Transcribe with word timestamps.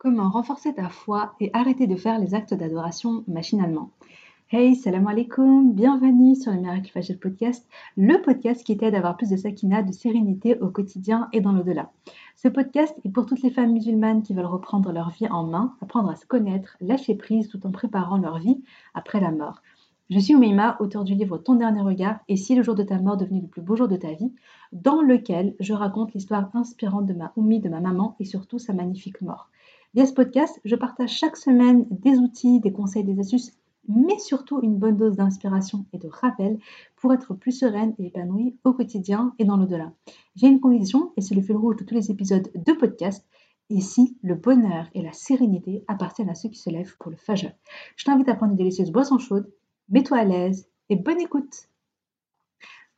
Comment 0.00 0.30
renforcer 0.30 0.72
ta 0.74 0.88
foi 0.88 1.34
et 1.40 1.50
arrêter 1.52 1.88
de 1.88 1.96
faire 1.96 2.20
les 2.20 2.32
actes 2.32 2.54
d'adoration 2.54 3.24
machinalement? 3.26 3.90
Hey, 4.48 4.76
salam 4.76 5.08
alaikum, 5.08 5.72
bienvenue 5.72 6.36
sur 6.36 6.52
le 6.52 6.60
Miracle 6.60 6.92
Fajr 6.92 7.18
Podcast, 7.18 7.68
le 7.96 8.22
podcast 8.22 8.64
qui 8.64 8.76
t'aide 8.76 8.94
à 8.94 8.98
avoir 8.98 9.16
plus 9.16 9.30
de 9.30 9.36
sakina, 9.36 9.82
de 9.82 9.90
sérénité 9.90 10.56
au 10.60 10.68
quotidien 10.68 11.28
et 11.32 11.40
dans 11.40 11.50
l'au-delà. 11.50 11.90
Ce 12.36 12.46
podcast 12.46 12.94
est 13.04 13.08
pour 13.08 13.26
toutes 13.26 13.42
les 13.42 13.50
femmes 13.50 13.72
musulmanes 13.72 14.22
qui 14.22 14.34
veulent 14.34 14.46
reprendre 14.46 14.92
leur 14.92 15.10
vie 15.10 15.26
en 15.28 15.42
main, 15.42 15.74
apprendre 15.82 16.10
à 16.10 16.14
se 16.14 16.26
connaître, 16.26 16.76
lâcher 16.80 17.16
prise 17.16 17.48
tout 17.48 17.66
en 17.66 17.72
préparant 17.72 18.18
leur 18.18 18.38
vie 18.38 18.62
après 18.94 19.18
la 19.18 19.32
mort. 19.32 19.62
Je 20.10 20.20
suis 20.20 20.36
Oumeima, 20.36 20.76
auteur 20.78 21.02
du 21.02 21.16
livre 21.16 21.38
Ton 21.38 21.56
dernier 21.56 21.82
regard 21.82 22.20
et 22.28 22.36
si 22.36 22.54
le 22.54 22.62
jour 22.62 22.76
de 22.76 22.84
ta 22.84 23.00
mort 23.00 23.16
devenait 23.16 23.40
le 23.40 23.48
plus 23.48 23.62
beau 23.62 23.74
jour 23.74 23.88
de 23.88 23.96
ta 23.96 24.12
vie, 24.12 24.32
dans 24.70 25.02
lequel 25.02 25.56
je 25.58 25.74
raconte 25.74 26.14
l'histoire 26.14 26.50
inspirante 26.54 27.06
de 27.06 27.14
ma 27.14 27.32
Oumi, 27.36 27.58
de 27.58 27.68
ma 27.68 27.80
maman 27.80 28.14
et 28.20 28.24
surtout 28.24 28.60
sa 28.60 28.72
magnifique 28.72 29.20
mort. 29.22 29.50
Via 29.94 30.04
ce 30.04 30.12
podcast, 30.12 30.60
je 30.66 30.76
partage 30.76 31.16
chaque 31.16 31.38
semaine 31.38 31.86
des 31.90 32.18
outils, 32.18 32.60
des 32.60 32.72
conseils, 32.72 33.04
des 33.04 33.18
astuces, 33.18 33.52
mais 33.88 34.18
surtout 34.18 34.60
une 34.62 34.76
bonne 34.76 34.98
dose 34.98 35.16
d'inspiration 35.16 35.86
et 35.94 35.98
de 35.98 36.08
rappel 36.08 36.58
pour 36.96 37.14
être 37.14 37.32
plus 37.32 37.52
sereine 37.52 37.94
et 37.98 38.08
épanouie 38.08 38.54
au 38.64 38.74
quotidien 38.74 39.34
et 39.38 39.46
dans 39.46 39.56
l'au-delà. 39.56 39.94
J'ai 40.36 40.48
une 40.48 40.60
conviction, 40.60 41.12
et 41.16 41.22
c'est 41.22 41.34
le 41.34 41.40
fil 41.40 41.56
rouge 41.56 41.76
de 41.76 41.84
tous 41.84 41.94
les 41.94 42.10
épisodes 42.10 42.50
de 42.54 42.72
podcast, 42.74 43.26
ici, 43.70 44.18
le 44.22 44.34
bonheur 44.34 44.90
et 44.92 45.00
la 45.00 45.14
sérénité 45.14 45.84
appartiennent 45.88 46.28
à 46.28 46.34
ceux 46.34 46.50
qui 46.50 46.58
se 46.58 46.68
lèvent 46.68 46.96
pour 46.98 47.10
le 47.10 47.16
fajr. 47.16 47.50
Je 47.96 48.04
t'invite 48.04 48.28
à 48.28 48.34
prendre 48.34 48.52
une 48.52 48.58
délicieuse 48.58 48.92
boisson 48.92 49.18
chaude, 49.18 49.50
mets-toi 49.88 50.18
à 50.18 50.24
l'aise 50.24 50.68
et 50.90 50.96
bonne 50.96 51.20
écoute. 51.20 51.68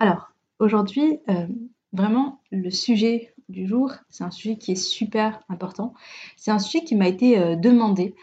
Alors, 0.01 0.33
aujourd'hui, 0.59 1.21
euh, 1.29 1.47
vraiment, 1.93 2.41
le 2.51 2.71
sujet 2.71 3.33
du 3.51 3.67
jour. 3.67 3.93
C'est 4.09 4.25
un 4.25 4.31
sujet 4.31 4.57
qui 4.57 4.73
est 4.73 4.83
super 4.83 5.43
important. 5.49 5.95
C'est 6.37 6.51
un 6.51 6.59
sujet 6.59 6.85
qui 6.85 6.97
m'a 6.97 7.09
été 7.09 7.39
euh, 7.39 7.57
demandé. 7.57 8.15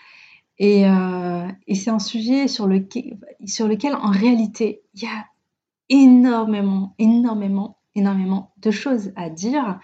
Euh, 0.60 1.48
et, 1.68 1.76
c'est 1.76 1.92
un 1.92 2.00
sujet 2.00 2.48
sur 2.48 2.68
lequel, 2.68 3.18
sur 3.46 3.68
lequel, 3.68 3.96
en 3.96 4.10
réalité, 4.10 4.82
il 4.96 5.04
y 5.04 5.06
a 5.06 5.26
énormément, 5.90 6.96
énormément, 6.98 7.78
énormément 7.96 8.54
de 8.58 8.72
choses 8.72 9.12
à 9.16 9.30
dire. 9.30 9.80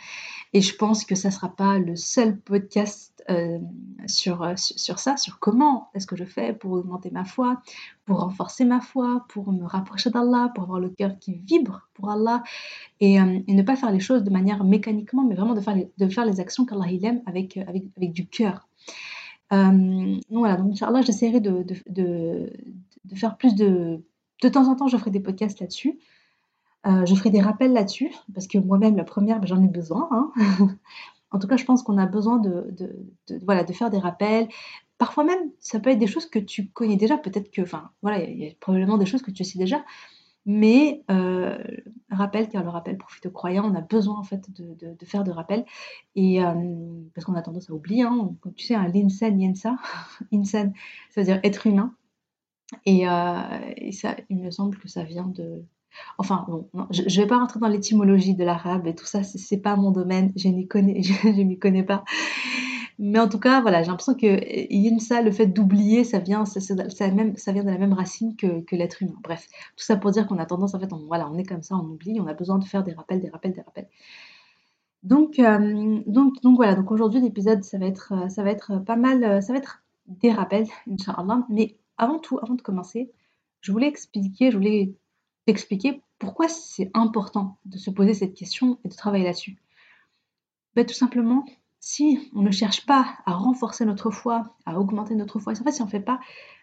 Et 0.53 0.61
je 0.61 0.75
pense 0.75 1.03
que 1.03 1.15
ça 1.15 1.29
ne 1.29 1.33
sera 1.33 1.49
pas 1.49 1.79
le 1.79 1.95
seul 1.95 2.37
podcast 2.37 3.23
euh, 3.29 3.57
sur, 4.05 4.43
euh, 4.43 4.53
sur 4.55 4.99
ça, 4.99 5.17
sur 5.17 5.39
comment 5.39 5.89
est-ce 5.95 6.05
que 6.05 6.15
je 6.15 6.25
fais 6.25 6.53
pour 6.53 6.73
augmenter 6.73 7.09
ma 7.09 7.25
foi, 7.25 7.61
pour 8.05 8.19
renforcer 8.19 8.63
ma 8.63 8.79
foi, 8.79 9.25
pour 9.29 9.51
me 9.51 9.65
rapprocher 9.65 10.11
d'Allah, 10.11 10.51
pour 10.53 10.65
avoir 10.65 10.79
le 10.79 10.89
cœur 10.89 11.17
qui 11.19 11.35
vibre 11.35 11.87
pour 11.95 12.11
Allah 12.11 12.43
et, 12.99 13.19
euh, 13.19 13.39
ne 13.47 13.61
pas 13.63 13.75
faire 13.75 13.91
les 13.91 13.99
choses 13.99 14.23
de 14.23 14.29
manière 14.29 14.63
mécaniquement, 14.63 15.23
mais 15.23 15.35
vraiment 15.35 15.55
de 15.55 15.61
faire 15.61 15.75
les, 15.75 15.89
de 15.97 16.07
faire 16.07 16.25
les 16.25 16.39
actions 16.39 16.65
qu'Allah 16.65 16.91
il 16.91 17.03
aime 17.05 17.21
avec, 17.25 17.57
avec, 17.57 17.85
avec 17.97 18.11
du 18.11 18.27
cœur. 18.27 18.67
donc 19.51 20.21
voilà, 20.29 20.57
donc 20.57 20.73
Inch'Allah, 20.73 21.01
j'essaierai 21.01 21.39
de, 21.39 21.63
de, 21.63 21.75
de, 21.89 22.53
de, 23.05 23.15
faire 23.15 23.37
plus 23.37 23.55
de... 23.55 24.03
De 24.41 24.49
temps 24.49 24.67
en 24.67 24.75
temps, 24.75 24.89
je 24.89 24.97
ferai 24.97 25.09
des 25.09 25.21
podcasts 25.21 25.61
là-dessus. 25.61 25.97
Euh, 26.85 27.05
je 27.05 27.15
ferai 27.15 27.29
des 27.29 27.41
rappels 27.41 27.71
là-dessus, 27.71 28.11
parce 28.33 28.47
que 28.47 28.57
moi-même, 28.57 28.97
la 28.97 29.05
première, 29.05 29.39
ben, 29.39 29.47
j'en 29.47 29.63
ai 29.63 29.67
besoin. 29.67 30.09
Hein. 30.11 30.31
en 31.31 31.39
tout 31.39 31.47
cas, 31.47 31.57
je 31.57 31.65
pense 31.65 31.81
qu'on 31.83 31.97
a 31.97 32.05
besoin 32.05 32.39
de, 32.39 32.75
voilà, 33.43 33.63
de 33.63 33.73
faire 33.73 33.89
des 33.89 33.99
rappels. 33.99 34.49
Parfois 34.97 35.23
même, 35.23 35.51
ça 35.59 35.79
peut 35.79 35.89
être 35.89 35.99
des 35.99 36.07
choses 36.07 36.25
que 36.25 36.39
tu 36.39 36.67
connais 36.69 36.97
déjà. 36.97 37.17
Peut-être 37.17 37.51
que, 37.51 37.61
enfin, 37.61 37.89
voilà, 38.01 38.23
il 38.23 38.37
y, 38.37 38.47
a 38.47 38.51
probablement 38.59 38.97
des 38.97 39.05
choses 39.05 39.21
que 39.21 39.31
tu 39.31 39.43
sais 39.43 39.57
déjà. 39.57 39.83
Mais 40.45 41.03
euh, 41.09 41.57
rappel, 42.11 42.49
car 42.49 42.63
le 42.63 42.69
rappel 42.69 42.97
profite 42.97 43.25
aux 43.27 43.31
croyants, 43.31 43.71
on 43.71 43.75
a 43.75 43.81
besoin 43.81 44.19
en 44.19 44.23
fait 44.23 44.51
de, 44.51 45.05
faire 45.05 45.23
de 45.23 45.31
rappels. 45.31 45.65
Et 46.15 46.43
euh, 46.43 46.53
parce 47.15 47.25
qu'on 47.25 47.35
a 47.35 47.41
tendance 47.41 47.69
à 47.69 47.73
oublier, 47.73 48.03
hein, 48.03 48.35
comme 48.41 48.53
tu 48.53 48.65
sais, 48.65 48.75
un 48.75 48.89
l'insan, 48.89 49.39
yensa, 49.39 49.77
insan, 50.33 50.73
ça 51.11 51.21
veut 51.21 51.25
dire 51.25 51.39
être 51.43 51.65
humain. 51.65 51.95
Et, 52.85 53.03
et, 53.77 53.91
ça, 53.91 54.15
il 54.29 54.37
me 54.37 54.51
semble 54.51 54.77
que 54.77 54.87
ça 54.87 55.03
vient 55.03 55.27
de, 55.27 55.63
Enfin, 56.17 56.45
bon, 56.47 56.67
je 56.91 57.03
ne 57.03 57.23
vais 57.23 57.27
pas 57.27 57.37
rentrer 57.37 57.59
dans 57.59 57.67
l'étymologie 57.67 58.35
de 58.35 58.43
l'arabe 58.43 58.87
et 58.87 58.95
tout 58.95 59.05
ça, 59.05 59.23
c'est 59.23 59.57
pas 59.57 59.75
mon 59.75 59.91
domaine, 59.91 60.31
je 60.35 60.47
n'y 60.47 60.67
connais, 61.59 61.83
pas. 61.83 62.03
Mais 62.99 63.19
en 63.19 63.27
tout 63.27 63.39
cas, 63.39 63.61
voilà, 63.61 63.81
j'ai 63.81 63.89
l'impression 63.89 64.13
que 64.13 64.73
Yinsa, 64.73 65.21
le 65.21 65.31
fait 65.31 65.47
d'oublier, 65.47 66.03
ça 66.03 66.19
vient, 66.19 66.45
ça, 66.45 66.59
vient 66.59 67.63
de 67.63 67.69
la 67.69 67.77
même 67.77 67.93
racine 67.93 68.35
que, 68.35 68.75
l'être 68.75 69.01
humain. 69.01 69.15
Bref, 69.23 69.47
tout 69.75 69.83
ça 69.83 69.97
pour 69.97 70.11
dire 70.11 70.27
qu'on 70.27 70.37
a 70.37 70.45
tendance, 70.45 70.73
en 70.75 70.79
fait, 70.79 70.93
on, 70.93 71.05
voilà, 71.07 71.29
on 71.29 71.37
est 71.37 71.45
comme 71.45 71.63
ça, 71.63 71.75
on 71.75 71.85
oublie, 71.85 72.19
on 72.21 72.27
a 72.27 72.33
besoin 72.33 72.59
de 72.59 72.65
faire 72.65 72.83
des 72.83 72.93
rappels, 72.93 73.21
des 73.21 73.29
rappels, 73.29 73.53
des 73.53 73.61
rappels. 73.61 73.87
Donc, 75.03 75.39
euh, 75.39 75.99
donc, 76.07 76.55
voilà, 76.55 76.75
donc 76.75 76.91
aujourd'hui 76.91 77.19
l'épisode, 77.19 77.63
ça 77.63 77.77
va 77.77 77.87
être, 77.87 78.13
ça 78.29 78.43
va 78.43 78.51
être 78.51 78.77
pas 78.79 78.95
mal, 78.95 79.43
ça 79.43 79.51
va 79.51 79.59
être 79.59 79.83
des 80.07 80.31
rappels, 80.31 80.67
Inch'Allah. 80.89 81.45
Mais 81.49 81.75
avant 81.97 82.19
tout, 82.19 82.39
avant 82.41 82.53
de 82.53 82.61
commencer, 82.61 83.11
je 83.61 83.71
voulais 83.71 83.87
expliquer, 83.87 84.51
je 84.51 84.57
voulais 84.57 84.95
t'expliquer 85.45 86.01
pourquoi 86.19 86.47
c'est 86.47 86.89
important 86.93 87.57
de 87.65 87.77
se 87.77 87.89
poser 87.89 88.13
cette 88.13 88.33
question 88.33 88.79
et 88.83 88.89
de 88.89 88.95
travailler 88.95 89.25
là-dessus. 89.25 89.57
Ben, 90.75 90.85
tout 90.85 90.93
simplement, 90.93 91.45
si 91.79 92.31
on 92.33 92.41
ne 92.41 92.51
cherche 92.51 92.85
pas 92.85 93.17
à 93.25 93.33
renforcer 93.33 93.85
notre 93.85 94.09
foi, 94.09 94.55
à 94.65 94.79
augmenter 94.79 95.15
notre 95.15 95.39
foi, 95.39 95.53
en 95.53 95.63
fait, 95.63 95.71
si 95.71 95.81
on 95.81 95.85
ne 95.85 95.89
fait 95.91 95.99
pas 95.99 96.19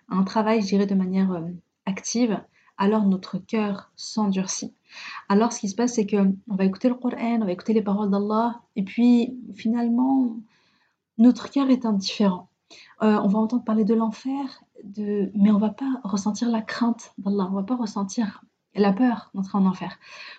un 0.08 0.24
travail, 0.24 0.62
je 0.62 0.68
dirais, 0.68 0.86
de 0.86 0.94
manière 0.94 1.32
euh, 1.32 1.48
active, 1.86 2.40
alors 2.78 3.04
notre 3.04 3.38
cœur 3.38 3.90
s'endurcit. 3.96 4.72
Alors 5.28 5.52
ce 5.52 5.60
qui 5.60 5.68
se 5.68 5.74
passe, 5.74 5.94
c'est 5.94 6.06
qu'on 6.06 6.34
va 6.48 6.64
écouter 6.64 6.88
le 6.88 6.94
Coran, 6.94 7.40
on 7.42 7.44
va 7.44 7.52
écouter 7.52 7.74
les 7.74 7.82
paroles 7.82 8.10
d'Allah, 8.10 8.62
et 8.74 8.82
puis 8.82 9.38
finalement, 9.54 10.36
notre 11.18 11.50
cœur 11.50 11.68
est 11.68 11.84
indifférent. 11.84 12.48
Euh, 13.02 13.18
on 13.22 13.28
va 13.28 13.38
entendre 13.38 13.64
parler 13.64 13.84
de 13.84 13.94
l'enfer, 13.94 14.62
de... 14.82 15.30
mais 15.34 15.50
on 15.50 15.58
va 15.58 15.70
pas 15.70 16.00
ressentir 16.02 16.48
la 16.48 16.62
crainte 16.62 17.12
d'Allah, 17.18 17.48
on 17.50 17.54
va 17.54 17.62
pas 17.62 17.76
ressentir 17.76 18.42
la 18.74 18.92
peur 18.92 19.30
d'entrer 19.34 19.58
en 19.58 19.66
enfer. 19.66 19.98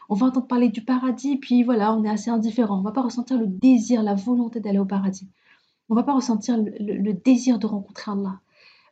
On 0.09 0.15
va 0.15 0.27
entendre 0.27 0.47
parler 0.47 0.69
du 0.69 0.81
paradis, 0.81 1.37
puis 1.37 1.63
voilà, 1.63 1.93
on 1.93 2.03
est 2.03 2.09
assez 2.09 2.29
indifférent. 2.29 2.79
On 2.79 2.83
va 2.83 2.91
pas 2.91 3.01
ressentir 3.01 3.37
le 3.37 3.47
désir, 3.47 4.03
la 4.03 4.15
volonté 4.15 4.59
d'aller 4.59 4.79
au 4.79 4.85
paradis. 4.85 5.27
On 5.89 5.95
va 5.95 6.03
pas 6.03 6.13
ressentir 6.13 6.57
le, 6.57 7.13
désir 7.13 7.59
de 7.59 7.67
rencontrer 7.67 8.11
Allah. 8.11 8.39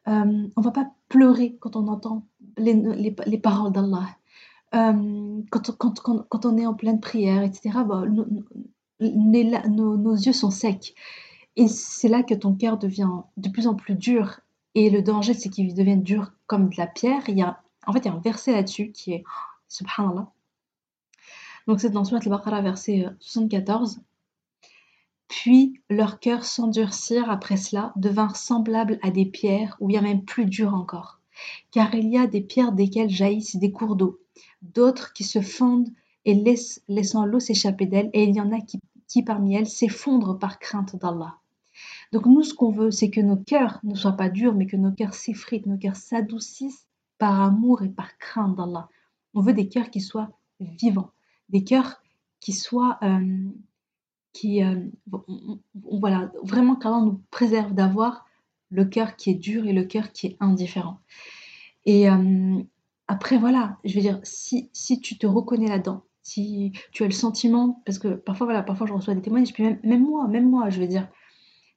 Euh, 0.08 0.48
on 0.56 0.62
va 0.62 0.72
pas 0.72 0.92
pleurer 1.08 1.56
quand 1.60 1.76
on 1.76 1.88
entend 1.88 2.26
les, 2.58 3.40
paroles 3.42 3.72
d'Allah. 3.72 4.08
Euh, 4.76 5.42
quand, 5.50 6.46
on 6.46 6.58
est 6.58 6.66
en 6.66 6.74
pleine 6.74 7.00
prière, 7.00 7.42
etc., 7.42 7.80
bah, 7.88 8.04
nos, 9.00 10.16
yeux 10.16 10.34
sont 10.34 10.52
secs. 10.52 10.94
Et 11.56 11.68
c'est 11.68 12.10
là 12.10 12.24
que 12.24 12.34
ton 12.34 12.54
cœur 12.54 12.78
devient 12.78 13.10
de 13.38 13.50
plus 13.50 13.68
en 13.68 13.76
plus 13.76 13.96
dur. 13.96 14.42
Et 14.76 14.90
le 14.90 15.02
danger, 15.02 15.34
c'est 15.34 15.50
qu'il 15.50 15.74
devienne 15.74 16.04
dur 16.04 16.32
comme 16.48 16.70
de 16.70 16.78
la 16.78 16.88
pierre. 16.88 17.24
Il 17.28 17.38
y 17.38 17.42
a 17.42 17.62
en 17.88 17.94
fait, 17.94 18.00
il 18.00 18.06
y 18.06 18.10
a 18.10 18.14
un 18.14 18.20
verset 18.20 18.52
là-dessus 18.52 18.92
qui 18.92 19.14
est 19.14 19.24
Subhanallah. 19.68 20.32
Donc 21.68 21.80
c'est 21.80 21.90
dans 21.90 22.04
Surat 22.04 22.20
al-Baqarah, 22.24 22.62
verset 22.62 23.08
74. 23.20 23.98
Euh, 23.98 24.02
Puis 25.28 25.80
leurs 25.90 26.20
cœurs 26.20 26.46
s'endurcirent 26.46 27.30
après 27.30 27.58
cela, 27.58 27.94
devinrent 27.96 28.36
semblables 28.36 29.00
à 29.02 29.12
des 29.12 29.26
pierres, 29.26 29.78
ou 29.80 29.88
bien 29.88 30.02
même 30.02 30.26
plus 30.26 30.46
durs 30.46 30.74
encore. 30.74 31.20
Car 31.72 31.94
il 31.94 32.10
y 32.10 32.18
a 32.18 32.28
des 32.28 32.42
pierres 32.42 32.74
desquelles 32.74 33.10
jaillissent 33.10 33.56
des 33.56 33.72
cours 33.72 33.96
d'eau, 33.96 34.20
d'autres 34.62 35.14
qui 35.14 35.24
se 35.24 35.42
fondent 35.42 35.90
et 36.26 36.34
laissent, 36.34 36.82
laissant 36.88 37.26
l'eau 37.26 37.40
s'échapper 37.40 37.86
d'elles, 37.86 38.10
et 38.14 38.24
il 38.24 38.36
y 38.36 38.42
en 38.42 38.52
a 38.52 38.60
qui, 38.60 38.80
qui 39.08 39.24
parmi 39.24 39.56
elles 39.56 39.70
s'effondrent 39.70 40.38
par 40.38 40.60
crainte 40.60 40.96
d'Allah. 40.98 41.38
Donc 42.12 42.26
nous, 42.26 42.44
ce 42.44 42.54
qu'on 42.54 42.72
veut, 42.72 42.92
c'est 42.92 43.10
que 43.10 43.22
nos 43.22 43.38
cœurs 43.38 43.80
ne 43.84 43.96
soient 43.96 44.18
pas 44.18 44.30
durs, 44.30 44.56
mais 44.56 44.66
que 44.66 44.76
nos 44.76 44.92
cœurs 44.92 45.14
s'effritent, 45.14 45.68
nos 45.68 45.78
cœurs 45.78 45.96
s'adoucissent 45.96 46.89
par 47.20 47.40
amour 47.42 47.84
et 47.84 47.90
par 47.90 48.18
crainte 48.18 48.56
d'Allah. 48.56 48.90
On 49.36 49.42
veut 49.42 49.54
des 49.54 49.70
cœurs 49.70 49.92
qui 49.92 50.02
soient 50.02 50.32
vivants, 50.60 51.12
des 51.50 51.64
cœurs 51.64 52.02
qui 52.40 52.54
soient, 52.54 52.98
euh, 53.04 53.50
qui, 54.34 54.64
euh, 54.64 54.88
voilà, 55.84 56.32
vraiment 56.42 56.76
qu'Allah 56.76 57.02
nous 57.02 57.22
préserve 57.30 57.74
d'avoir 57.74 58.26
le 58.72 58.86
cœur 58.86 59.16
qui 59.16 59.30
est 59.32 59.36
dur 59.36 59.68
et 59.68 59.74
le 59.74 59.84
cœur 59.84 60.12
qui 60.12 60.28
est 60.28 60.38
indifférent. 60.40 61.00
Et 61.86 62.10
euh, 62.10 62.62
après, 63.08 63.38
voilà, 63.38 63.78
je 63.84 63.94
veux 63.96 64.02
dire, 64.02 64.20
si, 64.24 64.70
si 64.74 65.00
tu 65.02 65.18
te 65.18 65.28
reconnais 65.28 65.68
là-dedans, 65.68 66.04
si 66.22 66.72
tu 66.92 67.04
as 67.04 67.08
le 67.08 67.12
sentiment, 67.12 67.82
parce 67.86 68.00
que 68.00 68.10
parfois, 68.10 68.46
voilà, 68.46 68.64
parfois 68.64 68.88
je 68.88 68.94
reçois 68.94 69.16
des 69.16 69.22
témoignages, 69.22 69.54
puis 69.54 69.64
même, 69.64 69.80
même 69.84 70.06
moi, 70.06 70.28
même 70.28 70.50
moi, 70.50 70.70
je 70.70 70.80
veux 70.80 70.88
dire, 70.88 71.08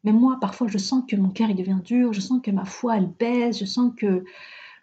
même 0.04 0.18
moi, 0.18 0.38
parfois 0.40 0.68
je 0.68 0.78
sens 0.78 1.04
que 1.08 1.16
mon 1.16 1.30
cœur 1.30 1.48
il 1.50 1.56
devient 1.56 1.80
dur, 1.82 2.12
je 2.12 2.20
sens 2.20 2.40
que 2.42 2.50
ma 2.50 2.64
foi 2.64 2.98
elle 2.98 3.06
baisse, 3.06 3.58
je 3.58 3.64
sens 3.64 3.92
que 3.96 4.24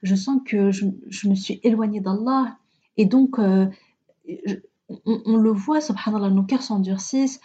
je 0.02 0.16
sens 0.16 0.42
que 0.46 0.72
je, 0.72 0.86
me 1.28 1.36
suis 1.36 1.60
éloignée 1.64 2.00
d'Allah. 2.00 2.58
Et 2.98 3.06
donc, 3.06 3.40
euh, 3.40 3.68
on, 5.06 5.38
le 5.38 5.52
voit, 5.52 5.82
subhanallah, 5.82 6.30
nos 6.30 6.44
cœurs 6.44 6.62
s'endurcissent, 6.64 7.40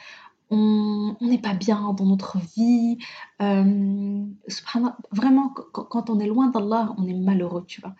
on 0.50 1.16
n'est 1.20 1.40
pas 1.40 1.54
bien 1.54 1.94
dans 1.94 2.06
notre 2.06 2.38
vie. 2.38 2.98
Euh, 3.42 4.24
vraiment, 5.10 5.50
quand, 5.50 6.10
on 6.10 6.20
est 6.20 6.26
loin 6.26 6.48
d'Allah, 6.48 6.94
on 6.98 7.06
est 7.06 7.14
malheureux, 7.14 7.64
tu 7.66 7.80
vois. 7.80 7.94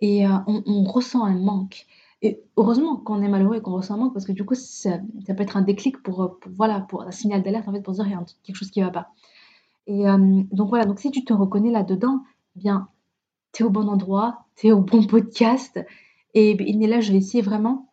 Et 0.00 0.26
euh, 0.26 0.30
on, 0.46 0.84
ressent 0.84 1.24
un 1.24 1.38
manque. 1.38 1.86
Et 2.22 2.42
heureusement 2.56 2.96
qu'on 2.96 3.22
est 3.22 3.28
malheureux 3.28 3.56
et 3.56 3.60
qu'on 3.60 3.72
ressent 3.72 3.94
un 3.94 3.98
manque, 3.98 4.14
parce 4.14 4.24
que 4.24 4.32
du 4.32 4.44
coup, 4.44 4.54
ça, 4.54 4.98
peut 5.26 5.42
être 5.42 5.56
un 5.56 5.62
déclic 5.62 6.02
pour, 6.02 6.38
voilà, 6.56 6.80
pour 6.80 7.02
un 7.02 7.10
signal 7.10 7.42
d'alerte, 7.42 7.68
en 7.68 7.72
fait, 7.72 7.82
pour 7.82 7.94
dire 7.94 8.04
qu'il 8.04 8.12
y 8.12 8.16
a 8.16 8.24
quelque 8.44 8.56
chose 8.56 8.70
qui 8.70 8.80
ne 8.80 8.86
va 8.86 8.90
pas. 8.90 9.08
Et 9.86 10.04
donc 10.52 10.68
voilà, 10.68 10.84
donc 10.84 11.00
si 11.00 11.10
tu 11.10 11.24
te 11.24 11.32
reconnais 11.32 11.70
là-dedans, 11.70 12.22
eh 12.56 12.60
bien, 12.60 12.88
tu 13.52 13.62
es 13.62 13.66
au 13.66 13.70
bon 13.70 13.88
endroit, 13.88 14.44
tu 14.56 14.68
es 14.68 14.72
au 14.72 14.80
bon 14.80 15.06
podcast. 15.06 15.80
Et 16.34 16.54
ben, 16.54 16.80
là, 16.88 17.00
je 17.00 17.12
vais 17.12 17.18
essayer 17.18 17.42
vraiment 17.42 17.92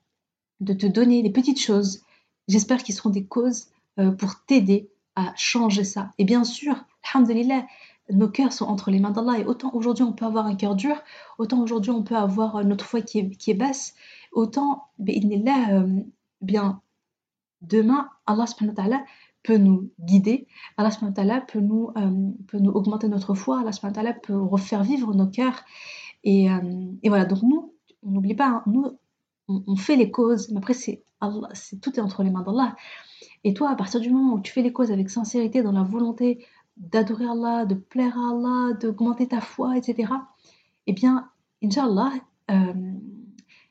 de 0.60 0.74
te 0.74 0.86
donner 0.86 1.24
des 1.24 1.32
petites 1.32 1.62
choses. 1.62 2.04
J'espère 2.48 2.84
qu'ils 2.84 2.96
seront 2.96 3.10
des 3.10 3.26
causes 3.26 3.68
euh, 4.00 4.12
pour 4.12 4.44
t'aider 4.46 4.90
à 5.16 5.34
changer 5.36 5.84
ça. 5.84 6.14
Et 6.18 6.26
bien 6.26 6.44
sûr, 6.44 6.76
alhamdulillah, 7.14 7.66
nos 8.10 8.30
cœurs 8.30 8.54
sont 8.54 8.66
entre 8.66 8.92
les 8.92 9.00
mains 9.00 9.12
d'Allah. 9.12 9.40
Et 9.40 9.46
autant 9.46 9.72
aujourd'hui 9.74 10.04
on 10.04 10.14
peut 10.14 10.26
avoir 10.26 10.46
un 10.46 10.56
cœur 10.56 10.76
dur, 10.76 10.96
autant 11.38 11.62
aujourd'hui 11.62 11.92
on 11.92 12.04
peut 12.04 12.16
avoir 12.16 12.64
notre 12.64 12.86
foi 12.86 13.02
qui 13.02 13.20
est, 13.20 13.30
qui 13.30 13.52
est 13.52 13.56
basse, 13.56 13.96
autant, 14.32 14.88
là, 15.00 15.70
euh, 15.72 15.88
bien, 16.42 16.82
demain, 17.62 18.10
Allah 18.26 18.46
peut 19.48 19.58
nous 19.58 19.90
guider, 20.02 20.46
Allah 20.76 20.92
peut 21.48 21.62
nous, 21.62 21.90
euh, 21.96 22.32
peut 22.48 22.60
nous 22.60 22.72
augmenter 22.72 23.08
notre 23.08 23.34
foi, 23.34 23.64
Allah 23.96 24.14
peut 24.14 24.38
refaire 24.38 24.84
vivre 24.84 25.14
nos 25.14 25.28
cœurs. 25.28 25.64
Et, 26.26 26.52
euh, 26.52 26.92
et 27.02 27.08
voilà, 27.08 27.24
donc 27.24 27.44
nous, 27.44 27.74
n'oublie 28.04 28.36
pas, 28.36 28.48
hein, 28.48 28.64
nous, 28.68 29.00
on, 29.48 29.78
fait 29.78 29.96
les 29.96 30.12
causes, 30.12 30.50
mais 30.52 30.58
après, 30.58 30.74
c'est 30.74 31.02
tout 31.82 31.98
est 31.98 32.02
entre 32.02 32.24
les 32.24 32.30
mains 32.30 32.42
d'Allah. 32.42 32.76
Et 33.46 33.54
toi, 33.54 33.70
à 33.70 33.76
partir 33.76 34.02
du 34.02 34.10
moment 34.10 34.34
où 34.34 34.42
tu 34.42 34.52
fais 34.52 34.62
les 34.62 34.74
causes 34.74 34.92
avec 34.92 35.10
sincérité, 35.10 35.64
dans 35.64 35.72
la 35.72 35.84
volonté 35.84 36.46
d'adorer 36.76 37.26
Allah, 37.26 37.66
de 37.66 37.76
plaire 37.76 38.20
à 38.20 38.32
Allah, 38.32 38.74
d'augmenter 38.74 39.30
ta 39.30 39.40
foi, 39.40 39.78
etc., 39.78 40.12
eh 40.88 40.92
bien, 40.92 41.30
Inch'Allah, 41.64 42.12
euh, 42.52 42.74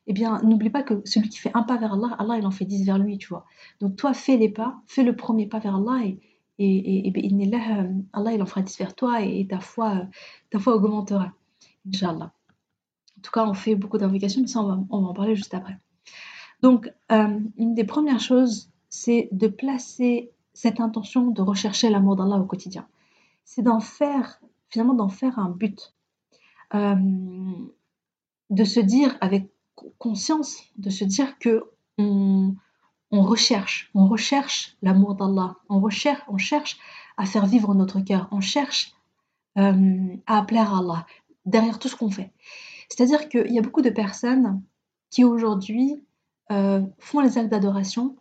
eh 0.06 0.12
bien, 0.12 0.40
n'oublie 0.42 0.70
pas 0.70 0.82
que 0.82 1.02
celui 1.04 1.28
qui 1.28 1.38
fait 1.38 1.50
un 1.54 1.64
pas 1.64 1.76
vers 1.76 1.94
Allah, 1.94 2.14
Allah, 2.18 2.38
il 2.38 2.46
en 2.46 2.52
fait 2.52 2.64
dix 2.64 2.84
vers 2.84 2.98
lui, 2.98 3.18
tu 3.18 3.28
vois. 3.28 3.44
Donc, 3.80 3.96
toi, 3.96 4.14
fais 4.14 4.36
les 4.36 4.48
pas, 4.48 4.80
fais 4.86 5.02
le 5.02 5.16
premier 5.16 5.46
pas 5.46 5.58
vers 5.58 5.76
Allah 5.76 6.04
et, 6.04 6.20
et, 6.58 7.08
et, 7.08 7.54
euh, 7.54 7.92
Allah, 8.12 8.32
il 8.32 8.40
en 8.40 8.46
fera 8.46 8.62
dix 8.62 8.78
vers 8.78 8.94
toi 8.94 9.20
et, 9.22 9.46
ta 9.48 9.58
foi, 9.58 9.96
euh, 9.96 10.04
ta 10.50 10.58
foi 10.60 10.76
augmentera, 10.76 11.32
Inch'Allah. 11.88 12.32
En 13.18 13.20
tout 13.22 13.32
cas, 13.32 13.46
on 13.46 13.54
fait 13.54 13.74
beaucoup 13.74 13.98
d'invocations, 13.98 14.40
mais 14.40 14.46
ça, 14.46 14.60
on 14.60 14.66
va, 14.68 14.78
on 14.90 15.00
va, 15.02 15.08
en 15.08 15.14
parler 15.14 15.34
juste 15.34 15.54
après. 15.54 15.76
Donc, 16.62 16.90
euh, 17.10 17.40
une 17.56 17.74
des 17.74 17.84
premières 17.84 18.20
choses, 18.20 18.70
c'est 18.88 19.28
de 19.32 19.48
placer 19.48 20.30
cette 20.52 20.80
intention 20.80 21.30
de 21.30 21.42
rechercher 21.42 21.90
l'amour 21.90 22.14
d'Allah 22.14 22.36
au 22.36 22.44
quotidien. 22.44 22.86
C'est 23.44 23.62
d'en 23.62 23.80
faire, 23.80 24.40
finalement, 24.70 24.94
d'en 24.94 25.08
faire 25.08 25.38
un 25.38 25.50
but. 25.50 25.94
de 26.72 28.64
se 28.64 28.80
dire 28.80 29.18
avec 29.20 29.50
conscience 29.98 30.58
de 30.76 30.90
se 30.90 31.04
dire 31.04 31.38
que 31.38 31.64
on, 31.98 32.54
recherche, 33.10 33.90
on 33.94 34.06
recherche 34.06 34.76
l'amour 34.82 35.14
d'Allah, 35.14 35.56
on 35.68 35.80
recherche, 35.80 36.22
on 36.28 36.38
cherche 36.38 36.78
à 37.16 37.24
faire 37.24 37.46
vivre 37.46 37.74
notre 37.74 38.00
cœur, 38.00 38.28
on 38.30 38.40
cherche 38.40 38.92
euh, 39.58 40.16
à 40.26 40.42
plaire 40.42 40.74
à 40.74 40.78
Allah 40.78 41.06
derrière 41.44 41.78
tout 41.78 41.88
ce 41.88 41.96
qu'on 41.96 42.10
fait. 42.10 42.32
C'est-à-dire 42.88 43.28
qu'il 43.28 43.52
y 43.52 43.58
a 43.58 43.62
beaucoup 43.62 43.82
de 43.82 43.90
personnes 43.90 44.62
qui 45.10 45.24
aujourd'hui 45.24 46.04
euh, 46.50 46.82
font 46.98 47.20
les 47.20 47.38
actes 47.38 47.50
d'adoration 47.50 48.16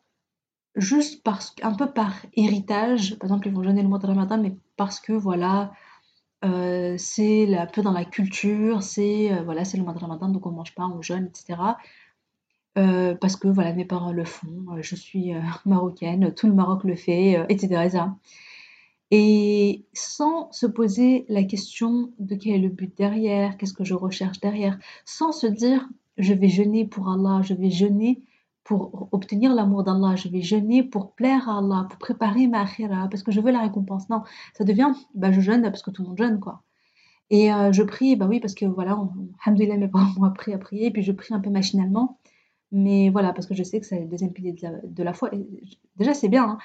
juste 0.75 1.23
parce 1.23 1.55
un 1.61 1.73
peu 1.73 1.91
par 1.91 2.13
héritage, 2.33 3.17
par 3.17 3.29
exemple 3.29 3.47
ils 3.47 3.53
vont 3.53 3.63
jeûner 3.63 3.81
le 3.81 3.87
mois 3.87 3.99
de 3.99 4.07
Ramadan, 4.07 4.37
mais 4.37 4.55
parce 4.77 4.99
que 4.99 5.13
voilà, 5.13 5.71
euh, 6.45 6.95
c'est 6.97 7.55
un 7.57 7.65
peu 7.65 7.81
dans 7.81 7.91
la 7.91 8.05
culture, 8.05 8.83
c'est 8.83 9.33
euh, 9.33 9.43
voilà, 9.43 9.65
c'est 9.65 9.77
le 9.77 9.83
mois 9.83 9.93
de 9.93 9.99
Ramadan, 9.99 10.29
donc 10.29 10.45
on 10.45 10.51
mange 10.51 10.75
pas, 10.75 10.85
on 10.85 11.01
jeûne, 11.01 11.25
etc. 11.27 11.59
Euh, 12.77 13.15
parce 13.15 13.35
que 13.35 13.47
voilà, 13.47 13.73
mes 13.73 13.85
parents 13.85 14.11
le 14.11 14.25
font, 14.25 14.65
je 14.81 14.95
suis 14.95 15.31
marocaine, 15.65 16.33
tout 16.33 16.47
le 16.47 16.53
Maroc 16.53 16.83
le 16.83 16.95
fait, 16.95 17.45
etc., 17.49 17.89
Et 19.11 19.85
sans 19.93 20.51
se 20.51 20.65
poser 20.65 21.25
la 21.29 21.43
question 21.43 22.11
de 22.19 22.35
quel 22.35 22.55
est 22.55 22.59
le 22.59 22.69
but 22.69 22.95
derrière, 22.97 23.57
qu'est-ce 23.57 23.73
que 23.73 23.83
je 23.83 23.93
recherche 23.93 24.39
derrière, 24.39 24.77
sans 25.05 25.31
se 25.31 25.47
dire 25.47 25.87
je 26.17 26.33
vais 26.33 26.49
jeûner 26.49 26.85
pour 26.85 27.09
Allah, 27.09 27.41
je 27.43 27.53
vais 27.53 27.71
jeûner 27.71 28.21
pour 28.65 29.07
obtenir 29.11 29.53
l'amour 29.53 29.83
d'Allah, 29.83 30.15
je 30.15 30.27
vais 30.27 30.41
jeûner 30.41 30.83
pour 30.83 31.11
plaire 31.11 31.47
à 31.47 31.59
Allah, 31.59 31.85
pour 31.87 31.99
préparer 31.99 32.47
ma 32.47 32.63
akhira, 32.63 33.07
parce 33.09 33.21
que 33.21 33.31
je 33.31 33.39
veux 33.39 33.51
la 33.51 33.61
récompense. 33.61 34.09
Non, 34.09 34.23
ça 34.55 34.63
devient, 34.63 34.91
bah, 35.13 35.31
je 35.31 35.39
jeûne 35.39 35.61
parce 35.61 35.83
que 35.83 35.91
tout 35.91 36.01
le 36.01 36.09
monde 36.09 36.17
jeûne, 36.17 36.39
quoi. 36.39 36.63
Et 37.29 37.53
euh, 37.53 37.71
je 37.71 37.83
prie, 37.83 38.15
bah 38.15 38.25
oui, 38.27 38.39
parce 38.39 38.55
que 38.55 38.65
voilà, 38.65 38.99
alhamdoulilah, 39.45 39.77
mes 39.77 39.87
parents 39.87 40.11
m'ont 40.17 40.25
appris 40.25 40.51
à 40.51 40.57
prier, 40.57 40.89
puis 40.89 41.03
je 41.03 41.11
prie 41.11 41.35
un 41.35 41.39
peu 41.39 41.51
machinalement. 41.51 42.19
Mais 42.71 43.09
voilà, 43.11 43.33
parce 43.33 43.45
que 43.45 43.53
je 43.53 43.61
sais 43.61 43.79
que 43.79 43.85
c'est 43.85 43.99
le 43.99 44.07
deuxième 44.07 44.33
pilier 44.33 44.53
de 44.53 45.03
la, 45.03 45.13
foi. 45.13 45.29
déjà, 45.97 46.15
c'est 46.15 46.27
bien, 46.27 46.49
hein. 46.49 46.57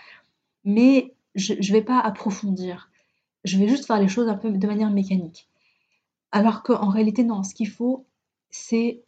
mais 0.64 1.14
je 1.35 1.52
ne 1.52 1.73
vais 1.73 1.82
pas 1.82 2.00
approfondir. 2.00 2.91
Je 3.44 3.58
vais 3.58 3.69
juste 3.69 3.85
faire 3.87 4.00
les 4.00 4.08
choses 4.08 4.29
un 4.29 4.37
peu 4.37 4.50
de 4.50 4.67
manière 4.67 4.91
mécanique. 4.91 5.49
Alors 6.32 6.62
qu'en 6.62 6.88
réalité, 6.88 7.25
non, 7.25 7.43
ce 7.43 7.55
qu'il 7.55 7.69
faut, 7.69 8.06
c'est 8.50 9.02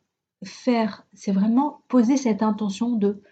faire, 0.44 1.05
c'est 1.15 1.33
vraiment 1.33 1.83
poser 1.89 2.17
cette 2.17 2.43
intention 2.43 2.97
de 2.97 3.23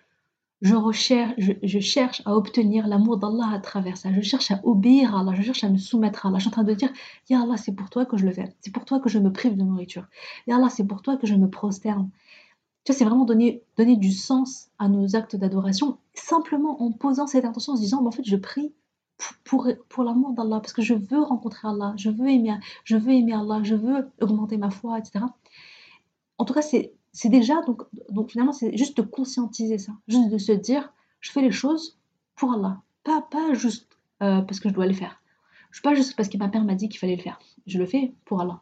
je 0.61 0.75
recherche, 0.75 1.35
je, 1.63 1.79
cherche 1.79 2.21
à 2.27 2.37
obtenir 2.37 2.87
l'amour 2.87 3.17
d'Allah 3.17 3.49
à 3.53 3.59
travers 3.61 3.97
ça. 3.97 4.13
Je 4.13 4.21
cherche 4.21 4.51
à 4.51 4.61
obéir 4.65 5.17
à 5.17 5.21
Allah, 5.21 5.33
je 5.35 5.43
cherche 5.43 5.65
à 5.65 5.71
me 5.71 5.79
soumettre 5.79 6.27
à 6.27 6.29
Allah. 6.29 6.39
Je 6.39 6.43
suis 6.43 6.49
en 6.49 6.53
train 6.53 6.65
de 6.65 6.75
dire, 6.75 6.93
Ya 7.31 7.41
Allah, 7.41 7.57
c'est 7.57 7.73
pour 7.73 7.89
toi 7.89 8.05
que 8.05 8.19
je 8.19 8.27
le 8.27 8.33
fais. 8.33 8.55
C'est 8.61 8.73
pour 8.73 8.85
toi 8.85 9.01
que 9.01 9.09
je 9.09 9.19
me 9.19 9.33
prive 9.33 9.57
de 9.57 9.63
nourriture. 9.63 10.07
Ya 10.47 10.57
Allah, 10.57 10.69
c'est 10.69 10.87
pour 10.87 11.01
toi 11.01 11.17
que 11.17 11.27
je 11.27 11.35
me 11.35 11.49
prosterne. 11.49 12.11
Tu 12.85 12.93
c'est 12.93 13.05
vraiment 13.05 13.25
donner, 13.25 13.63
donner 13.77 13.97
du 13.97 14.13
sens 14.13 14.69
à 14.79 14.89
nos 14.89 15.17
actes 15.17 15.37
d'adoration, 15.37 15.99
simplement 16.15 16.83
en 16.83 16.93
posant 16.93 17.27
cette 17.27 17.45
intention, 17.45 17.75
en 17.75 17.77
se 17.77 17.83
disant, 17.83 18.05
en 18.05 18.11
fait, 18.11 18.25
je 18.25 18.37
prie 18.37 18.75
pour, 19.45 19.69
pour 19.89 20.05
l'amour 20.05 20.33
d'Allah, 20.33 20.61
parce 20.61 20.73
que 20.73 20.83
je 20.83 20.95
veux 20.95 21.23
rencontrer 21.23 21.69
Allah, 21.69 21.95
je 21.97 22.11
veux 22.11 22.29
aimer, 22.29 22.57
je 22.85 22.97
veux 22.97 23.13
aimer 23.13 23.35
Allah, 23.35 23.61
je 23.63 23.75
veux 23.75 24.11
augmenter 24.21 24.57
ma 24.57 24.71
foi, 24.71 24.99
etc. 24.99 25.25
En 26.39 26.45
tout 26.45 26.55
cas, 26.55 26.63
c'est 26.63 26.95
c'est 27.13 27.29
déjà, 27.29 27.55
donc, 27.63 28.31
finalement, 28.31 28.53
c'est 28.53 28.77
juste 28.77 28.97
de 28.97 29.03
conscientiser 29.03 29.79
ça, 29.79 29.93
juste 30.09 30.31
de 30.31 30.39
se 30.39 30.53
dire, 30.53 30.93
je 31.21 31.31
fais 31.31 31.43
les 31.43 31.51
choses 31.51 31.99
pour 32.37 32.53
Allah, 32.53 32.81
pas, 33.05 33.23
pas 33.23 33.53
juste 33.55 33.99
euh, 34.23 34.43
parce 34.43 34.61
que 34.61 34.69
je 34.69 34.75
dois 34.75 34.87
les 34.87 34.95
faire. 34.95 35.21
Je 35.71 35.81
pas 35.83 35.95
juste 35.95 36.17
parce 36.17 36.29
que 36.29 36.37
ma 36.37 36.49
mère 36.49 36.65
m'a 36.65 36.75
dit 36.75 36.89
qu'il 36.89 36.99
fallait 36.99 37.17
le 37.17 37.23
faire. 37.23 37.39
Je 37.67 37.79
le 37.79 37.87
fais 37.87 38.13
pour 38.25 38.41
Allah. 38.41 38.61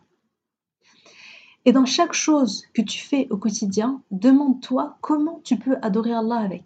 Et 1.64 1.72
dans 1.72 1.84
chaque 1.84 2.12
chose 2.12 2.64
que 2.74 2.82
tu 2.82 2.98
fais 2.98 3.28
au 3.30 3.36
quotidien, 3.36 4.02
demande-toi 4.10 4.96
comment 5.00 5.40
tu 5.44 5.58
peux 5.58 5.76
adorer 5.82 6.12
Allah 6.12 6.36
avec. 6.36 6.64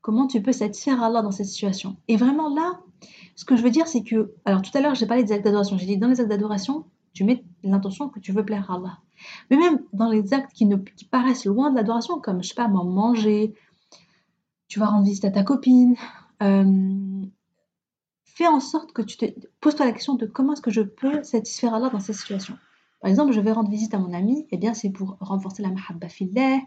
Comment 0.00 0.26
tu 0.26 0.42
peux 0.42 0.52
satisfaire 0.52 1.02
Allah 1.02 1.22
dans 1.22 1.30
cette 1.30 1.46
situation. 1.46 1.96
Et 2.08 2.16
vraiment 2.16 2.54
là, 2.54 2.80
ce 3.36 3.44
que 3.44 3.56
je 3.56 3.62
veux 3.62 3.70
dire, 3.70 3.86
c'est 3.86 4.02
que, 4.02 4.34
alors 4.44 4.62
tout 4.62 4.70
à 4.74 4.80
l'heure, 4.80 4.94
j'ai 4.94 5.06
parlé 5.06 5.24
des 5.24 5.32
actes 5.32 5.44
d'adoration. 5.44 5.78
J'ai 5.78 5.86
dit 5.86 5.96
dans 5.96 6.08
les 6.08 6.20
actes 6.20 6.28
d'adoration, 6.28 6.84
tu 7.14 7.24
mets 7.24 7.44
l'intention 7.62 8.08
que 8.08 8.20
tu 8.20 8.32
veux 8.32 8.44
plaire 8.44 8.70
à 8.70 8.74
Allah. 8.74 8.98
Mais 9.50 9.56
même 9.56 9.80
dans 9.92 10.10
les 10.10 10.34
actes 10.34 10.52
qui, 10.52 10.68
paraissent 11.10 11.46
loin 11.46 11.70
de 11.70 11.76
l'adoration, 11.76 12.20
comme, 12.20 12.42
je 12.42 12.48
sais 12.48 12.54
pas, 12.54 12.68
manger, 12.68 13.54
tu 14.68 14.78
vas 14.78 14.86
rendre 14.86 15.04
visite 15.04 15.24
à 15.24 15.30
ta 15.30 15.44
copine, 15.44 15.94
euh, 16.42 17.24
fais 18.24 18.48
en 18.48 18.60
sorte 18.60 18.92
que 18.92 19.02
tu 19.02 19.16
te... 19.16 19.26
Pose-toi 19.60 19.86
la 19.86 19.92
question 19.92 20.14
de 20.16 20.26
comment 20.26 20.52
est-ce 20.52 20.62
que 20.62 20.72
je 20.72 20.82
peux 20.82 21.22
satisfaire 21.22 21.74
Allah 21.74 21.88
dans 21.88 22.00
cette 22.00 22.16
situation. 22.16 22.58
Par 23.00 23.10
exemple, 23.10 23.32
je 23.32 23.40
vais 23.40 23.52
rendre 23.52 23.70
visite 23.70 23.94
à 23.94 23.98
mon 23.98 24.12
ami, 24.12 24.40
et 24.40 24.46
eh 24.52 24.56
bien 24.56 24.74
c'est 24.74 24.90
pour 24.90 25.16
renforcer 25.20 25.62
la 25.62 25.70
mahabba 25.70 26.08
fillah, 26.08 26.58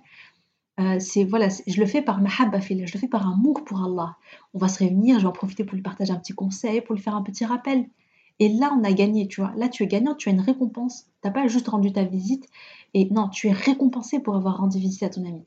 euh, 0.80 1.00
c'est 1.00 1.24
voilà, 1.24 1.48
je 1.50 1.80
le 1.80 1.88
fais 1.88 2.04
par 2.04 2.22
mahabba 2.22 2.60
je 2.60 2.76
le 2.76 3.00
fais 3.00 3.08
par 3.08 3.28
amour 3.28 3.64
pour 3.66 3.84
Allah. 3.84 4.16
On 4.54 4.60
va 4.60 4.68
se 4.68 4.80
réunir, 4.80 5.18
je 5.18 5.24
vais 5.24 5.28
en 5.28 5.32
profiter 5.32 5.64
pour 5.64 5.76
lui 5.76 5.82
partager 5.82 6.14
un 6.14 6.18
petit 6.18 6.34
conseil, 6.34 6.82
pour 6.82 6.96
lui 6.96 7.02
faire 7.02 7.16
un 7.16 7.24
petit 7.24 7.46
rappel. 7.46 7.90
Et 8.40 8.50
là, 8.50 8.76
on 8.78 8.84
a 8.84 8.92
gagné, 8.94 9.28
tu 9.28 9.42
vois. 9.42 9.54
Là, 9.56 9.68
tu 9.68 9.84
es 9.84 9.88
gagnant, 9.88 10.16
tu 10.16 10.30
as 10.30 10.32
une 10.32 10.42
récompense. 10.42 11.06
Tu 11.22 11.28
n'as 11.28 11.32
pas 11.32 11.48
juste 11.48 11.68
rendu 11.68 11.92
ta 11.92 12.04
visite. 12.04 12.48
Et 12.94 13.10
non, 13.10 13.30
tu 13.30 13.48
es 13.48 13.52
récompensé 13.52 14.20
pour 14.20 14.36
avoir 14.36 14.58
rendu 14.58 14.80
visite 14.80 15.04
à 15.04 15.10
ton 15.10 15.26
ami. 15.26 15.46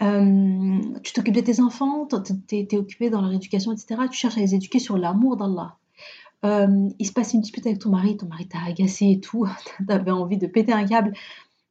Euh, 0.00 0.80
tu 1.02 1.12
t'occupes 1.12 1.34
de 1.34 1.40
tes 1.40 1.60
enfants, 1.60 2.08
tu 2.08 2.56
es, 2.56 2.76
occupé 2.76 3.10
dans 3.10 3.20
leur 3.20 3.32
éducation, 3.32 3.72
etc. 3.72 4.02
Tu 4.10 4.18
cherches 4.18 4.36
à 4.36 4.40
les 4.40 4.54
éduquer 4.54 4.78
sur 4.78 4.98
l'amour 4.98 5.36
d'Allah. 5.36 5.76
Euh, 6.44 6.88
il 6.98 7.06
se 7.06 7.12
passe 7.12 7.34
une 7.34 7.40
dispute 7.40 7.66
avec 7.66 7.78
ton 7.78 7.90
mari, 7.90 8.16
ton 8.16 8.26
mari 8.26 8.48
t'a 8.48 8.58
agacé 8.66 9.10
et 9.10 9.20
tout, 9.20 9.46
tu 9.86 9.92
avais 9.92 10.10
envie 10.10 10.38
de 10.38 10.48
péter 10.48 10.72
un 10.72 10.84
câble, 10.84 11.12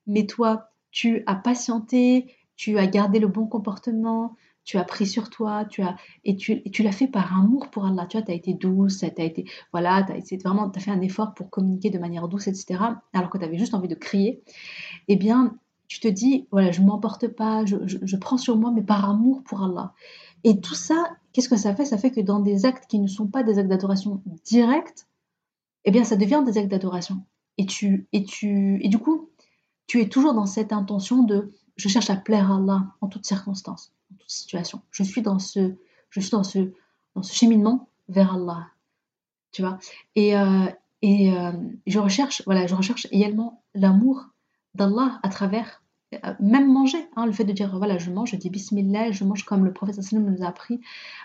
mais 0.07 0.25
toi, 0.25 0.69
tu 0.91 1.23
as 1.25 1.35
patienté, 1.35 2.33
tu 2.55 2.77
as 2.77 2.87
gardé 2.87 3.19
le 3.19 3.27
bon 3.27 3.47
comportement, 3.47 4.37
tu 4.63 4.77
as 4.77 4.83
pris 4.83 5.07
sur 5.07 5.29
toi, 5.29 5.65
tu 5.65 5.81
as 5.81 5.95
et 6.23 6.35
tu, 6.35 6.61
l'as 6.83 6.91
fait 6.91 7.07
par 7.07 7.35
amour 7.35 7.69
pour 7.69 7.85
Allah. 7.85 8.05
Tu 8.07 8.17
vois, 8.17 8.29
as 8.29 8.33
été 8.33 8.53
douce, 8.53 8.99
tu 8.99 9.05
as 9.05 9.23
été 9.23 9.45
voilà, 9.71 10.03
tu 10.03 10.35
as 10.35 10.37
vraiment 10.37 10.71
fait 10.73 10.91
un 10.91 11.01
effort 11.01 11.33
pour 11.33 11.49
communiquer 11.49 11.89
de 11.89 11.99
manière 11.99 12.27
douce 12.27 12.47
etc. 12.47 12.79
alors 13.13 13.29
que 13.29 13.37
tu 13.37 13.43
avais 13.43 13.57
juste 13.57 13.73
envie 13.73 13.87
de 13.87 13.95
crier. 13.95 14.43
Eh 15.07 15.15
bien, 15.15 15.55
tu 15.87 15.99
te 15.99 16.07
dis 16.07 16.47
voilà, 16.51 16.71
je 16.71 16.81
m'emporte 16.81 17.27
pas, 17.27 17.65
je, 17.65 17.75
je, 17.85 18.15
prends 18.17 18.37
sur 18.37 18.55
moi 18.57 18.71
mais 18.71 18.83
par 18.83 19.09
amour 19.09 19.43
pour 19.43 19.63
Allah. 19.63 19.93
Et 20.43 20.59
tout 20.61 20.75
ça, 20.75 21.17
qu'est-ce 21.33 21.49
que 21.49 21.57
ça 21.57 21.75
fait? 21.75 21.85
Ça 21.85 21.97
fait 21.97 22.11
que 22.11 22.21
dans 22.21 22.39
des 22.39 22.65
actes 22.65 22.85
qui 22.87 22.99
ne 22.99 23.07
sont 23.07 23.27
pas 23.27 23.43
des 23.43 23.57
actes 23.59 23.69
d'adoration 23.69 24.21
directs, 24.43 25.05
eh 25.85 25.91
bien 25.91 26.03
ça 26.03 26.15
devient 26.15 26.43
des 26.45 26.57
actes 26.57 26.69
d'adoration. 26.69 27.23
Et 27.57 27.65
tu 27.65 28.07
et 28.13 28.23
tu 28.23 28.79
et 28.83 28.89
du 28.89 28.99
coup, 28.99 29.29
tu 29.87 30.01
es 30.01 30.07
toujours 30.07 30.33
dans 30.33 30.45
cette 30.45 30.71
intention 30.71 31.23
de 31.23 31.51
je 31.77 31.89
cherche 31.89 32.11
à 32.11 32.15
plaire 32.15 32.51
à 32.51 32.57
Allah 32.57 32.85
en 33.01 33.07
toutes 33.07 33.25
circonstances 33.25 33.91
situation. 34.31 34.81
Je 34.91 35.03
suis 35.03 35.21
dans 35.21 35.39
ce, 35.39 35.75
je 36.09 36.19
suis 36.19 36.31
dans 36.31 36.43
ce, 36.43 36.71
dans 37.15 37.23
ce 37.23 37.33
cheminement 37.33 37.89
vers 38.09 38.33
Allah. 38.33 38.67
tu 39.51 39.61
vois. 39.61 39.79
Et, 40.15 40.38
euh, 40.38 40.67
et 41.01 41.33
euh, 41.33 41.51
je 41.88 42.00
recherche, 42.00 42.41
voilà, 42.45 42.67
je 42.67 42.75
recherche 42.75 43.07
également 43.11 43.63
l'amour 43.73 44.25
d'Allah 44.75 45.19
à 45.23 45.29
travers 45.29 45.83
euh, 46.13 46.33
même 46.39 46.71
manger, 46.71 47.00
hein, 47.15 47.25
le 47.25 47.31
fait 47.31 47.45
de 47.45 47.53
dire 47.53 47.77
voilà 47.77 47.97
je 47.97 48.11
mange, 48.11 48.31
je 48.31 48.35
dis 48.35 48.50
bismillah, 48.50 49.11
je 49.11 49.23
mange 49.23 49.43
comme 49.43 49.63
le 49.63 49.73
prophète 49.73 50.01
sallam 50.01 50.29
nous 50.29 50.43
a 50.43 50.47
appris 50.47 50.81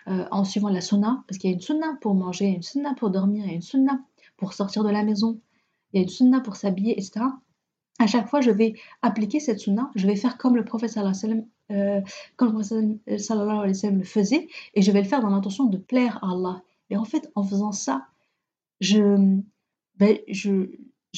en 0.07 0.45
suivant 0.45 0.69
la 0.69 0.81
sunna, 0.81 1.25
parce 1.27 1.39
qu'il 1.39 1.51
y 1.51 1.53
a 1.53 1.57
une 1.57 1.61
sunna 1.61 1.99
pour 2.01 2.15
manger, 2.15 2.47
une 2.47 2.63
sunna 2.63 2.95
pour 2.95 3.11
dormir, 3.11 3.45
une 3.47 3.63
sunna 3.63 4.01
pour 4.37 4.53
sortir 4.53 4.85
de 4.85 4.91
la 4.91 5.03
maison, 5.03 5.41
il 5.93 5.97
y 5.97 6.01
a 6.01 6.03
une 6.03 6.09
sunna 6.09 6.41
pour 6.41 6.57
s'habiller, 6.57 6.93
etc. 6.93 7.25
À 7.99 8.07
chaque 8.07 8.29
fois, 8.29 8.41
je 8.41 8.51
vais 8.51 8.75
appliquer 9.03 9.41
cette 9.41 9.59
sunna, 9.59 9.91
je 9.95 10.07
vais 10.07 10.17
faire 10.17 10.39
comme 10.39 10.55
le 10.55 10.65
prophète 10.65 10.91
sallam, 10.91 11.45
comme 11.69 12.49
le 12.49 12.53
prophète 12.53 13.21
sallallahu 13.21 13.59
alayhi 13.59 13.81
wa 13.85 13.91
le 13.91 14.05
faisait, 14.05 14.49
et 14.75 14.83
je 14.83 14.91
vais 14.93 15.03
le 15.03 15.09
faire 15.09 15.21
dans 15.21 15.31
l'intention 15.31 15.65
de 15.65 15.79
plaire 15.79 16.23
à 16.23 16.33
Allah. 16.33 16.63
Et 16.91 16.97
en 16.97 17.05
fait, 17.05 17.31
en 17.35 17.43
faisant 17.43 17.73
ça, 17.73 18.07
je, 18.81 19.41
ben, 19.99 20.19
je, 20.29 20.69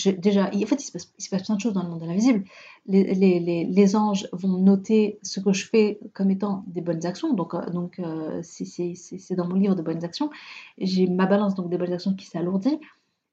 déjà, 0.07 0.49
en 0.49 0.67
fait, 0.67 0.83
il 0.83 0.87
se, 0.87 0.93
passe, 0.93 1.13
il 1.19 1.25
se, 1.25 1.31
passe, 1.31 1.43
plein 1.43 1.57
de 1.57 1.61
choses 1.61 1.73
dans 1.73 1.83
le 1.83 1.91
monde 1.91 2.01
de 2.01 2.07
l'invisible. 2.07 2.45
Les, 2.87 3.15
les, 3.15 3.65
les, 3.65 3.97
anges 3.97 4.29
vont 4.33 4.57
noter 4.59 5.19
ce 5.23 5.41
que 5.41 5.53
je 5.53 5.67
fais 5.67 5.99
comme 6.15 6.31
étant 6.31 6.65
des 6.69 6.81
bonnes 6.81 7.05
actions. 7.05 7.33
Donc, 7.35 7.55
euh, 7.55 7.69
donc 7.71 7.99
euh, 7.99 8.41
c'est 8.43 9.35
dans 9.35 9.47
mon 9.47 9.55
livre 9.55 9.75
de 9.75 9.83
bonnes 9.83 10.05
actions. 10.05 10.31
J'ai 10.79 11.07
ma 11.07 11.27
balance 11.27 11.55
donc 11.55 11.69
des 11.69 11.79
bonnes 11.79 11.93
actions 11.93 12.15
qui 12.15 12.27
s'alourdit, 12.27 12.79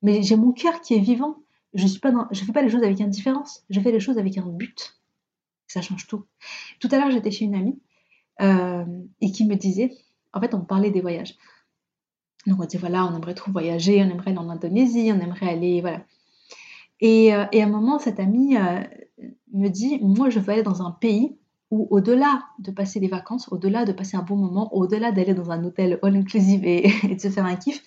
mais 0.01 0.23
j'ai 0.23 0.35
mon 0.35 0.51
cœur 0.51 0.81
qui 0.81 0.95
est 0.95 0.99
vivant. 0.99 1.37
Je 1.73 1.85
ne 1.85 1.89
fais 1.89 2.53
pas 2.53 2.61
les 2.61 2.69
choses 2.69 2.83
avec 2.83 3.01
indifférence. 3.01 3.63
Je 3.69 3.79
fais 3.79 3.91
les 3.91 3.99
choses 3.99 4.17
avec 4.17 4.37
un 4.37 4.47
but. 4.47 4.97
Ça 5.67 5.81
change 5.81 6.07
tout. 6.07 6.25
Tout 6.79 6.89
à 6.91 6.97
l'heure, 6.97 7.11
j'étais 7.11 7.31
chez 7.31 7.45
une 7.45 7.55
amie 7.55 7.79
euh, 8.41 8.85
et 9.21 9.31
qui 9.31 9.45
me 9.45 9.55
disait, 9.55 9.91
en 10.33 10.39
fait, 10.39 10.53
on 10.53 10.61
parlait 10.61 10.91
des 10.91 11.01
voyages. 11.01 11.35
Donc 12.45 12.59
on 12.61 12.65
dit 12.65 12.77
voilà, 12.77 13.05
on 13.05 13.15
aimerait 13.15 13.33
trop 13.33 13.51
voyager, 13.51 14.03
on 14.03 14.09
aimerait 14.09 14.31
aller 14.31 14.39
en 14.39 14.49
Indonésie, 14.49 15.11
on 15.11 15.19
aimerait 15.19 15.49
aller, 15.49 15.81
voilà. 15.81 16.03
Et, 17.01 17.33
euh, 17.33 17.45
et 17.51 17.61
à 17.61 17.65
un 17.65 17.69
moment, 17.69 17.97
cette 17.97 18.19
amie 18.19 18.55
euh, 18.55 18.81
me 19.51 19.69
dit, 19.69 19.99
moi 20.01 20.29
je 20.29 20.39
veux 20.39 20.51
aller 20.51 20.63
dans 20.63 20.83
un 20.83 20.91
pays 20.91 21.37
où 21.71 21.87
au-delà 21.89 22.43
de 22.59 22.71
passer 22.71 22.99
des 22.99 23.07
vacances, 23.07 23.51
au-delà 23.51 23.85
de 23.85 23.91
passer 23.91 24.15
un 24.15 24.21
bon 24.21 24.35
moment, 24.35 24.73
au-delà 24.75 25.11
d'aller 25.11 25.33
dans 25.33 25.49
un 25.49 25.63
hôtel 25.63 25.99
all-inclusive 26.03 26.63
et, 26.63 26.91
de 27.15 27.19
se 27.19 27.29
faire 27.29 27.45
un 27.45 27.55
kiff, 27.55 27.81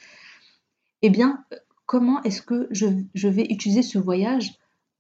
eh 1.03 1.11
bien, 1.11 1.45
comment 1.87 2.21
est-ce 2.25 2.43
que 2.43 2.67
je, 2.73 3.29
vais 3.29 3.45
utiliser 3.45 3.83
ce 3.83 3.99
voyage, 3.99 4.59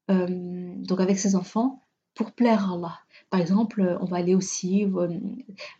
donc 0.08 1.00
avec 1.00 1.18
ses 1.18 1.34
enfants, 1.34 1.82
pour 2.18 2.32
plaire 2.32 2.70
à 2.70 2.74
Allah 2.74 2.98
par 3.30 3.40
exemple, 3.40 3.80
euh, 3.80 3.98
on 4.00 4.06
va 4.06 4.18
aller 4.18 4.34
aussi 4.34 4.84
euh, 4.84 5.08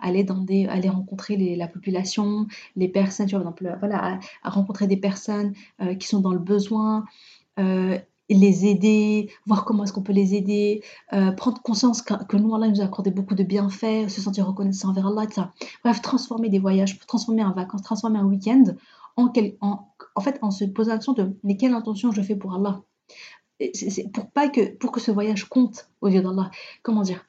aller, 0.00 0.24
dans 0.24 0.38
des, 0.38 0.66
aller 0.66 0.88
rencontrer 0.88 1.36
la 1.56 1.68
population, 1.68 2.46
les 2.76 2.88
personnes, 2.88 3.26
tu 3.26 3.34
vois, 3.34 3.40
exemple, 3.40 3.76
voilà, 3.80 4.18
rencontrer 4.42 4.86
des 4.86 4.96
personnes 4.96 5.54
euh, 5.80 5.94
qui 5.94 6.06
sont 6.06 6.20
dans 6.20 6.32
le 6.32 6.38
besoin, 6.38 7.04
les 8.30 8.66
aider, 8.66 9.30
voir 9.46 9.64
comment 9.64 9.82
est-ce 9.82 9.92
qu'on 9.92 10.02
peut 10.02 10.12
les 10.12 10.36
aider, 10.36 10.84
prendre 11.36 11.60
conscience 11.60 12.02
que, 12.02 12.36
nous, 12.36 12.54
Allah 12.54 12.68
nous 12.68 12.80
a 12.80 12.84
accordé 12.84 13.10
beaucoup 13.10 13.34
de 13.34 13.42
bienfaits, 13.42 14.08
se 14.08 14.20
sentir 14.20 14.46
reconnaissant 14.46 14.90
envers 14.90 15.08
Allah, 15.08 15.24
etc. 15.24 15.48
Bref, 15.82 16.02
transformer 16.02 16.48
des 16.48 16.60
voyages, 16.60 17.00
transformer 17.08 17.42
un 17.42 17.50
vacances, 17.52 17.82
transformer 17.82 18.20
un 18.20 18.26
week-end 18.26 18.62
en, 19.16 19.32
en, 19.60 19.88
en 20.14 20.20
fait, 20.20 20.38
en 20.40 20.52
se 20.52 20.66
posant 20.66 20.90
la 20.90 20.96
question 20.98 21.14
de 21.14 21.36
mais 21.42 21.56
quelle 21.56 21.72
intention 21.72 22.12
je 22.12 22.22
fais 22.22 22.36
pour 22.36 22.54
Allah? 22.54 22.82
Pour 24.12 24.30
pas 24.30 24.48
que 24.48 24.76
pour 24.76 24.92
que 24.92 25.00
ce 25.00 25.10
voyage 25.10 25.44
compte 25.44 25.88
aux 26.00 26.08
yeux 26.08 26.22
d'Allah. 26.22 26.50
Comment 26.82 27.02
dire? 27.02 27.24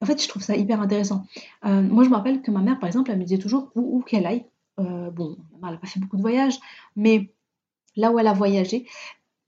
En 0.00 0.06
fait, 0.06 0.22
je 0.22 0.28
trouve 0.28 0.42
ça 0.42 0.54
hyper 0.56 0.80
intéressant. 0.80 1.24
Euh, 1.64 1.80
moi, 1.80 2.04
je 2.04 2.10
me 2.10 2.14
rappelle 2.14 2.42
que 2.42 2.50
ma 2.50 2.60
mère, 2.60 2.78
par 2.78 2.88
exemple, 2.88 3.10
elle 3.10 3.18
me 3.18 3.24
disait 3.24 3.38
toujours 3.38 3.70
où, 3.74 4.02
qu'elle 4.02 4.26
aille. 4.26 4.44
Euh, 4.78 5.10
bon, 5.10 5.36
elle 5.62 5.70
n'a 5.70 5.76
pas 5.78 5.86
fait 5.86 6.00
beaucoup 6.00 6.16
de 6.16 6.22
voyages, 6.22 6.58
mais 6.96 7.32
là 7.96 8.10
où 8.10 8.18
elle 8.18 8.26
a 8.26 8.32
voyagé, 8.32 8.86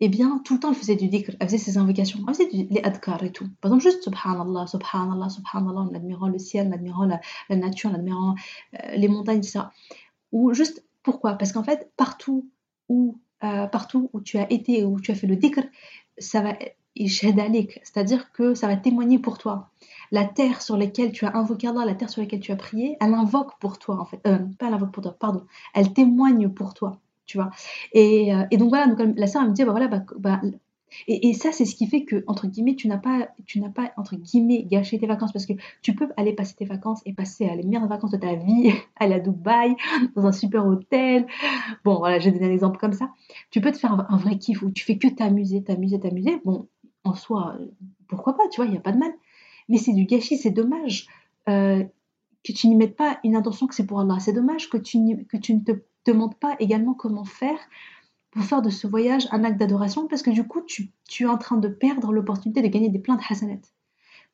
eh 0.00 0.08
bien, 0.08 0.40
tout 0.44 0.54
le 0.54 0.60
temps, 0.60 0.70
elle 0.70 0.76
faisait 0.76 0.96
du 0.96 1.08
dhikr, 1.08 1.32
elle 1.40 1.46
faisait 1.48 1.58
ses 1.58 1.78
invocations, 1.78 2.20
elle 2.26 2.34
faisait 2.34 2.48
les 2.52 2.80
adkar 2.82 3.22
et 3.24 3.32
tout. 3.32 3.48
Par 3.60 3.70
exemple, 3.70 3.82
juste 3.82 4.02
subhanallah, 4.02 4.66
subhanallah, 4.66 5.28
subhanallah, 5.28 5.80
en 5.80 5.94
admirant 5.94 6.28
le 6.28 6.38
ciel, 6.38 6.68
en 6.68 6.72
admirant 6.72 7.04
la, 7.04 7.56
nature, 7.56 7.90
en 7.90 7.94
admirant 7.94 8.34
euh, 8.74 8.96
les 8.96 9.08
montagnes, 9.08 9.38
etc. 9.38 9.60
Ou 10.32 10.54
juste, 10.54 10.84
pourquoi? 11.02 11.34
Parce 11.34 11.52
qu'en 11.52 11.64
fait, 11.64 11.90
partout 11.96 12.48
où 12.88 13.18
euh, 13.44 13.66
partout 13.66 14.10
où 14.12 14.20
tu 14.20 14.38
as 14.38 14.50
été, 14.52 14.84
où 14.84 15.00
tu 15.00 15.10
as 15.10 15.14
fait 15.14 15.26
le 15.26 15.36
dhikr, 15.36 15.62
ça 16.18 16.42
va 16.42 16.54
c'est-à-dire 16.98 18.32
que 18.32 18.54
ça 18.54 18.66
va 18.66 18.76
témoigner 18.76 19.18
pour 19.18 19.38
toi. 19.38 19.70
La 20.12 20.24
terre 20.24 20.62
sur 20.62 20.76
laquelle 20.76 21.12
tu 21.12 21.26
as 21.26 21.36
invoqué 21.36 21.68
Allah, 21.68 21.84
la 21.84 21.94
terre 21.94 22.08
sur 22.08 22.22
laquelle 22.22 22.40
tu 22.40 22.52
as 22.52 22.56
prié, 22.56 22.96
elle 23.00 23.12
invoque 23.12 23.58
pour 23.60 23.78
toi 23.78 24.00
en 24.00 24.04
fait. 24.04 24.20
Euh, 24.26 24.38
pas 24.58 24.68
elle 24.68 24.74
invoque 24.74 24.92
pour 24.92 25.02
toi, 25.02 25.14
pardon. 25.18 25.44
Elle 25.74 25.92
témoigne 25.92 26.48
pour 26.48 26.74
toi, 26.74 26.98
tu 27.26 27.36
vois. 27.38 27.50
Et, 27.92 28.34
euh, 28.34 28.44
donc 28.52 28.70
voilà, 28.70 28.86
donc 28.86 29.14
la 29.16 29.26
sœur 29.26 29.42
me 29.42 29.50
dit, 29.50 29.64
bah 29.64 29.72
voilà, 29.72 29.88
bah, 29.88 30.04
bah 30.18 30.40
et, 31.08 31.34
ça, 31.34 31.52
c'est 31.52 31.64
ce 31.64 31.74
qui 31.74 31.86
fait 31.86 32.04
que, 32.04 32.24
entre 32.26 32.46
guillemets, 32.46 32.74
tu 32.74 32.88
n'as 32.88 32.98
pas, 32.98 33.28
tu 33.46 33.60
n'as 33.60 33.70
pas, 33.70 33.92
entre 33.96 34.16
guillemets, 34.16 34.64
gâché 34.64 34.98
tes 34.98 35.06
vacances 35.06 35.32
parce 35.32 35.46
que 35.46 35.52
tu 35.82 35.94
peux 35.94 36.08
aller 36.16 36.32
passer 36.32 36.54
tes 36.54 36.64
vacances 36.64 37.02
et 37.04 37.12
passer 37.12 37.46
à 37.46 37.54
les 37.54 37.62
meilleures 37.62 37.88
vacances 37.88 38.12
de 38.12 38.16
ta 38.16 38.34
vie, 38.34 38.72
aller 38.96 39.14
à 39.16 39.20
Dubaï, 39.20 39.74
dans 40.14 40.26
un 40.26 40.32
super 40.32 40.66
hôtel. 40.66 41.26
Bon, 41.84 41.98
voilà, 41.98 42.18
j'ai 42.18 42.30
donné 42.30 42.46
un 42.46 42.52
exemple 42.52 42.78
comme 42.78 42.92
ça. 42.92 43.10
Tu 43.50 43.60
peux 43.60 43.72
te 43.72 43.78
faire 43.78 44.06
un, 44.08 44.16
vrai 44.16 44.38
kiff 44.38 44.62
où 44.62 44.70
tu 44.70 44.84
fais 44.84 44.96
que 44.98 45.08
t'amuser, 45.08 45.62
t'amuser, 45.62 46.00
t'amuser. 46.00 46.40
Bon, 46.44 46.68
en 47.04 47.14
soi, 47.14 47.56
pourquoi 48.08 48.36
pas, 48.36 48.48
tu 48.50 48.56
vois, 48.56 48.66
il 48.66 48.72
n'y 48.72 48.78
a 48.78 48.80
pas 48.82 48.92
de 48.92 48.98
mal. 48.98 49.12
Mais 49.68 49.78
c'est 49.78 49.92
du 49.92 50.04
gâchis, 50.04 50.38
c'est 50.38 50.50
dommage 50.50 51.08
euh, 51.48 51.84
que 52.44 52.52
tu 52.52 52.68
n'y 52.68 52.76
mettes 52.76 52.96
pas 52.96 53.18
une 53.24 53.36
intention 53.36 53.66
que 53.66 53.74
c'est 53.74 53.86
pour 53.86 54.00
Allah. 54.00 54.18
C'est 54.20 54.32
dommage 54.32 54.70
que 54.70 54.76
tu, 54.76 54.98
que 55.26 55.36
tu 55.36 55.54
ne 55.54 55.60
te 55.60 55.72
demandes 56.06 56.36
pas 56.36 56.56
également 56.60 56.94
comment 56.94 57.24
faire 57.24 57.58
faire 58.42 58.62
de 58.62 58.70
ce 58.70 58.86
voyage 58.86 59.28
un 59.30 59.44
acte 59.44 59.58
d'adoration 59.58 60.06
parce 60.08 60.22
que 60.22 60.30
du 60.30 60.44
coup, 60.46 60.60
tu, 60.62 60.90
es 61.20 61.26
en 61.26 61.38
train 61.38 61.56
de 61.56 61.68
perdre 61.68 62.12
l'opportunité 62.12 62.62
de 62.62 62.68
gagner 62.68 62.88
des 62.88 62.98
pleins 62.98 63.16
de. 63.16 63.22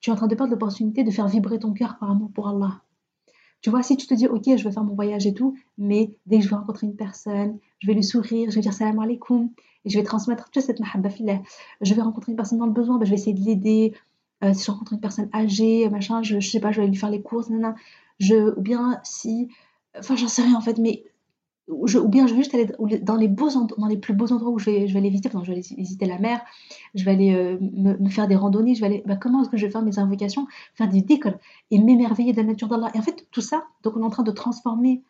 Tu 0.00 0.10
es 0.10 0.12
en 0.12 0.16
train 0.16 0.26
de 0.26 0.34
perdre 0.34 0.52
l'opportunité 0.52 1.04
de 1.04 1.10
faire 1.10 1.28
vibrer 1.28 1.58
ton 1.58 1.72
cœur 1.72 1.96
par 1.98 2.10
amour 2.10 2.30
pour 2.32 2.48
Allah. 2.48 2.82
Tu 3.60 3.70
vois, 3.70 3.84
si 3.84 3.96
tu 3.96 4.08
te 4.08 4.14
dis, 4.14 4.26
ok, 4.26 4.42
je 4.44 4.64
vais 4.64 4.72
faire 4.72 4.82
mon 4.82 4.94
voyage 4.94 5.24
et 5.24 5.34
tout, 5.34 5.56
mais 5.78 6.16
dès 6.26 6.38
que 6.38 6.44
je 6.44 6.48
vais 6.50 6.56
rencontrer 6.56 6.88
une 6.88 6.96
personne, 6.96 7.58
je 7.78 7.86
vais 7.86 7.94
lui 7.94 8.02
sourire, 8.02 8.50
je 8.50 8.56
vais 8.56 8.60
dire 8.60 8.72
salam 8.72 8.98
alaikum, 8.98 9.50
et 9.84 9.90
je 9.90 9.96
vais 9.96 10.04
transmettre 10.04 10.50
toute 10.50 10.62
cette 10.62 10.80
mahabba 10.80 11.10
Je 11.80 11.94
vais 11.94 12.02
rencontrer 12.02 12.32
une 12.32 12.36
personne 12.36 12.58
dans 12.58 12.66
le 12.66 12.72
besoin, 12.72 12.98
ben, 12.98 13.04
je 13.04 13.10
vais 13.10 13.16
essayer 13.16 13.34
de 13.34 13.44
l'aider. 13.44 13.94
Euh, 14.42 14.52
si 14.52 14.64
je 14.64 14.70
rencontre 14.72 14.94
une 14.94 15.00
personne 15.00 15.28
âgée, 15.32 15.88
machin, 15.90 16.22
je, 16.24 16.40
sais 16.40 16.58
pas, 16.58 16.72
je 16.72 16.80
vais 16.80 16.88
lui 16.88 16.96
faire 16.96 17.10
les 17.10 17.22
courses, 17.22 17.50
Je, 18.18 18.56
ou 18.56 18.60
bien 18.60 18.98
si, 19.04 19.48
enfin, 19.96 20.16
j'en 20.16 20.26
sais 20.26 20.42
rien 20.42 20.56
en 20.56 20.60
fait, 20.60 20.78
mais 20.78 21.04
ou 21.72 22.08
bien 22.08 22.26
je 22.26 22.34
vais 22.34 22.38
juste 22.40 22.54
aller 22.54 22.66
dans 23.02 23.16
les, 23.16 23.28
beaux 23.28 23.50
dans 23.50 23.86
les 23.86 23.96
plus 23.96 24.14
beaux 24.14 24.32
endroits 24.32 24.50
où 24.50 24.58
je 24.58 24.70
vais, 24.70 24.86
je 24.88 24.92
vais 24.92 24.98
aller 24.98 25.10
visiter. 25.10 25.28
je 25.32 25.46
vais 25.46 25.52
aller 25.52 25.62
visiter 25.76 26.06
la 26.06 26.18
mer, 26.18 26.40
je 26.94 27.04
vais 27.04 27.12
aller 27.12 27.34
euh, 27.34 27.58
me, 27.60 28.08
faire 28.08 28.28
des 28.28 28.36
randonnées, 28.36 28.74
je 28.74 28.80
vais 28.80 28.86
aller. 28.86 29.02
Bah, 29.06 29.16
comment 29.16 29.42
est-ce 29.42 29.50
que 29.50 29.56
je 29.56 29.66
vais 29.66 29.72
faire 29.72 29.82
mes 29.82 29.98
invocations, 29.98 30.46
faire 30.74 30.88
des 30.88 31.02
dhikr 31.02 31.30
et 31.70 31.78
m'émerveiller 31.78 32.32
de 32.32 32.38
la 32.38 32.44
nature 32.44 32.68
d'Allah. 32.68 32.90
Et 32.94 32.98
en 32.98 33.02
fait, 33.02 33.26
tout 33.30 33.40
ça, 33.40 33.64
donc 33.82 33.96
on 33.96 34.02
est 34.02 34.06
en 34.06 34.10
train 34.10 34.22
de 34.22 34.30
transformer 34.30 35.02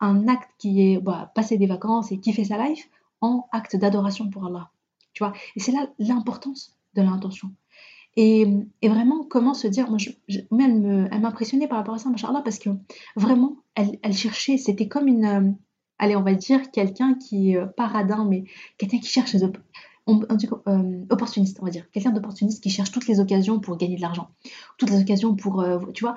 un 0.00 0.28
acte 0.28 0.50
qui 0.58 0.82
est 0.82 0.98
bah, 0.98 1.32
passer 1.34 1.58
des 1.58 1.66
vacances 1.66 2.12
et 2.12 2.18
kiffer 2.18 2.44
sa 2.44 2.64
life 2.66 2.88
en 3.20 3.46
acte 3.52 3.76
d'adoration 3.76 4.30
pour 4.30 4.46
Allah. 4.46 4.70
Tu 5.12 5.24
vois? 5.24 5.32
Et 5.56 5.60
c'est 5.60 5.72
là 5.72 5.88
l'importance 5.98 6.76
de 6.94 7.02
l'intention. 7.02 7.50
Et, 8.16 8.46
et, 8.82 8.88
vraiment, 8.88 9.24
comment 9.24 9.54
se 9.54 9.68
dire, 9.68 9.88
moi, 9.88 9.98
je, 9.98 10.10
elle 10.28 11.20
m'impressionnait 11.20 11.68
par 11.68 11.78
rapport 11.78 11.94
à 11.94 11.98
ça, 11.98 12.10
machallah, 12.10 12.42
parce 12.42 12.58
que 12.58 12.70
vraiment, 13.14 13.58
elle, 13.76 13.98
elle 14.02 14.12
cherchait, 14.12 14.58
c'était 14.58 14.88
comme 14.88 15.06
une 15.06 15.24
euh, 15.24 15.52
allez, 15.98 16.16
on 16.16 16.22
va 16.22 16.34
dire 16.34 16.70
quelqu'un 16.70 17.14
qui 17.14 17.52
est 17.52 17.56
euh, 17.56 17.66
paradin, 17.66 18.26
mais 18.28 18.44
quelqu'un 18.78 18.98
qui 18.98 19.08
cherche 19.08 19.32
les 19.32 19.42
on, 20.06 20.22
euh, 20.22 21.04
opportuniste, 21.10 21.58
on 21.60 21.66
va 21.66 21.70
dire. 21.70 21.88
Quelqu'un 21.92 22.10
d'opportuniste 22.10 22.62
qui 22.62 22.70
cherche 22.70 22.90
toutes 22.90 23.06
les 23.06 23.20
occasions 23.20 23.60
pour 23.60 23.76
gagner 23.76 23.96
de 23.96 24.00
l'argent, 24.00 24.30
toutes 24.78 24.90
les 24.90 25.00
occasions 25.00 25.36
pour, 25.36 25.60
euh, 25.60 25.78
tu 25.92 26.04
vois. 26.04 26.14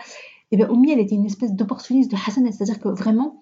Et 0.51 0.57
bien, 0.57 0.69
Oumi, 0.69 0.91
elle 0.91 0.99
était 0.99 1.15
une 1.15 1.25
espèce 1.25 1.53
d'opportuniste 1.53 2.09
de 2.11 2.17
hasanat, 2.17 2.51
c'est-à-dire 2.51 2.79
que 2.79 2.89
vraiment, 2.89 3.41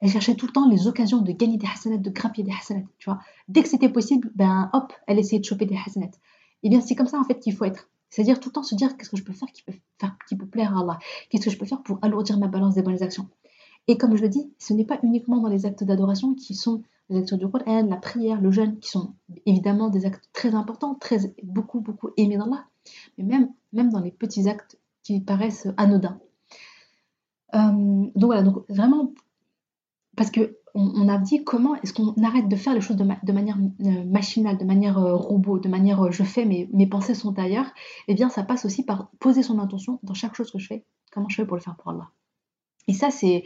elle 0.00 0.10
cherchait 0.10 0.34
tout 0.34 0.46
le 0.46 0.52
temps 0.52 0.68
les 0.68 0.86
occasions 0.86 1.18
de 1.18 1.32
gagner 1.32 1.58
des 1.58 1.66
hasanats, 1.66 1.98
de 1.98 2.10
grappiller 2.10 2.44
des 2.44 2.54
hasanats, 2.58 2.86
tu 2.98 3.10
vois. 3.10 3.20
Dès 3.48 3.62
que 3.62 3.68
c'était 3.68 3.90
possible, 3.90 4.30
ben 4.34 4.70
hop, 4.72 4.92
elle 5.06 5.18
essayait 5.18 5.40
de 5.40 5.44
choper 5.44 5.66
des 5.66 5.76
hasanats. 5.86 6.10
Et 6.62 6.70
bien, 6.70 6.80
c'est 6.80 6.94
comme 6.94 7.06
ça 7.06 7.18
en 7.18 7.24
fait 7.24 7.38
qu'il 7.38 7.54
faut 7.54 7.64
être. 7.64 7.90
C'est-à-dire 8.08 8.40
tout 8.40 8.48
le 8.48 8.54
temps 8.54 8.62
se 8.62 8.74
dire 8.74 8.96
qu'est-ce 8.96 9.10
que 9.10 9.16
je 9.16 9.22
peux 9.22 9.32
faire 9.32 9.48
qui 9.52 9.62
peut, 9.62 9.72
faire, 9.98 10.16
qui 10.28 10.34
peut 10.34 10.46
plaire 10.46 10.76
à 10.76 10.80
Allah, 10.80 10.98
qu'est-ce 11.28 11.44
que 11.44 11.50
je 11.50 11.58
peux 11.58 11.66
faire 11.66 11.82
pour 11.82 11.98
alourdir 12.02 12.38
ma 12.38 12.48
balance 12.48 12.74
des 12.74 12.82
bonnes 12.82 13.02
actions? 13.02 13.28
Et 13.88 13.96
comme 13.96 14.16
je 14.16 14.22
le 14.22 14.28
dis, 14.28 14.52
ce 14.58 14.72
n'est 14.72 14.84
pas 14.84 14.98
uniquement 15.02 15.40
dans 15.40 15.48
les 15.48 15.66
actes 15.66 15.84
d'adoration 15.84 16.34
qui 16.34 16.54
sont 16.54 16.82
les 17.08 17.18
actes 17.18 17.34
du 17.34 17.48
Coran, 17.48 17.86
la 17.86 17.96
prière, 17.96 18.40
le 18.40 18.50
jeûne, 18.50 18.78
qui 18.78 18.88
sont 18.88 19.14
évidemment 19.46 19.90
des 19.90 20.06
actes 20.06 20.28
très 20.32 20.54
importants, 20.54 20.94
très, 20.94 21.34
beaucoup, 21.42 21.80
beaucoup 21.80 22.10
aimés 22.16 22.36
d'Allah, 22.36 22.64
mais 23.18 23.24
même, 23.24 23.52
même 23.72 23.90
dans 23.90 24.00
les 24.00 24.12
petits 24.12 24.48
actes 24.48 24.78
qui 25.02 25.20
paraissent 25.20 25.68
anodins. 25.76 26.20
Euh, 27.54 27.58
donc 28.14 28.26
voilà, 28.26 28.42
donc 28.42 28.64
vraiment, 28.68 29.12
parce 30.16 30.30
que 30.30 30.56
on, 30.74 31.08
a 31.08 31.18
dit 31.18 31.42
comment 31.42 31.74
est-ce 31.76 31.92
qu'on 31.92 32.14
arrête 32.22 32.48
de 32.48 32.54
faire 32.54 32.74
les 32.74 32.80
choses 32.80 32.96
de, 32.96 33.32
manière 33.32 33.58
euh, 33.84 34.04
machinale, 34.04 34.56
de 34.56 34.64
manière 34.64 34.98
euh, 34.98 35.16
robot, 35.16 35.58
de 35.58 35.68
manière 35.68 36.12
je 36.12 36.22
fais, 36.22 36.44
mais 36.44 36.68
mes 36.72 36.86
pensées 36.86 37.14
sont 37.14 37.36
ailleurs, 37.40 37.66
eh 38.06 38.14
bien 38.14 38.28
ça 38.28 38.44
passe 38.44 38.64
aussi 38.64 38.84
par 38.84 39.10
poser 39.18 39.42
son 39.42 39.58
intention 39.58 39.98
dans 40.04 40.14
chaque 40.14 40.36
chose 40.36 40.52
que 40.52 40.60
je 40.60 40.68
fais, 40.68 40.84
comment 41.10 41.28
je 41.28 41.34
fais 41.34 41.44
pour 41.44 41.56
le 41.56 41.62
faire 41.62 41.74
pour 41.74 41.90
Allah. 41.90 42.08
Et 42.90 42.92
ça, 42.92 43.12
c'est, 43.12 43.44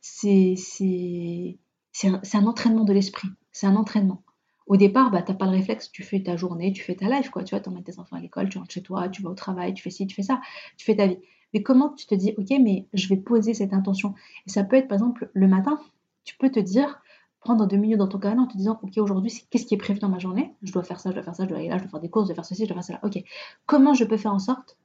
C'est 0.00 2.08
un, 2.08 2.46
entraînement 2.46 2.84
de 2.84 2.92
l'esprit, 2.92 3.28
c'est 3.52 3.68
un 3.68 3.76
entraînement. 3.76 4.24
Au 4.66 4.76
départ, 4.76 5.12
bah, 5.12 5.22
tu 5.22 5.30
n'as 5.30 5.38
pas 5.38 5.44
le 5.46 5.52
réflexe, 5.52 5.92
tu 5.92 6.02
fais 6.02 6.20
ta 6.20 6.36
journée, 6.36 6.72
tu 6.72 6.82
fais 6.82 6.96
ta 6.96 7.08
life, 7.08 7.30
quoi. 7.30 7.44
Tu 7.44 7.54
vois, 7.54 7.60
tu 7.60 7.68
emmènes 7.68 7.84
tes 7.84 8.00
enfants 8.00 8.16
à 8.16 8.20
l'école, 8.20 8.48
tu 8.48 8.58
rentres 8.58 8.72
chez 8.72 8.82
toi, 8.82 9.08
tu 9.08 9.22
vas 9.22 9.30
au 9.30 9.34
travail, 9.34 9.72
tu 9.74 9.82
fais 9.84 9.90
ci, 9.90 10.08
tu 10.08 10.16
fais 10.16 10.22
ça, 10.22 10.40
tu 10.76 10.84
fais 10.84 10.96
ta 10.96 11.06
vie. 11.06 11.18
Mais 11.54 11.62
comment 11.62 11.90
tu 11.90 12.06
te 12.06 12.14
dis, 12.16 12.34
ok, 12.36 12.48
mais 12.60 12.88
je 12.92 13.08
vais 13.08 13.16
poser 13.16 13.54
cette 13.54 13.72
intention 13.72 14.14
Et 14.46 14.50
ça 14.50 14.64
peut 14.64 14.74
être, 14.76 14.88
par 14.88 14.96
exemple, 14.96 15.30
le 15.32 15.46
matin, 15.46 15.78
tu 16.24 16.36
peux 16.36 16.50
te 16.50 16.58
dire, 16.58 17.00
prendre 17.38 17.68
deux 17.68 17.76
minutes 17.76 17.98
dans 17.98 18.08
ton 18.08 18.18
calendrier 18.18 18.48
en 18.48 18.50
te 18.50 18.56
disant, 18.56 18.80
ok, 18.82 18.98
aujourd'hui, 18.98 19.32
qu'est-ce 19.50 19.66
qui 19.66 19.74
est 19.74 19.78
prévu 19.78 20.00
dans 20.00 20.08
ma 20.08 20.18
journée? 20.18 20.56
Je 20.62 20.72
dois 20.72 20.82
faire 20.82 20.98
ça, 20.98 21.10
je 21.10 21.14
dois 21.14 21.22
faire 21.22 21.36
ça, 21.36 21.44
je 21.44 21.50
dois 21.50 21.58
aller 21.58 21.68
là, 21.68 21.78
je 21.78 21.82
dois 21.82 21.90
faire 21.90 22.00
des 22.00 22.10
courses, 22.10 22.24
je 22.24 22.34
dois 22.34 22.42
faire 22.42 22.46
ceci, 22.46 22.64
je 22.64 22.72
dois 22.72 22.82
faire 22.82 22.98
cela. 23.00 23.04
Ok, 23.04 23.22
comment 23.66 23.94
je 23.94 24.04
peux 24.04 24.16
faire 24.16 24.34
en 24.34 24.40
sorte 24.40 24.76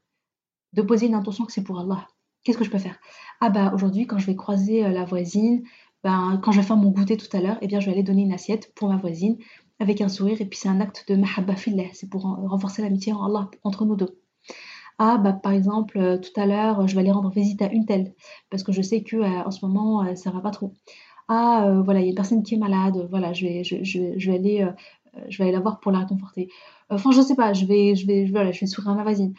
de 0.74 0.84
poser 0.84 1.08
une 1.08 1.16
intention 1.16 1.46
que 1.46 1.52
c'est 1.52 1.64
pour 1.64 1.80
Allah? 1.80 2.08
Qu'est-ce 2.44 2.58
que 2.58 2.64
je 2.64 2.70
peux 2.72 2.78
faire? 2.80 2.98
Ah 3.42 3.50
bah 3.50 3.72
aujourd'hui, 3.74 4.08
quand 4.08 4.18
je 4.18 4.28
vais 4.28 4.36
croiser 4.36 4.86
euh, 4.86 4.90
la 4.90 5.06
voisine, 5.06 5.64
ben, 6.04 6.40
quand 6.44 6.52
je 6.52 6.62
vais 6.62 6.66
faire 6.66 6.78
mon 6.78 6.92
goûter 6.92 7.18
tout 7.18 7.36
à 7.36 7.42
l'heure, 7.42 7.58
eh 7.62 7.68
bien, 7.68 7.80
je 7.80 7.88
vais 7.88 7.94
aller 7.94 8.04
donner 8.04 8.22
une 8.24 8.34
assiette 8.34 8.74
pour 8.76 8.90
ma 8.90 8.98
voisine 8.98 9.38
avec 9.80 10.02
un 10.02 10.10
sourire. 10.10 10.42
Et 10.42 10.46
puis, 10.46 10.60
c'est 10.60 10.70
un 10.70 10.80
acte 10.82 11.06
de 11.10 11.16
mahabba 11.16 11.56
fillah. 11.56 11.90
C'est 11.94 12.10
pour 12.10 12.24
renforcer 12.24 12.82
l'amitié 12.82 13.14
en 13.14 13.50
entre 13.64 13.86
nous 13.86 13.96
deux. 13.96 14.18
Ah, 15.00 15.18
bah, 15.18 15.34
par 15.34 15.52
exemple, 15.52 15.98
euh, 16.00 16.18
tout 16.18 16.32
à 16.40 16.46
l'heure, 16.46 16.88
je 16.88 16.96
vais 16.96 17.02
aller 17.02 17.12
rendre 17.12 17.30
visite 17.30 17.62
à 17.62 17.72
une 17.72 17.86
telle, 17.86 18.14
parce 18.50 18.64
que 18.64 18.72
je 18.72 18.82
sais 18.82 19.04
que 19.04 19.18
euh, 19.18 19.44
en 19.46 19.52
ce 19.52 19.64
moment, 19.66 20.04
euh, 20.04 20.16
ça 20.16 20.32
va 20.32 20.40
pas 20.42 20.50
trop. 20.52 20.74
Ah, 21.28 21.82
voilà, 21.84 22.00
il 22.00 22.04
y 22.04 22.08
a 22.08 22.10
une 22.12 22.16
personne 22.16 22.44
qui 22.44 22.56
est 22.56 22.58
malade, 22.58 23.08
voilà, 23.10 23.34
je 23.34 23.46
vais, 23.46 23.64
je, 23.64 23.76
vais 24.30 24.36
aller, 24.36 24.68
je 25.30 25.38
vais 25.38 25.44
aller 25.46 25.54
la 25.54 25.60
voir 25.60 25.80
pour 25.82 25.92
la 25.92 26.00
réconforter. 26.00 26.50
Enfin, 26.90 27.12
je 27.12 27.22
sais 27.22 27.36
pas, 27.36 27.54
je 27.54 27.66
vais, 27.66 27.96
je 27.96 28.08
vais, 28.08 28.28
je 28.28 28.60
vais 28.62 28.66
sourire 28.66 28.92
à 28.92 28.96
ma 28.96 29.04
voisine. 29.04 29.34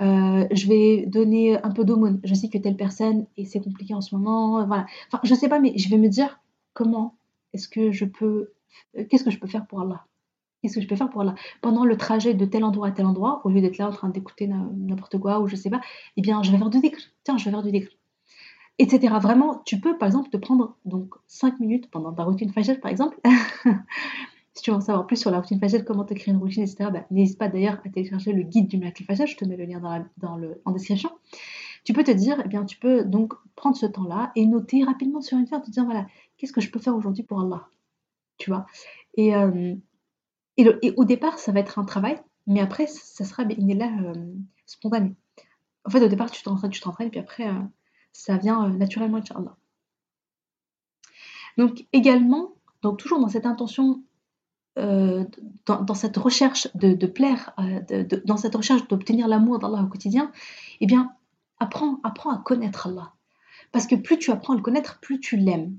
Je 0.00 0.68
vais 0.68 1.06
donner 1.06 1.62
un 1.62 1.70
peu 1.70 1.84
d'aumône. 1.84 2.20
Je 2.24 2.34
sais 2.34 2.48
que 2.48 2.58
telle 2.58 2.76
personne, 2.76 3.26
et 3.36 3.44
c'est 3.44 3.60
compliqué 3.60 3.94
en 3.94 4.00
ce 4.00 4.14
moment, 4.14 4.64
voilà. 4.66 4.86
Enfin, 5.08 5.20
je 5.24 5.34
sais 5.34 5.48
pas, 5.48 5.60
mais 5.60 5.76
je 5.76 5.88
vais 5.88 5.98
me 5.98 6.08
dire 6.08 6.40
comment 6.72 7.14
est-ce 7.52 7.68
que 7.68 7.90
je 7.92 8.04
peux, 8.04 8.52
qu'est-ce 9.08 9.24
que 9.24 9.30
je 9.30 9.38
peux 9.38 9.46
faire 9.46 9.66
pour 9.66 9.80
Allah? 9.80 10.04
Qu'est-ce 10.62 10.74
que 10.74 10.80
je 10.82 10.88
peux 10.88 10.96
faire 10.96 11.08
pour 11.08 11.24
là 11.24 11.34
Pendant 11.62 11.84
le 11.84 11.96
trajet 11.96 12.34
de 12.34 12.44
tel 12.44 12.64
endroit 12.64 12.88
à 12.88 12.90
tel 12.90 13.06
endroit, 13.06 13.40
au 13.44 13.48
lieu 13.48 13.60
d'être 13.60 13.78
là 13.78 13.88
en 13.88 13.92
train 13.92 14.10
d'écouter 14.10 14.46
n'importe 14.46 15.18
quoi 15.18 15.40
ou 15.40 15.46
je 15.46 15.56
sais 15.56 15.70
pas, 15.70 15.80
eh 16.16 16.20
bien, 16.20 16.42
je 16.42 16.52
vais 16.52 16.58
faire 16.58 16.70
du 16.70 16.80
dhikr. 16.80 16.98
Tiens, 17.24 17.38
je 17.38 17.44
vais 17.46 17.50
faire 17.50 17.62
du 17.62 17.72
dhikr. 17.72 17.90
Etc. 18.78 19.14
Vraiment, 19.20 19.62
tu 19.64 19.80
peux 19.80 19.96
par 19.98 20.06
exemple 20.06 20.30
te 20.30 20.36
prendre 20.36 20.76
donc 20.84 21.14
5 21.26 21.60
minutes 21.60 21.90
pendant 21.90 22.12
ta 22.12 22.24
routine 22.24 22.52
fajr 22.52 22.80
par 22.80 22.90
exemple. 22.90 23.18
si 24.54 24.62
tu 24.62 24.70
veux 24.70 24.76
en 24.76 24.80
savoir 24.80 25.06
plus 25.06 25.16
sur 25.16 25.30
la 25.30 25.40
routine 25.40 25.60
fajr, 25.60 25.84
comment 25.84 26.04
te 26.04 26.14
une 26.28 26.36
routine, 26.38 26.62
etc., 26.62 26.90
bah, 26.92 27.06
n'hésite 27.10 27.38
pas 27.38 27.48
d'ailleurs 27.48 27.80
à 27.84 27.88
télécharger 27.88 28.32
le 28.32 28.42
guide 28.42 28.66
du 28.66 28.78
miracle 28.78 29.04
fajr. 29.04 29.26
Je 29.26 29.36
te 29.36 29.44
mets 29.44 29.56
le 29.56 29.64
lien 29.64 29.80
dans, 30.18 30.36
le, 30.36 30.60
en 30.64 30.72
description. 30.72 31.10
Tu 31.84 31.92
peux 31.92 32.04
te 32.04 32.10
dire, 32.10 32.42
eh 32.44 32.48
bien, 32.48 32.64
tu 32.64 32.76
peux 32.76 33.04
donc 33.04 33.34
prendre 33.54 33.76
ce 33.76 33.86
temps-là 33.86 34.32
et 34.36 34.46
noter 34.46 34.84
rapidement 34.84 35.20
sur 35.20 35.38
une 35.38 35.46
feuille, 35.46 35.62
te 35.62 35.70
dire 35.70 35.84
voilà, 35.84 36.06
qu'est-ce 36.36 36.52
que 36.52 36.60
je 36.60 36.70
peux 36.70 36.80
faire 36.80 36.96
aujourd'hui 36.96 37.22
pour 37.22 37.40
Allah 37.40 37.68
Tu 38.38 38.50
vois 38.50 38.66
Et. 39.14 39.34
Euh, 39.34 39.74
et, 40.56 40.92
au 40.96 41.04
départ, 41.04 41.38
ça 41.38 41.52
va 41.52 41.60
être 41.60 41.78
un 41.78 41.84
travail, 41.84 42.20
mais 42.46 42.60
après, 42.60 42.86
ça 42.86 43.24
sera 43.24 43.44
il 43.44 43.70
est 43.70 43.74
là 43.74 43.90
euh, 44.02 44.14
spontané. 44.66 45.14
En 45.86 45.90
fait, 45.90 46.02
au 46.02 46.08
départ, 46.08 46.30
tu 46.30 46.42
t'entraînes, 46.42 46.70
tu 46.70 46.80
t'entraînes, 46.80 47.10
puis 47.10 47.20
après, 47.20 47.48
euh, 47.48 47.60
ça 48.12 48.36
vient 48.36 48.68
naturellement, 48.68 49.18
Inch'Allah. 49.18 49.56
Donc, 51.56 51.86
également, 51.92 52.54
donc 52.82 52.98
toujours 52.98 53.20
dans 53.20 53.28
cette 53.28 53.46
intention, 53.46 54.02
dans, 55.66 55.94
cette 55.94 56.16
recherche 56.16 56.68
de, 56.74 57.06
plaire, 57.06 57.54
dans 58.24 58.36
cette 58.36 58.54
recherche 58.54 58.86
d'obtenir 58.88 59.28
l'amour 59.28 59.58
d'Allah 59.58 59.82
au 59.82 59.86
quotidien, 59.86 60.32
eh 60.80 60.86
bien, 60.86 61.12
apprends, 61.58 62.00
apprends 62.02 62.30
à 62.30 62.38
connaître 62.38 62.86
Allah. 62.86 63.12
Parce 63.72 63.86
que 63.86 63.94
plus 63.94 64.18
tu 64.18 64.30
apprends 64.30 64.54
à 64.54 64.56
le 64.56 64.62
connaître, 64.62 64.98
plus 65.00 65.20
tu 65.20 65.36
l'aimes. 65.36 65.76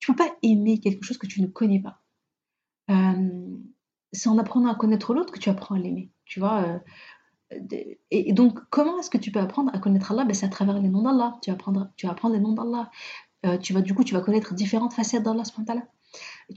Tu 0.00 0.10
ne 0.10 0.16
peux 0.16 0.24
pas 0.24 0.30
aimer 0.42 0.78
quelque 0.78 1.04
chose 1.04 1.18
que 1.18 1.26
tu 1.26 1.40
ne 1.42 1.46
connais 1.46 1.80
pas 1.80 2.00
c'est 4.12 4.28
en 4.28 4.38
apprenant 4.38 4.70
à 4.70 4.74
connaître 4.74 5.14
l'autre 5.14 5.32
que 5.32 5.38
tu 5.38 5.48
apprends 5.48 5.74
à 5.74 5.78
l'aimer. 5.78 6.10
Tu 6.24 6.40
vois 6.40 6.62
euh, 6.62 6.78
et, 8.10 8.32
donc, 8.32 8.60
comment 8.70 8.98
est-ce 8.98 9.10
que 9.10 9.18
tu 9.18 9.30
peux 9.30 9.40
apprendre 9.40 9.70
à 9.74 9.78
connaître 9.78 10.12
Allah? 10.12 10.24
Ben, 10.24 10.34
C'est 10.34 10.46
à 10.46 10.48
travers 10.48 10.78
les 10.78 10.88
noms 10.88 11.02
d'Allah. 11.02 11.34
Tu 11.42 11.50
vas 11.50 11.54
apprendre, 11.54 11.90
tu 11.96 12.06
vas 12.06 12.16
les 12.30 12.40
noms 12.40 12.52
d'Allah. 12.52 12.90
Euh, 13.44 13.58
tu 13.58 13.72
vas, 13.74 13.82
du 13.82 13.94
coup, 13.94 14.04
tu 14.04 14.14
vas 14.14 14.20
connaître 14.20 14.54
différentes 14.54 14.94
facettes 14.94 15.22
d'Allah. 15.22 15.42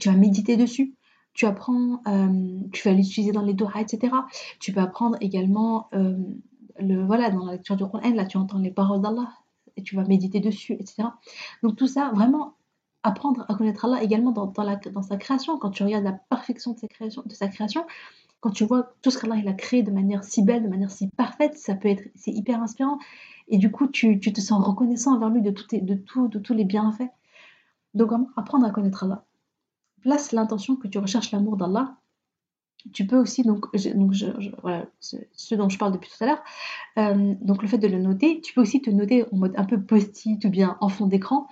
Tu 0.00 0.08
vas 0.08 0.16
méditer 0.16 0.56
dessus. 0.56 0.94
Tu 1.36 1.46
apprends, 1.46 2.00
euh, 2.08 2.60
tu 2.72 2.88
vas 2.88 2.94
l'utiliser 2.94 3.30
dans 3.30 3.42
les 3.42 3.54
doigts, 3.54 3.78
etc. 3.78 4.12
Tu 4.58 4.72
peux 4.72 4.80
apprendre 4.80 5.16
également, 5.20 5.88
le, 5.92 7.04
voilà, 7.04 7.30
dans 7.30 7.44
la 7.44 7.52
lecture 7.52 7.76
du 7.76 7.84
Coran, 7.84 8.14
là, 8.14 8.24
tu 8.24 8.38
entends 8.38 8.58
les 8.58 8.70
paroles 8.70 9.02
d'Allah 9.02 9.28
et 9.76 9.82
tu 9.82 9.96
vas 9.96 10.04
méditer 10.04 10.40
dessus, 10.40 10.72
etc. 10.72 11.04
Donc, 11.62 11.76
tout 11.76 11.86
ça, 11.86 12.10
vraiment, 12.14 12.54
apprendre 13.02 13.44
à 13.48 13.54
connaître 13.54 13.84
Allah 13.84 14.02
également 14.02 14.32
dans, 14.32 15.02
sa 15.02 15.16
création, 15.16 15.58
quand 15.58 15.70
tu 15.70 15.82
regardes 15.82 16.04
la 16.04 16.12
perfection 16.12 16.74
de 16.74 17.34
sa 17.34 17.48
création, 17.48 17.84
quand 18.40 18.50
tu 18.50 18.64
vois 18.64 18.94
tout 19.02 19.10
ce 19.10 19.18
qu'Allah 19.18 19.42
a 19.48 19.52
créé 19.52 19.82
de 19.82 19.90
manière 19.90 20.24
si 20.24 20.42
belle, 20.42 20.62
de 20.62 20.68
manière 20.68 20.90
si 20.90 21.08
parfaite, 21.08 21.56
ça 21.56 21.74
peut 21.74 21.88
être, 21.88 22.08
c'est 22.14 22.30
hyper 22.30 22.62
inspirant. 22.62 22.98
Et 23.48 23.58
du 23.58 23.70
coup, 23.70 23.86
tu, 23.88 24.18
te 24.20 24.40
sens 24.40 24.64
reconnaissant 24.64 25.14
envers 25.14 25.30
lui 25.30 25.42
de, 25.42 25.50
tout, 25.50 25.66
de, 25.72 25.94
tout, 25.94 26.28
de 26.28 26.38
tous 26.38 26.54
les 26.54 26.64
bienfaits. 26.64 27.10
Donc, 27.94 28.12
apprendre 28.36 28.66
à 28.66 28.70
connaître 28.70 29.04
Allah. 29.04 29.25
Place 30.06 30.30
l'intention 30.30 30.76
que 30.76 30.86
tu 30.86 30.98
recherches 30.98 31.32
l'amour 31.32 31.56
d'Allah. 31.56 31.96
Tu 32.92 33.08
peux 33.08 33.16
aussi, 33.16 33.42
donc, 33.42 33.66
donc 33.96 34.12
je, 34.12 34.26
voilà, 34.62 34.86
ce 35.00 35.54
dont 35.56 35.68
je 35.68 35.76
parle 35.78 35.90
depuis 35.90 36.08
tout 36.08 36.22
à 36.22 36.28
l'heure, 36.28 36.44
euh, 36.96 37.34
donc 37.40 37.60
le 37.62 37.66
fait 37.66 37.78
de 37.78 37.88
le 37.88 37.98
noter, 37.98 38.40
tu 38.40 38.54
peux 38.54 38.60
aussi 38.60 38.80
te 38.80 38.88
noter 38.88 39.24
en 39.32 39.36
mode 39.36 39.54
un 39.56 39.64
peu 39.64 39.82
post-it 39.82 40.44
ou 40.44 40.48
bien 40.48 40.76
en 40.80 40.88
fond 40.88 41.06
d'écran, 41.06 41.48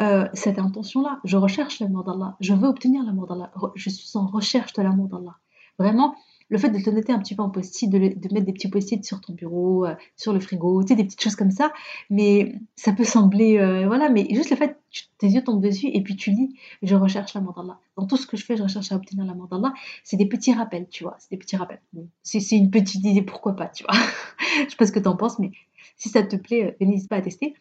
euh, 0.00 0.26
cette 0.32 0.58
intention-là. 0.58 1.20
Je 1.24 1.36
recherche 1.36 1.78
l'amour 1.80 2.04
d'Allah. 2.04 2.38
Je 2.40 2.54
veux 2.54 2.68
obtenir 2.68 3.02
l'amour 3.04 3.26
d'Allah. 3.26 3.52
Je 3.74 3.90
suis 3.90 4.16
en 4.16 4.26
recherche 4.26 4.72
de 4.72 4.80
l'amour 4.80 5.08
d'Allah. 5.08 5.36
Vraiment, 5.78 6.14
le 6.50 6.58
fait 6.58 6.70
de 6.70 6.78
te 6.78 6.90
noter 6.90 7.12
un 7.12 7.18
petit 7.18 7.34
peu 7.34 7.42
en 7.42 7.48
post-it, 7.48 7.88
de, 7.88 7.98
mettre 7.98 8.44
des 8.44 8.52
petits 8.52 8.68
post-it 8.68 9.04
sur 9.04 9.20
ton 9.20 9.32
bureau, 9.32 9.86
euh, 9.86 9.94
sur 10.16 10.32
le 10.32 10.40
frigo, 10.40 10.82
des 10.82 10.96
petites 10.96 11.22
choses 11.22 11.36
comme 11.36 11.52
ça, 11.52 11.72
mais 12.10 12.54
ça 12.76 12.92
peut 12.92 13.04
sembler, 13.04 13.58
euh, 13.58 13.86
voilà, 13.86 14.10
mais 14.10 14.26
juste 14.34 14.50
le 14.50 14.56
fait, 14.56 14.78
tes 15.18 15.28
yeux 15.28 15.42
tombent 15.42 15.62
dessus 15.62 15.86
et 15.86 16.02
puis 16.02 16.16
tu 16.16 16.30
lis, 16.30 16.56
je 16.82 16.96
recherche 16.96 17.34
l'amour 17.34 17.54
d'Allah. 17.54 17.78
Dans 17.96 18.06
tout 18.06 18.16
ce 18.16 18.26
que 18.26 18.36
je 18.36 18.44
fais, 18.44 18.56
je 18.56 18.64
recherche 18.64 18.90
à 18.92 18.96
obtenir 18.96 19.24
l'amour 19.24 19.46
d'Allah. 19.46 19.72
C'est 20.02 20.16
des 20.16 20.26
petits 20.26 20.52
rappels, 20.52 20.88
tu 20.88 21.04
vois, 21.04 21.16
c'est 21.20 21.30
des 21.30 21.38
petits 21.38 21.56
rappels. 21.56 21.80
c'est 22.24 22.56
une 22.56 22.70
petite 22.70 23.04
idée, 23.04 23.22
pourquoi 23.22 23.54
pas, 23.54 23.68
tu 23.68 23.84
vois. 23.84 23.94
je 24.64 24.70
sais 24.70 24.76
pas 24.76 24.86
ce 24.86 24.92
que 24.92 24.98
tu 25.00 25.08
en 25.08 25.16
penses, 25.16 25.38
mais 25.38 25.52
si 25.96 26.08
ça 26.08 26.22
te 26.22 26.36
plaît, 26.36 26.76
n'hésite 26.80 27.08
pas 27.08 27.16
à 27.16 27.22
tester. 27.22 27.54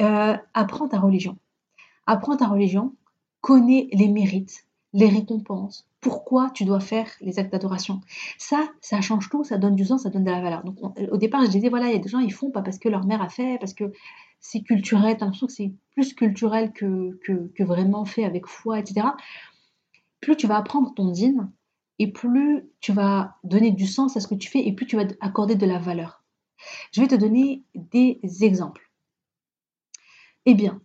Euh, 0.00 0.36
apprends 0.54 0.88
ta 0.88 0.98
religion. 0.98 1.36
Apprends 2.06 2.36
ta 2.36 2.46
religion, 2.46 2.94
connais 3.40 3.88
les 3.92 4.08
mérites, 4.08 4.64
les 4.92 5.08
récompenses, 5.08 5.86
pourquoi 6.00 6.50
tu 6.50 6.64
dois 6.64 6.80
faire 6.80 7.06
les 7.20 7.38
actes 7.38 7.52
d'adoration? 7.52 8.00
Ça, 8.38 8.68
ça 8.80 9.00
change 9.00 9.28
tout, 9.28 9.44
ça 9.44 9.58
donne 9.58 9.76
du 9.76 9.84
sens, 9.84 10.02
ça 10.02 10.10
donne 10.10 10.24
de 10.24 10.30
la 10.30 10.40
valeur. 10.40 10.64
Donc 10.64 10.78
au 11.10 11.16
départ, 11.16 11.44
je 11.44 11.50
disais, 11.50 11.68
voilà, 11.68 11.86
il 11.86 11.92
y 11.92 11.96
a 11.96 12.00
des 12.00 12.08
gens, 12.08 12.18
ils 12.18 12.32
font 12.32 12.50
pas 12.50 12.62
parce 12.62 12.78
que 12.78 12.88
leur 12.88 13.04
mère 13.06 13.22
a 13.22 13.28
fait, 13.28 13.58
parce 13.58 13.74
que 13.74 13.92
c'est 14.40 14.62
culturel, 14.62 15.16
t'as 15.16 15.26
l'impression 15.26 15.46
que 15.46 15.52
c'est 15.52 15.72
plus 15.92 16.14
culturel 16.14 16.72
que, 16.72 17.18
que, 17.22 17.62
vraiment 17.62 18.04
fait 18.04 18.24
avec 18.24 18.46
foi, 18.46 18.78
etc. 18.78 19.08
Plus 20.20 20.36
tu 20.36 20.46
vas 20.46 20.56
apprendre 20.56 20.92
ton 20.94 21.10
dîne, 21.10 21.50
et 21.98 22.10
plus 22.10 22.64
tu 22.80 22.92
vas 22.92 23.36
donner 23.44 23.70
du 23.70 23.86
sens 23.86 24.16
à 24.16 24.20
ce 24.20 24.26
que 24.26 24.34
tu 24.34 24.48
fais, 24.48 24.66
et 24.66 24.72
plus 24.72 24.86
tu 24.86 24.96
vas 24.96 25.04
accorder 25.20 25.54
de 25.54 25.66
la 25.66 25.78
valeur. 25.78 26.24
Je 26.92 27.00
vais 27.00 27.08
te 27.08 27.14
donner 27.14 27.62
des 27.74 28.18
exemples. 28.40 28.90
Eh 30.46 30.54
bien, 30.54 30.80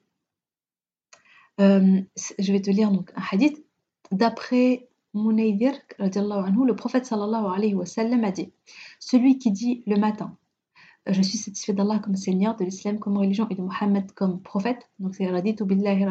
euh, 1.61 2.01
je 2.37 2.51
vais 2.51 2.61
te 2.61 2.69
lire 2.69 2.91
donc 2.91 3.11
un 3.15 3.23
hadith. 3.31 3.64
D'après 4.11 4.87
Munaydir, 5.13 5.73
le 5.99 6.71
prophète 6.73 7.05
sallallahu 7.05 7.45
alayhi 7.55 7.73
wa 7.73 7.85
sallam 7.85 8.23
a 8.23 8.31
dit 8.31 8.51
Celui 8.99 9.37
qui 9.37 9.51
dit 9.51 9.83
le 9.87 9.97
matin 9.97 10.35
Je 11.07 11.21
suis 11.21 11.37
satisfait 11.37 11.73
d'Allah 11.73 11.99
comme 11.99 12.15
Seigneur, 12.15 12.55
de 12.55 12.65
l'islam 12.65 12.99
comme 12.99 13.17
religion 13.17 13.47
et 13.49 13.55
de 13.55 13.61
Mohammed 13.61 14.11
comme 14.11 14.41
prophète. 14.41 14.89
Donc 14.99 15.15
c'est 15.15 15.27
Raditu 15.27 15.63
billahi 15.63 16.05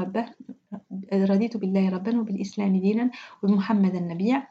billahi 1.60 1.88
rabban 1.90 2.16
wa 2.16 2.24
bil 2.24 2.40
islami 2.40 3.10
wa 3.42 3.48
Muhammadan 3.48 4.06
nabiyya. 4.06 4.46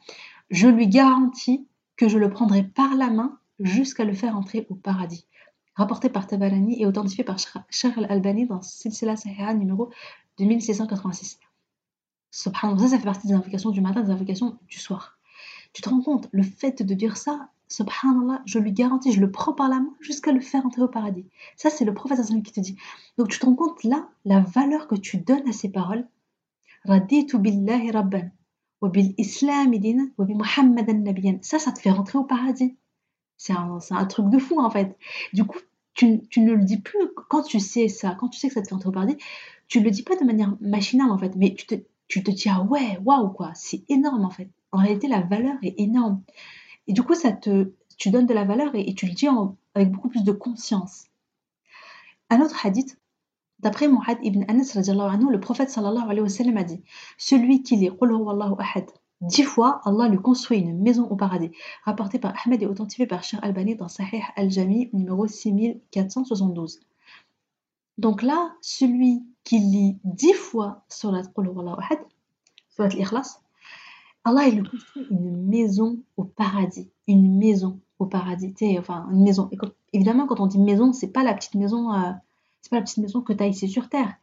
Je 0.49 0.67
lui 0.67 0.88
garantis 0.88 1.67
que 1.95 2.08
je 2.08 2.17
le 2.17 2.29
prendrai 2.29 2.63
par 2.63 2.95
la 2.95 3.10
main 3.10 3.39
jusqu'à 3.60 4.03
le 4.03 4.13
faire 4.13 4.36
entrer 4.36 4.67
au 4.69 4.75
paradis 4.75 5.27
rapporté 5.75 6.10
par 6.10 6.27
Tabarani 6.27 6.82
et 6.82 6.86
authentifié 6.86 7.23
par 7.23 7.38
Sheikh 7.39 7.97
al-Albani 7.97 8.45
dans 8.45 8.62
Silsila 8.62 9.15
Sahih 9.15 9.56
numéro 9.56 9.89
2686. 10.38 11.39
Subhanallah, 12.34 12.80
ça, 12.80 12.88
ça 12.88 12.98
fait 12.98 13.06
partie 13.06 13.28
des 13.28 13.36
invocations 13.36 13.69
du 13.69 13.80
matin, 13.80 14.02
des 14.02 14.10
invocations 14.10 14.58
du 14.67 14.80
soir. 14.80 15.19
Tu 15.72 15.84
te 15.84 15.89
rends 15.89 16.02
compte, 16.02 16.30
le 16.32 16.41
fait 16.41 16.82
de 16.82 16.93
dire 16.96 17.15
ça, 17.15 17.50
subhanallah, 17.67 18.41
je 18.46 18.58
lui 18.58 18.72
garantis, 18.72 19.13
je 19.13 19.19
le 19.19 19.30
prends 19.30 19.54
par 19.54 19.69
la 19.69 19.80
main 19.80 19.93
jusqu'à 20.00 20.32
le 20.32 20.39
faire 20.39 20.65
entrer 20.65 20.82
au 20.82 20.88
paradis. 20.88 21.28
Ça, 21.58 21.69
c'est 21.69 21.86
le 21.86 21.93
prophète 21.93 22.19
qui 22.43 22.52
te 22.52 22.60
dit. 22.60 22.76
Donc 23.19 23.28
tu 23.30 23.38
te 23.38 23.46
rends 23.46 23.54
compte 23.54 23.84
là, 23.84 24.10
la 24.26 24.39
valeur 24.39 24.88
que 24.88 24.96
tu 24.96 25.17
donnes 25.17 25.48
à 25.48 25.52
ces 25.52 25.69
paroles. 25.69 26.08
Raditu 26.86 27.38
billahi 27.38 27.91
rabban, 27.91 28.32
wa 28.82 28.89
bil 28.89 29.13
islam 29.19 29.72
wa 30.17 30.26
bi 30.26 30.34
muhammadan 30.34 31.04
nabiyan. 31.04 31.38
Ça, 31.43 31.60
ça 31.60 31.72
te 31.72 31.80
fait 31.80 31.91
rentrer 31.91 32.17
au 32.17 32.24
paradis. 32.24 32.76
C'est 33.38 33.54
un, 33.54 34.06
truc 34.06 34.30
de 34.32 34.39
fou 34.39 34.60
en 34.60 34.72
fait. 34.72 34.98
Du 35.34 35.46
coup, 35.46 35.60
tu, 35.93 36.08
ne 36.38 36.54
le 36.54 36.63
dis 36.63 36.80
plus 36.80 37.10
quand 37.30 37.43
tu 37.43 37.60
sais 37.60 37.89
ça, 37.89 38.17
quand 38.19 38.30
tu 38.30 38.39
sais 38.39 38.48
que 38.48 38.56
ça 38.56 38.63
te 38.63 38.69
fait 38.69 38.74
entrer 38.74 38.89
au 38.89 38.91
paradis, 38.91 39.17
tu 39.67 39.80
ne 39.80 39.84
le 39.84 39.91
dis 39.91 40.02
pas 40.02 40.15
de 40.15 40.24
manière 40.24 40.56
machinale 40.62 41.12
en 41.12 41.17
fait, 41.19 41.36
mais 41.36 41.54
tu 41.54 41.67
te, 41.67 41.76
tu 42.13 42.21
te 42.21 42.30
dis 42.30 42.47
ah 42.47 42.62
ouais, 42.62 42.99
waouh 43.04 43.30
quoi, 43.30 43.52
c'est 43.56 43.84
énorme 43.89 44.23
en 44.23 44.30
fait. 44.30 44.47
En 44.71 44.78
réalité, 44.78 45.08
la 45.08 45.21
valeur 45.21 45.56
est 45.63 45.73
énorme. 45.80 46.21
Et 46.86 46.93
du 46.93 47.02
coup, 47.02 47.15
ça 47.15 47.32
te, 47.32 47.73
tu 47.97 48.12
donnes 48.12 48.28
de 48.28 48.36
la 48.36 48.43
valeur 48.43 48.69
et, 48.76 48.93
tu 48.93 49.08
le 49.08 49.13
dis 49.13 49.28
avec 49.73 49.89
beaucoup 49.89 50.10
plus 50.10 50.23
de 50.23 50.32
conscience. 50.32 51.06
Un 52.30 52.41
autre 52.41 52.63
hadith, 52.63 52.99
d'après 53.58 53.88
Mu'ad 53.88 54.19
ibn 54.21 54.45
Anas, 54.47 54.78
anhu, 54.78 55.32
le 55.32 55.39
prophète 55.39 55.71
sallallahu 55.71 56.04
alayhi 56.04 56.21
wa 56.21 56.30
sallam 56.30 56.58
a 56.58 56.63
dit 56.63 56.84
Celui 57.17 57.63
qui 57.63 57.78
lit 57.78 57.89
ahad 57.89 58.91
dix 59.21 59.43
fois, 59.43 59.82
Allah 59.84 60.08
lui 60.08 60.19
construit 60.19 60.60
une 60.60 60.84
maison 60.84 61.08
au 61.10 61.15
paradis. 61.15 61.49
Rapporté 61.84 62.19
par 62.19 62.36
Ahmed 62.45 62.62
et 62.62 62.67
authentifié 62.67 63.08
par 63.08 63.23
Shir 63.23 63.39
Albani 63.41 63.76
dans 63.76 63.88
Sahih 63.88 64.21
al-Jami 64.36 64.91
numéro 64.93 65.26
6472. 65.26 66.80
Donc 67.97 68.21
là, 68.21 68.54
celui 68.62 69.23
qui 69.43 69.60
lit 69.60 69.97
dix 70.03 70.34
fois 70.34 70.84
Surat 70.89 71.23
Qul 71.36 71.49
ahad, 71.49 71.99
Surat 72.69 72.88
al-Ikhlas, 72.88 73.41
Allah 74.25 74.47
il 74.47 74.67
construit 74.69 75.06
une 75.10 75.47
maison 75.47 75.99
au 76.15 76.23
paradis. 76.23 76.89
Une 77.08 77.38
maison 77.38 77.82
au 77.99 78.06
paradis. 78.06 78.53
enfin, 78.79 79.08
une 79.12 79.23
maison. 79.23 79.49
évidemment, 79.91 80.27
quand 80.27 80.39
on 80.39 80.47
dit 80.47 80.60
maison, 80.60 80.93
c'est 80.93 81.12
pas 81.12 81.23
la 81.23 81.34
petite 81.34 81.56
maison, 81.56 81.93
euh, 81.93 82.12
c'est 82.62 82.69
pas 82.69 82.77
la 82.77 82.84
petite 82.84 82.99
maison 82.99 83.21
que 83.21 83.34
tu 83.34 83.43
as 83.43 83.47
ici 83.47 83.67
sur 83.67 83.89
Terre 83.89 84.13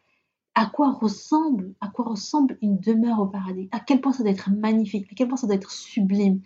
à 0.55 0.67
quoi 0.67 0.93
ressemble, 0.93 1.75
à 1.81 1.89
quoi 1.89 2.05
ressemble 2.05 2.59
une 2.61 2.79
demeure 2.79 3.21
au 3.21 3.27
paradis? 3.27 3.69
À 3.73 3.81
quel 3.81 4.01
point 4.01 4.13
ça 4.13 4.23
doit 4.23 4.33
être 4.33 4.51
magnifique? 4.51 5.07
À 5.11 5.15
quel 5.15 5.29
point 5.29 5.37
ça 5.37 5.47
doit 5.47 5.57
être 5.57 5.71
sublime? 5.71 6.41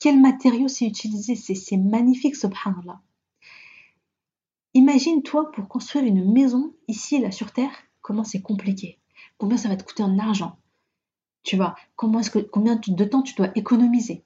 Quel 0.00 0.20
matériau 0.20 0.68
c'est 0.68 0.86
utilisé? 0.86 1.36
C'est 1.36 1.76
magnifique, 1.76 2.36
subhanallah. 2.36 3.00
Imagine-toi 4.74 5.52
pour 5.52 5.68
construire 5.68 6.04
une 6.04 6.32
maison 6.32 6.74
ici, 6.88 7.20
là, 7.20 7.30
sur 7.30 7.52
Terre, 7.52 7.72
comment 8.04 8.22
c'est 8.22 8.42
compliqué. 8.42 9.00
Combien 9.38 9.56
ça 9.56 9.68
va 9.68 9.76
te 9.76 9.82
coûter 9.82 10.02
en 10.02 10.18
argent 10.18 10.58
Tu 11.42 11.56
vois, 11.56 11.74
comment 11.96 12.20
est-ce 12.20 12.30
que, 12.30 12.38
combien 12.38 12.76
de 12.76 13.04
temps 13.04 13.22
tu 13.22 13.34
dois 13.34 13.48
économiser 13.56 14.22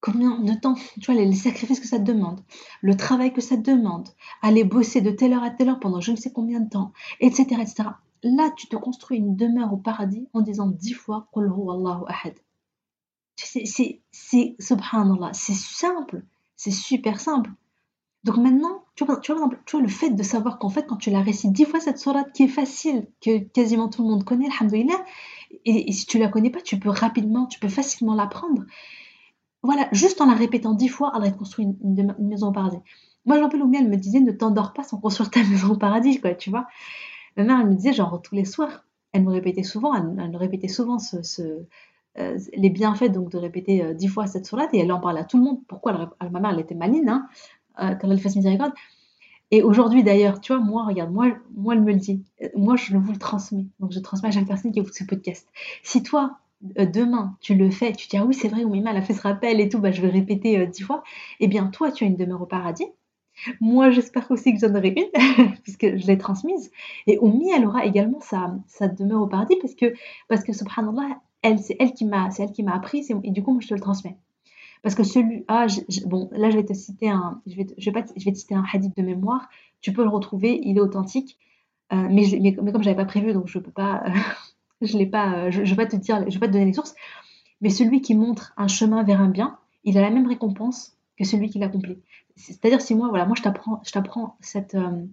Combien 0.00 0.38
de 0.38 0.52
temps, 0.52 0.74
tu 1.00 1.10
vois, 1.10 1.14
les 1.14 1.32
sacrifices 1.32 1.80
que 1.80 1.88
ça 1.88 1.98
te 1.98 2.04
demande, 2.04 2.40
le 2.82 2.96
travail 2.96 3.32
que 3.32 3.40
ça 3.40 3.56
te 3.56 3.62
demande, 3.62 4.08
aller 4.42 4.62
bosser 4.62 5.00
de 5.00 5.10
telle 5.10 5.32
heure 5.32 5.42
à 5.42 5.50
telle 5.50 5.70
heure 5.70 5.80
pendant 5.80 6.00
je 6.00 6.12
ne 6.12 6.16
sais 6.16 6.30
combien 6.30 6.60
de 6.60 6.68
temps, 6.68 6.92
etc., 7.18 7.60
etc. 7.62 7.88
Là, 8.22 8.50
tu 8.56 8.68
te 8.68 8.76
construis 8.76 9.18
une 9.18 9.34
demeure 9.34 9.72
au 9.72 9.78
paradis 9.78 10.28
en 10.34 10.42
disant 10.42 10.68
dix 10.68 10.92
fois 10.92 11.28
Qul 11.32 11.46
Allahu 11.46 12.04
ahad. 12.06 12.34
C'est, 13.36 14.02
subhanallah, 14.60 15.32
c'est 15.32 15.54
simple, 15.54 16.24
c'est 16.56 16.72
super 16.72 17.20
simple. 17.20 17.50
Donc 18.24 18.36
maintenant, 18.36 18.84
tu 19.22 19.32
vois, 19.32 19.80
le 19.80 19.88
fait 19.88 20.10
de 20.10 20.22
savoir 20.22 20.58
qu'en 20.58 20.68
fait, 20.68 20.86
quand 20.86 20.96
tu 20.96 21.10
la 21.10 21.20
récites 21.20 21.52
dix 21.52 21.64
fois 21.64 21.80
cette 21.80 21.98
sourate 21.98 22.32
qui 22.32 22.44
est 22.44 22.48
facile, 22.48 23.06
que 23.20 23.38
quasiment 23.38 23.88
tout 23.88 24.02
le 24.02 24.08
monde 24.08 24.24
connaît, 24.24 24.48
alhamdoulilah, 24.58 25.04
et, 25.64 25.88
et 25.88 25.92
si 25.92 26.06
tu 26.06 26.18
la 26.18 26.28
connais 26.28 26.50
pas, 26.50 26.60
tu 26.60 26.78
peux 26.78 26.90
rapidement, 26.90 27.46
tu 27.46 27.58
peux 27.60 27.68
facilement 27.68 28.14
l'apprendre. 28.14 28.64
Voilà, 29.62 29.88
juste 29.92 30.20
en 30.20 30.26
la 30.26 30.34
répétant 30.34 30.74
dix 30.74 30.88
fois, 30.88 31.14
Allah 31.14 31.30
te 31.30 31.38
construit 31.38 31.66
une, 31.82 32.14
maison 32.18 32.48
au 32.48 32.52
paradis. 32.52 32.78
Moi, 33.26 33.36
je 33.36 33.40
me 33.40 33.44
rappelle, 33.44 33.60
elle 33.74 33.88
me 33.88 33.96
disait, 33.96 34.20
ne 34.20 34.32
t'endors 34.32 34.72
pas 34.72 34.84
sans 34.84 34.98
construire 34.98 35.30
ta 35.30 35.42
maison 35.50 35.72
au 35.72 35.76
paradis, 35.76 36.20
quoi, 36.20 36.34
tu 36.34 36.50
vois. 36.50 36.66
Ma 37.36 37.44
mère, 37.44 37.60
elle 37.60 37.68
me 37.68 37.74
disait, 37.74 37.92
genre, 37.92 38.20
tous 38.22 38.34
les 38.34 38.44
soirs, 38.44 38.84
elle 39.12 39.24
me 39.24 39.30
répétait 39.30 39.64
souvent, 39.64 39.94
elle, 39.94 40.30
me 40.30 40.36
répétait 40.36 40.68
souvent 40.68 40.98
ce, 40.98 41.42
euh, 42.18 42.38
les 42.54 42.70
bienfaits 42.70 43.10
donc 43.10 43.30
de 43.30 43.38
répéter 43.38 43.82
euh, 43.82 43.94
dix 43.94 44.08
fois 44.08 44.26
cette 44.26 44.46
sourate 44.46 44.70
et 44.72 44.78
elle 44.78 44.92
en 44.92 45.00
parlait 45.00 45.20
à 45.20 45.24
tout 45.24 45.38
le 45.38 45.44
monde. 45.44 45.60
Pourquoi 45.66 46.14
Ma 46.30 46.40
mère, 46.40 46.52
elle 46.52 46.60
était 46.60 46.74
maline 46.74 47.08
hein, 47.08 47.28
euh, 47.80 47.94
elle 48.02 48.20
fasse 48.20 48.36
miséricorde. 48.36 48.72
Et 49.50 49.62
aujourd'hui 49.62 50.02
d'ailleurs, 50.02 50.40
tu 50.40 50.52
vois, 50.52 50.62
moi, 50.62 50.84
regarde, 50.86 51.12
moi, 51.12 51.28
moi, 51.56 51.74
elle 51.74 51.82
me 51.82 51.92
le 51.92 51.98
dit. 51.98 52.22
Moi, 52.54 52.76
je 52.76 52.96
vous 52.96 53.12
le 53.12 53.18
transmets. 53.18 53.66
Donc, 53.80 53.92
je 53.92 53.98
transmets 53.98 54.28
à 54.28 54.32
chaque 54.32 54.46
personne 54.46 54.72
qui 54.72 54.80
écoute 54.80 54.94
ce 54.94 55.04
podcast. 55.04 55.48
Si 55.82 56.02
toi, 56.02 56.38
demain, 56.62 57.36
tu 57.40 57.54
le 57.54 57.70
fais, 57.70 57.92
tu 57.92 58.08
dis, 58.08 58.18
ah 58.18 58.26
oui, 58.26 58.34
c'est 58.34 58.48
vrai, 58.48 58.64
Oumima, 58.64 58.90
elle 58.90 58.98
a 58.98 59.02
fait 59.02 59.14
ce 59.14 59.22
rappel 59.22 59.60
et 59.60 59.68
tout, 59.68 59.78
bah, 59.78 59.90
je 59.90 60.02
vais 60.02 60.08
répéter 60.08 60.66
dix 60.66 60.82
fois. 60.82 61.02
Eh 61.40 61.48
bien, 61.48 61.66
toi, 61.68 61.90
tu 61.92 62.04
as 62.04 62.06
une 62.06 62.16
demeure 62.16 62.42
au 62.42 62.46
paradis. 62.46 62.86
Moi, 63.60 63.90
j'espère 63.90 64.30
aussi 64.30 64.52
que 64.52 64.60
j'en 64.60 64.74
aurai 64.74 64.94
une, 64.96 65.54
puisque 65.62 65.96
je 65.96 66.06
l'ai 66.06 66.18
transmise. 66.18 66.70
Et 67.06 67.18
Oumi, 67.18 67.50
elle 67.50 67.66
aura 67.66 67.84
également 67.84 68.20
sa, 68.20 68.56
sa 68.66 68.88
demeure 68.88 69.22
au 69.22 69.26
paradis, 69.26 69.56
parce 69.60 69.74
que, 69.74 69.94
parce 70.28 70.44
que 70.44 70.52
subhanallah, 70.52 71.20
elle, 71.42 71.58
c'est 71.58 71.76
elle 71.78 71.92
qui 71.92 72.04
m'a 72.04 72.28
appris, 72.74 73.06
et 73.22 73.30
du 73.30 73.42
coup, 73.42 73.52
moi, 73.52 73.60
je 73.60 73.68
te 73.68 73.74
le 73.74 73.80
transmets. 73.80 74.16
Parce 74.82 74.94
que 74.94 75.02
celui, 75.02 75.44
ah, 75.48 75.66
bon, 76.06 76.28
là, 76.32 76.50
je 76.50 76.56
vais 76.56 76.64
te 76.64 76.72
citer 76.72 77.08
un, 77.08 77.40
je 77.46 77.56
vais, 77.56 77.66
je 77.76 77.90
pas, 77.90 78.04
je 78.16 78.24
vais 78.24 78.32
te 78.32 78.38
citer 78.38 78.54
un 78.54 78.64
hadith 78.72 78.96
de 78.96 79.02
mémoire. 79.02 79.48
Tu 79.80 79.92
peux 79.92 80.02
le 80.02 80.08
retrouver, 80.08 80.60
il 80.64 80.76
est 80.76 80.80
authentique, 80.80 81.38
euh, 81.92 82.08
mais, 82.10 82.26
mais, 82.40 82.56
mais, 82.62 82.72
comme 82.72 82.82
j'avais 82.82 82.96
pas 82.96 83.04
prévu, 83.04 83.32
donc 83.32 83.48
je 83.48 83.58
peux 83.58 83.70
pas, 83.70 84.04
je 84.82 84.96
l'ai 84.98 85.06
pas, 85.06 85.34
euh, 85.34 85.50
je, 85.50 85.64
je, 85.64 85.70
vais 85.74 85.84
pas 85.84 85.90
te 85.90 85.96
dire, 85.96 86.24
je 86.28 86.34
vais 86.34 86.40
pas 86.40 86.48
te 86.48 86.52
donner 86.52 86.66
les 86.66 86.72
sources. 86.72 86.94
Mais 87.60 87.70
celui 87.70 88.00
qui 88.00 88.14
montre 88.14 88.52
un 88.56 88.68
chemin 88.68 89.02
vers 89.02 89.20
un 89.20 89.28
bien, 89.28 89.58
il 89.84 89.98
a 89.98 90.02
la 90.02 90.10
même 90.10 90.26
récompense 90.26 90.96
que 91.18 91.24
celui 91.24 91.50
qui 91.50 91.58
l'accomplit. 91.58 91.98
C'est-à-dire 92.36 92.80
si 92.80 92.94
moi, 92.94 93.08
voilà, 93.08 93.26
moi 93.26 93.34
je 93.36 93.42
t'apprends, 93.42 93.82
je 93.84 93.90
t'apprends 93.90 94.36
cette, 94.40 94.76
euh, 94.76 95.04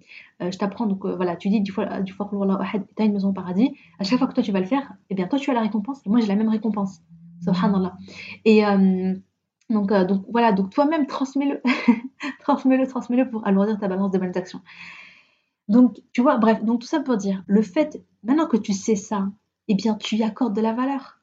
euh, 0.41 0.51
je 0.51 0.57
t'apprends 0.57 0.85
donc 0.85 1.03
euh, 1.05 1.15
voilà, 1.15 1.35
tu 1.35 1.49
dis 1.49 1.59
du 1.59 1.71
fois, 1.71 2.01
du 2.01 2.13
fois 2.13 2.29
tu 2.31 3.01
as 3.01 3.05
une 3.05 3.13
maison 3.13 3.29
au 3.29 3.33
paradis. 3.33 3.73
À 3.99 4.03
chaque 4.03 4.19
fois 4.19 4.27
que 4.27 4.33
toi 4.33 4.43
tu 4.43 4.51
vas 4.51 4.59
le 4.59 4.67
faire, 4.67 4.93
eh 5.09 5.15
bien 5.15 5.27
toi 5.27 5.39
tu 5.39 5.49
as 5.49 5.53
la 5.53 5.61
récompense 5.61 6.01
et 6.05 6.09
moi 6.09 6.19
j'ai 6.19 6.27
la 6.27 6.35
même 6.35 6.49
récompense. 6.49 7.01
Subhanallah. 7.43 7.97
Et 8.45 8.63
donc, 9.69 9.91
donc 9.91 10.25
voilà, 10.29 10.51
donc 10.51 10.69
toi-même 10.69 11.07
transmets-le, 11.07 11.61
transmets-le, 12.39 12.87
transmets-le 12.87 13.29
pour 13.29 13.45
alourdir 13.47 13.79
ta 13.79 13.87
balance 13.87 14.11
de 14.11 14.19
bonnes 14.19 14.37
actions. 14.37 14.61
Donc 15.67 16.01
tu 16.13 16.21
vois, 16.21 16.37
bref, 16.37 16.63
donc 16.63 16.81
tout 16.81 16.87
ça 16.87 16.99
pour 16.99 17.17
dire, 17.17 17.43
le 17.47 17.61
fait, 17.61 18.03
maintenant 18.23 18.47
que 18.47 18.57
tu 18.57 18.73
sais 18.73 18.95
ça, 18.95 19.29
eh 19.67 19.75
bien 19.75 19.95
tu 19.95 20.15
y 20.15 20.23
accordes 20.23 20.55
de 20.55 20.61
la 20.61 20.73
valeur 20.73 21.19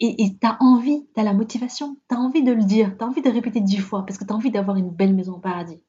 et 0.00 0.36
tu 0.40 0.46
as 0.46 0.56
envie, 0.60 1.06
tu 1.14 1.20
as 1.20 1.24
la 1.24 1.34
motivation, 1.34 1.96
tu 2.08 2.14
as 2.14 2.18
envie 2.18 2.42
de 2.42 2.52
le 2.52 2.64
dire, 2.64 2.96
tu 2.96 3.04
as 3.04 3.06
envie 3.06 3.22
de 3.22 3.30
répéter 3.30 3.60
dix 3.60 3.78
fois 3.78 4.04
parce 4.06 4.18
que 4.18 4.24
tu 4.24 4.32
as 4.32 4.36
envie 4.36 4.50
d'avoir 4.50 4.76
une 4.76 4.90
belle 4.90 5.14
maison 5.14 5.34
au 5.34 5.38
paradis. 5.38 5.80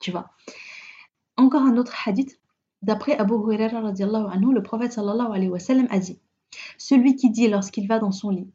Tu 0.00 0.10
vois. 0.10 0.30
Encore 1.36 1.62
un 1.62 1.76
autre 1.76 1.94
hadith. 2.06 2.38
D'après 2.82 3.16
Abu 3.16 3.34
Hurairah, 3.34 3.80
le 3.80 4.60
prophète 4.62 4.92
sallallahu 4.92 5.32
alayhi 5.32 5.48
wa 5.48 5.60
sallam 5.60 5.86
a 5.90 6.00
dit 6.00 6.18
Celui 6.78 7.14
qui 7.14 7.30
dit 7.30 7.46
lorsqu'il 7.48 7.86
va 7.86 8.00
dans 8.00 8.10
son 8.10 8.30
lit 8.30 8.50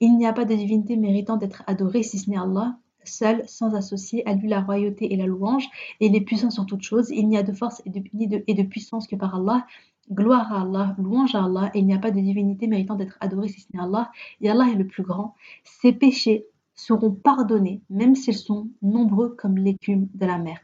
Il 0.00 0.16
n'y 0.16 0.26
a 0.26 0.32
pas 0.32 0.44
de 0.44 0.54
divinité 0.54 0.96
méritant 0.96 1.36
d'être 1.36 1.64
adorée 1.66 2.02
si 2.02 2.18
ce 2.18 2.30
n'est 2.30 2.38
Allah, 2.38 2.78
seul, 3.04 3.42
sans 3.48 3.74
associer 3.74 4.26
à 4.28 4.34
lui 4.34 4.48
la 4.48 4.60
royauté 4.60 5.12
et 5.12 5.16
la 5.16 5.26
louange, 5.26 5.66
et 6.00 6.06
il 6.06 6.14
est 6.14 6.20
puissant 6.20 6.50
sur 6.50 6.66
toutes 6.66 6.82
choses. 6.82 7.10
Il 7.10 7.28
n'y 7.28 7.36
a 7.36 7.42
de 7.42 7.52
force 7.52 7.82
et 7.84 7.90
de, 7.90 8.62
puissance 8.62 9.06
que 9.06 9.16
par 9.16 9.34
Allah. 9.34 9.66
Gloire 10.10 10.50
à 10.52 10.62
Allah, 10.62 10.94
louange 10.98 11.34
à 11.34 11.44
Allah, 11.44 11.70
et 11.74 11.80
il 11.80 11.86
n'y 11.86 11.92
a 11.92 11.98
pas 11.98 12.10
de 12.10 12.20
divinité 12.20 12.66
méritant 12.66 12.94
d'être 12.94 13.18
adorée 13.20 13.48
si 13.48 13.60
ce 13.60 13.66
n'est 13.74 13.82
Allah, 13.82 14.10
et 14.40 14.48
Allah 14.48 14.68
est 14.70 14.76
le 14.76 14.86
plus 14.86 15.02
grand. 15.02 15.34
Ses 15.64 15.92
péchés 15.92 16.46
seront 16.74 17.10
pardonnés, 17.10 17.82
même 17.90 18.14
s'ils 18.14 18.34
sont 18.34 18.68
nombreux 18.80 19.34
comme 19.34 19.58
l'écume 19.58 20.08
de 20.14 20.24
la 20.24 20.38
mer. 20.38 20.60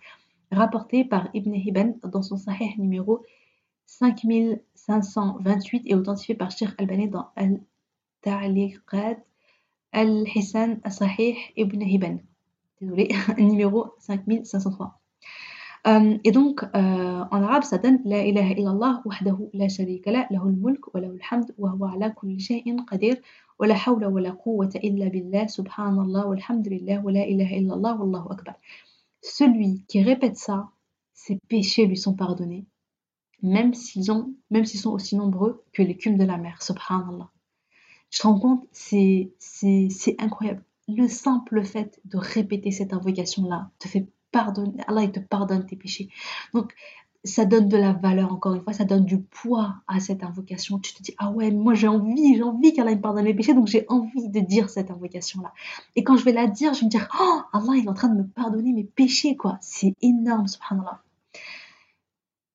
Rapporté 0.51 1.05
par 1.05 1.29
Ibn 1.35 1.53
Hibban 1.53 1.94
dans 2.05 2.23
son 2.23 2.37
Sahih 2.37 2.79
numéro 2.79 3.23
5528 3.87 5.83
et 5.87 5.94
authentifié 5.94 6.35
par 6.35 6.51
Sheikh 6.51 6.70
Albani 6.79 7.09
dans 7.09 7.29
Al-Ta'liqat 8.24 9.18
Al-Hisan 9.92 10.80
Sahih 10.88 11.37
Ibn 11.56 11.80
Hibban. 11.80 12.18
Désolé, 12.80 13.08
numéro 13.38 13.94
5503. 13.98 15.00
Euh, 15.87 16.16
et 16.24 16.32
donc, 16.32 16.64
euh, 16.64 16.68
en 17.30 17.42
arabe, 17.42 17.62
ça 17.62 17.76
donne 17.76 18.00
La 18.04 18.24
ilaha 18.24 18.52
illallah 18.52 19.02
wahdahu 19.04 19.50
la 19.52 19.68
sharika 19.68 20.10
la, 20.10 20.26
lahul 20.30 20.56
mulk 20.56 20.94
wa 20.94 21.00
lahul 21.00 21.20
hamd 21.30 21.52
wa 21.58 21.70
huwa 21.72 21.92
ala 21.92 22.10
kulli 22.10 22.40
shay'in 22.40 22.87
qadir 22.87 23.16
wa 23.58 23.66
la 23.66 23.74
hawla 23.74 24.08
wa 24.08 24.20
la 24.20 24.32
quwwata 24.32 24.78
illa 24.82 25.10
billah 25.10 25.46
subhanallah 25.48 26.26
walhamdulillah 26.26 27.04
wa 27.04 27.12
la 27.12 27.26
ilaha 27.26 27.54
illallah 27.56 28.00
wallahu 28.00 28.32
akbar. 28.32 28.54
Celui 29.20 29.84
qui 29.87 30.02
répète 30.02 30.37
ça, 30.37 30.70
ses 31.12 31.38
péchés 31.48 31.87
lui 31.87 31.98
sont 31.98 32.14
pardonnés, 32.14 32.64
même 33.42 33.74
s'ils 33.74 34.10
ont, 34.10 34.32
même 34.50 34.64
s'ils 34.64 34.80
sont 34.80 34.92
aussi 34.92 35.16
nombreux 35.16 35.62
que 35.74 35.82
l'écume 35.82 36.16
de 36.16 36.24
la 36.24 36.38
mer. 36.38 36.62
Subhanallah. 36.62 37.28
Je 38.14 38.20
te 38.20 38.29
rends 38.29 38.38
compte, 38.38 38.64
c'est, 38.70 39.33
incroyable. 40.20 40.62
Le 40.87 41.09
simple 41.09 41.64
fait 41.64 42.00
de 42.05 42.16
répéter 42.16 42.70
cette 42.70 42.92
invocation-là 42.92 43.70
te 43.81 43.88
fait 43.88 44.07
pardonne, 44.31 44.77
Allah 44.87 45.09
te 45.09 45.18
pardonne 45.18 45.66
tes 45.66 45.74
péchés. 45.74 46.09
Donc 46.53 46.74
ça 47.24 47.44
donne 47.44 47.66
de 47.68 47.77
la 47.77 47.92
valeur 47.92 48.33
encore 48.33 48.55
une 48.55 48.62
fois, 48.62 48.72
ça 48.72 48.85
donne 48.85 49.05
du 49.05 49.18
poids 49.20 49.77
à 49.88 49.98
cette 49.98 50.22
invocation. 50.22 50.79
Tu 50.79 50.94
te 50.94 51.03
dis 51.03 51.14
ah 51.18 51.33
ouais, 51.33 51.50
moi 51.50 51.74
j'ai 51.74 51.88
envie, 51.88 52.37
j'ai 52.37 52.42
envie 52.44 52.72
qu'Allah 52.72 52.94
me 52.94 53.00
pardonne 53.00 53.24
mes 53.24 53.35
péchés, 53.35 53.53
donc 53.53 53.66
j'ai 53.66 53.85
envie 53.88 54.29
de 54.29 54.40
dire 54.40 54.70
cette 54.70 54.92
invocation 54.92 55.40
là. 55.42 55.53
Et 55.96 56.05
quand 56.05 56.16
je 56.16 56.24
vais 56.24 56.33
la 56.33 56.46
dire, 56.46 56.72
je 56.72 56.81
vais 56.81 56.87
me 56.87 56.90
dire 56.90 57.09
oh 57.20 57.40
Allah 57.53 57.72
il 57.77 57.87
est 57.87 57.88
en 57.88 57.94
train 57.94 58.11
de 58.11 58.18
me 58.18 58.29
pardonner 58.29 58.72
mes 58.72 58.85
péchés 58.85 59.37
quoi. 59.37 59.59
C'est 59.61 59.92
énorme 60.03 60.46
subhanallah. 60.46 61.03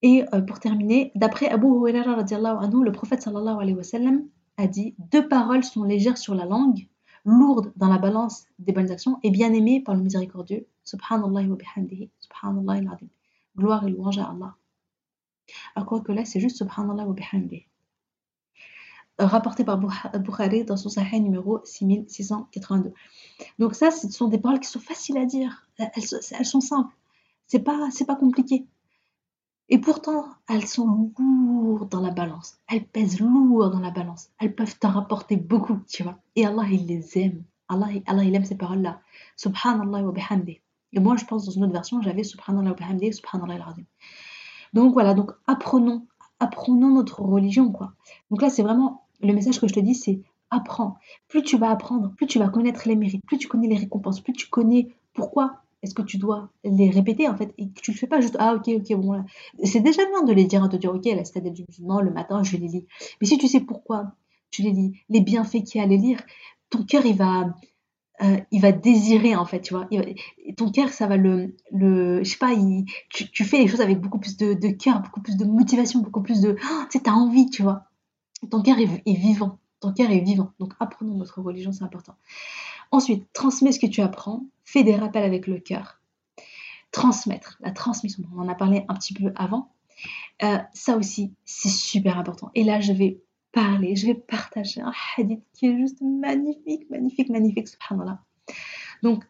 Et 0.03 0.23
euh, 0.33 0.39
pour 0.39 0.61
terminer, 0.61 1.11
d'après 1.15 1.49
Abu 1.49 1.67
Hurairah 1.67 2.23
le 2.23 2.91
prophète 2.91 3.21
sallallahu 3.21 3.57
alayhi 3.59 3.75
wa 3.75 3.83
sallam 3.83 4.23
a 4.59 4.67
dit 4.67 4.93
deux 4.97 5.27
paroles 5.27 5.63
sont 5.63 5.83
légères 5.83 6.17
sur 6.17 6.35
la 6.35 6.45
langue, 6.45 6.87
lourdes 7.23 7.71
dans 7.77 7.87
la 7.87 7.97
balance 7.97 8.45
des 8.59 8.73
bonnes 8.73 8.91
actions 8.91 9.17
et 9.23 9.31
bien 9.31 9.53
aimées 9.53 9.81
par 9.81 9.95
le 9.95 10.01
miséricordieux. 10.01 10.67
Subhanallah 10.83 11.47
wa 11.47 11.55
bihamdihi, 11.55 12.09
subhanallah 12.19 12.73
al 12.73 12.97
Gloire 13.57 13.87
et 13.87 13.91
louange 13.91 14.19
à 14.19 14.25
Allah. 14.25 14.55
À 15.75 15.83
quoi 15.83 16.01
que 16.01 16.11
là, 16.11 16.25
c'est 16.25 16.39
juste 16.39 16.57
subhanallah 16.57 17.05
wa 17.05 17.13
bihamdihi. 17.13 17.65
rapporté 19.17 19.63
par 19.63 19.77
Bukhari 19.77 20.65
dans 20.65 20.77
son 20.77 20.89
Sahih 20.89 21.21
numéro 21.21 21.61
6682. 21.63 22.93
Donc 23.59 23.75
ça, 23.75 23.91
ce 23.91 24.09
sont 24.09 24.27
des 24.27 24.39
paroles 24.39 24.59
qui 24.59 24.69
sont 24.69 24.79
faciles 24.79 25.17
à 25.17 25.25
dire. 25.25 25.67
Elles, 25.77 26.45
sont 26.45 26.61
simples. 26.61 26.93
C'est 27.47 27.59
pas, 27.59 27.89
pas 28.07 28.15
compliqué. 28.15 28.65
Et 29.71 29.77
pourtant, 29.77 30.25
elles 30.49 30.65
sont 30.65 31.13
lourdes 31.17 31.89
dans 31.89 32.01
la 32.01 32.09
balance. 32.09 32.57
Elles 32.67 32.85
pèsent 32.85 33.19
lourd 33.19 33.69
dans 33.69 33.79
la 33.79 33.91
balance. 33.91 34.29
Elles 34.39 34.55
peuvent 34.55 34.77
t'en 34.79 34.89
rapporter 34.89 35.37
beaucoup, 35.37 35.79
tu 35.87 36.01
vois. 36.01 36.17
Et 36.35 36.45
Allah, 36.45 36.63
il 36.71 36.87
les 36.87 37.17
aime. 37.19 37.43
Allah, 37.67 37.87
Allah 38.07 38.23
il 38.23 38.33
aime 38.35 38.45
ces 38.45 38.57
paroles-là. 38.57 38.99
Subhanallah 39.35 40.03
wa 40.03 40.11
bihamdi. 40.11 40.59
Et 40.93 40.99
moi, 40.99 41.17
je 41.17 41.25
pense 41.25 41.45
dans 41.45 41.51
une 41.51 41.65
autre 41.65 41.73
version, 41.73 42.01
j'avais 42.01 42.23
Subhanallah 42.23 42.71
wa 42.71 42.75
bihamdi, 42.75 43.13
Subhanallah 43.13 43.53
al 43.53 43.85
Donc 44.73 44.93
voilà, 44.93 45.13
donc 45.13 45.31
apprenons, 45.45 46.07
apprenons 46.39 46.89
notre 46.89 47.21
religion, 47.21 47.71
quoi. 47.71 47.93
Donc 48.31 48.41
là, 48.41 48.49
c'est 48.49 48.63
vraiment 48.63 49.05
le 49.21 49.33
message 49.33 49.61
que 49.61 49.67
je 49.67 49.73
te 49.73 49.79
dis, 49.79 49.93
c'est 49.93 50.23
apprends. 50.49 50.97
Plus 51.27 51.43
tu 51.43 51.57
vas 51.57 51.69
apprendre, 51.69 52.11
plus 52.15 52.25
tu 52.25 52.39
vas 52.39 52.49
connaître 52.49 52.87
les 52.87 52.95
mérites, 52.95 53.23
plus 53.25 53.37
tu 53.37 53.47
connais 53.47 53.67
les 53.67 53.77
récompenses, 53.77 54.19
plus 54.19 54.33
tu 54.33 54.49
connais 54.49 54.89
pourquoi 55.13 55.61
est-ce 55.81 55.93
que 55.93 56.01
tu 56.01 56.17
dois 56.17 56.49
les 56.63 56.89
répéter 56.89 57.27
en 57.27 57.37
fait? 57.37 57.53
Et 57.57 57.69
que 57.69 57.81
tu 57.81 57.91
le 57.91 57.97
fais 57.97 58.07
pas 58.07 58.21
juste 58.21 58.35
ah 58.39 58.55
ok 58.55 58.67
ok 58.67 58.97
bon 58.97 59.23
c'est 59.63 59.79
déjà 59.81 60.05
bien 60.05 60.23
de 60.23 60.33
les 60.33 60.45
dire 60.45 60.67
de 60.69 60.77
dire 60.77 60.93
ok 60.93 61.05
la 61.05 61.25
citadelle 61.25 61.53
du 61.53 61.63
musulman 61.67 62.01
le 62.01 62.11
matin 62.11 62.43
je 62.43 62.57
les 62.57 62.67
lis 62.67 62.85
mais 63.21 63.27
si 63.27 63.37
tu 63.37 63.47
sais 63.47 63.61
pourquoi 63.61 64.13
tu 64.51 64.61
les 64.61 64.71
lis 64.71 64.93
les 65.09 65.21
bienfaits 65.21 65.63
qu'il 65.63 65.79
y 65.79 65.81
a 65.81 65.83
à 65.83 65.87
les 65.87 65.97
lire 65.97 66.21
ton 66.69 66.83
cœur 66.83 67.05
il 67.05 67.15
va 67.15 67.55
euh, 68.21 68.37
il 68.51 68.61
va 68.61 68.73
désirer 68.73 69.35
en 69.35 69.45
fait 69.45 69.61
tu 69.61 69.73
vois 69.73 69.87
ton 70.57 70.71
cœur 70.71 70.89
ça 70.89 71.07
va 71.07 71.17
le 71.17 71.55
le 71.71 72.23
je 72.23 72.29
sais 72.31 72.37
pas 72.37 72.53
tu, 73.09 73.43
fais 73.45 73.59
les 73.59 73.67
choses 73.67 73.81
avec 73.81 73.99
beaucoup 73.99 74.19
plus 74.19 74.35
de, 74.37 74.53
de 74.53 74.69
cœur 74.69 75.01
beaucoup 75.01 75.21
plus 75.21 75.37
de 75.37 75.45
motivation 75.45 76.01
beaucoup 76.01 76.21
plus 76.21 76.41
de 76.41 76.57
oh, 76.61 76.83
tu 76.89 76.97
sais 76.97 77.03
t'as 77.03 77.13
envie 77.13 77.49
tu 77.49 77.63
vois 77.63 77.85
ton 78.49 78.61
cœur 78.61 78.77
est, 78.79 79.13
vivant. 79.13 79.59
Ton 79.79 79.93
cœur 79.93 80.11
est 80.11 80.19
vivant. 80.19 80.51
Donc 80.59 80.73
apprenons 80.79 81.15
notre 81.15 81.41
religion, 81.41 81.71
c'est 81.71 81.83
important. 81.83 82.15
Ensuite, 82.91 83.31
transmets 83.33 83.71
ce 83.71 83.79
que 83.79 83.87
tu 83.87 84.01
apprends. 84.01 84.45
Fais 84.65 84.83
des 84.83 84.95
rappels 84.95 85.23
avec 85.23 85.47
le 85.47 85.59
cœur. 85.59 86.01
Transmettre, 86.91 87.57
la 87.59 87.71
transmission. 87.71 88.23
On 88.35 88.41
en 88.41 88.47
a 88.47 88.55
parlé 88.55 88.85
un 88.87 88.95
petit 88.95 89.13
peu 89.13 89.31
avant. 89.35 89.71
Euh, 90.43 90.57
ça 90.73 90.97
aussi, 90.97 91.33
c'est 91.45 91.69
super 91.69 92.17
important. 92.17 92.51
Et 92.55 92.63
là, 92.63 92.79
je 92.79 92.93
vais 92.93 93.21
parler, 93.51 93.95
je 93.95 94.07
vais 94.07 94.15
partager 94.15 94.81
un 94.81 94.93
hadith 95.17 95.43
qui 95.53 95.67
est 95.67 95.77
juste 95.77 96.01
magnifique, 96.01 96.89
magnifique, 96.89 97.29
magnifique, 97.29 97.67
subhanallah. 97.67 98.23
Donc, 99.03 99.23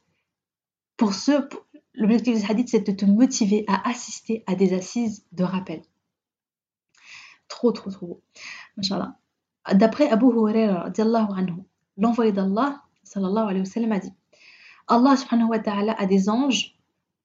pour 0.97 1.13
ce, 1.13 1.47
l'objectif 1.93 2.37
ce 2.37 2.51
hadith, 2.51 2.69
c'est 2.69 2.85
de 2.85 2.91
te 2.91 3.05
motiver 3.05 3.65
à 3.67 3.87
assister 3.89 4.43
à 4.47 4.55
des 4.55 4.73
assises 4.73 5.25
de 5.31 5.43
rappel. 5.43 5.81
Trop, 7.47 7.71
trop, 7.71 7.89
trop 7.89 8.07
beau. 8.07 8.21
D'après 9.73 10.09
Abu 10.09 10.25
Huraira, 10.25 10.91
l'envoyé 11.97 12.31
d'Allah, 12.31 12.83
alayhi 13.15 13.91
a 13.91 13.99
dit 13.99 14.13
Allah 14.87 15.15
subhanahu 15.17 15.49
wa 15.49 15.59
ta'ala 15.59 15.93
a 15.93 16.05
des 16.05 16.29
anges 16.29 16.75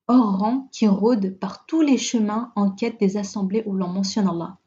hors 0.07 0.39
rang 0.39 0.69
qui 0.71 0.87
rôdent 0.87 1.39
par 1.39 1.67
tous 1.67 1.81
les 1.81 1.99
chemins 1.99 2.53
en 2.57 2.71
quête 2.71 3.01
des 3.01 3.17
assemblées 3.17 3.63
où 3.67 3.73
l'on 3.73 3.89
mentionne 3.89 4.29
Allah. 4.29 4.59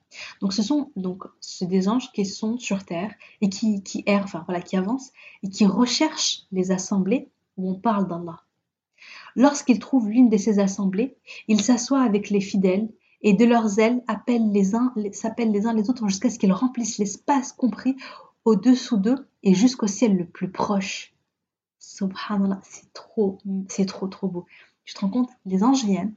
Donc 0.42 0.54
ce 0.54 0.64
sont 0.64 0.92
donc 0.96 1.24
des 1.62 1.90
anges 1.90 2.12
qui 2.12 2.26
sont 2.26 2.58
sur 2.58 2.86
terre 2.86 3.14
et 3.42 3.50
qui, 3.50 3.84
qui 3.84 4.04
errent, 4.06 4.24
enfin 4.24 4.44
voilà, 4.48 4.62
qui 4.62 4.78
avancent 4.78 5.12
et 5.44 5.50
qui 5.50 5.66
recherchent 5.66 6.44
les 6.52 6.72
assemblées 6.72 7.30
où 7.58 7.70
on 7.70 7.76
parle 7.76 8.08
d'Allah. 8.08 8.42
Lorsqu'ils 9.36 9.80
trouvent 9.80 10.10
l'une 10.10 10.30
de 10.30 10.38
ces 10.38 10.60
assemblées, 10.60 11.18
ils 11.48 11.62
s'assoient 11.62 12.02
avec 12.02 12.30
les 12.30 12.42
fidèles 12.42 12.90
et 13.22 13.34
de 13.34 13.46
leurs 13.46 13.80
ailes 13.80 14.02
appellent 14.08 14.52
les 14.52 14.76
uns, 14.76 14.94
s'appellent 15.12 15.52
les 15.52 15.66
uns 15.68 15.74
les 15.74 15.90
autres 15.90 16.08
jusqu'à 16.08 16.30
ce 16.30 16.40
qu'ils 16.40 16.54
remplissent 16.54 16.98
l'espace 16.98 17.52
compris 17.52 17.96
au-dessous 18.48 18.96
d'eux 18.96 19.28
et 19.44 19.54
jusqu'au 19.54 19.88
ciel 19.88 20.16
le 20.16 20.26
plus 20.26 20.50
proche. 20.50 21.14
Subhanallah, 21.80 22.62
c'est 22.64 22.94
trop, 22.94 23.40
c'est 23.68 23.86
trop, 23.86 24.08
trop 24.08 24.30
beau. 24.30 24.46
Tu 24.86 24.94
te 24.94 25.02
rends 25.02 25.10
compte 25.10 25.30
Les 25.46 25.66
anges 25.66 25.84
viennent 25.84 26.16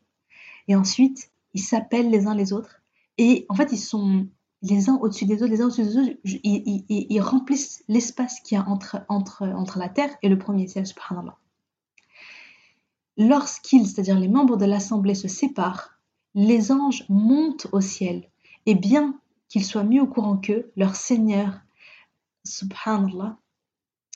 et 0.69 0.77
ensuite 0.77 1.33
ils 1.55 1.61
s'appellent 1.61 2.09
les 2.09 2.29
uns 2.29 2.37
les 2.37 2.53
autres 2.53 2.83
et 3.19 3.47
en 3.49 3.57
fait 3.57 3.73
ils 3.73 3.81
sont 3.81 4.29
les 4.63 4.89
uns 4.89 4.97
au-dessus 4.99 5.25
des 5.25 5.43
autres, 5.43 5.51
les 5.51 5.61
uns 5.61 5.65
au-dessus 5.65 5.83
des 5.83 5.97
autres, 5.97 6.19
ils, 6.23 7.21
remplissent 7.21 7.83
l'espace 7.89 8.39
qu'il 8.39 8.59
y 8.59 8.61
a 8.61 8.69
entre, 8.69 9.01
entre, 9.09 9.43
entre 9.43 9.81
la 9.81 9.89
terre 9.89 10.11
et 10.23 10.29
le 10.29 10.39
premier 10.39 10.69
ciel, 10.69 10.87
subhanallah. 10.87 11.37
Lorsqu'ils, 13.17 13.89
c'est-à-dire 13.89 14.21
les 14.21 14.29
membres 14.29 14.57
de 14.59 14.67
l'assemblée, 14.67 15.15
se 15.15 15.29
séparent, 15.29 15.99
les 16.35 16.71
anges 16.71 17.07
montent 17.09 17.69
au 17.73 17.81
ciel, 17.81 18.29
et 18.67 18.75
bien 18.75 19.19
qu'ils 19.49 19.65
soient 19.65 19.83
mieux 19.83 20.03
au 20.03 20.07
courant 20.07 20.37
qu'eux, 20.37 20.71
leur 20.77 20.95
Seigneur, 20.95 21.63
subhanallah, 22.45 23.39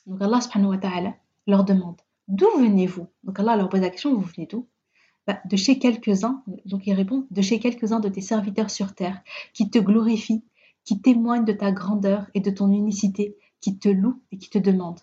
donc 0.05 0.21
Allah 0.21 0.41
subhanahu 0.41 0.69
wa 0.71 0.77
ta'ala, 0.77 1.15
leur 1.47 1.63
demande 1.63 2.01
D'où 2.27 2.47
venez-vous? 2.57 3.07
Donc 3.23 3.39
Allah 3.39 3.55
leur 3.55 3.69
pose 3.69 3.81
la 3.81 3.89
question 3.89 4.15
Vous 4.15 4.21
venez 4.21 4.47
d'où? 4.47 4.67
Bah, 5.27 5.39
De 5.45 5.55
chez 5.55 5.79
quelques-uns, 5.79 6.43
donc 6.65 6.87
il 6.87 6.93
répond 6.93 7.27
De 7.31 7.41
chez 7.41 7.59
quelques-uns 7.59 7.99
de 7.99 8.09
tes 8.09 8.21
serviteurs 8.21 8.69
sur 8.69 8.93
terre, 8.93 9.21
qui 9.53 9.69
te 9.69 9.79
glorifient, 9.79 10.43
qui 10.83 11.01
témoignent 11.01 11.45
de 11.45 11.53
ta 11.53 11.71
grandeur 11.71 12.27
et 12.33 12.39
de 12.39 12.51
ton 12.51 12.71
unicité, 12.71 13.37
qui 13.61 13.77
te 13.77 13.89
louent 13.89 14.21
et 14.31 14.37
qui 14.37 14.49
te 14.49 14.59
demandent. 14.59 15.01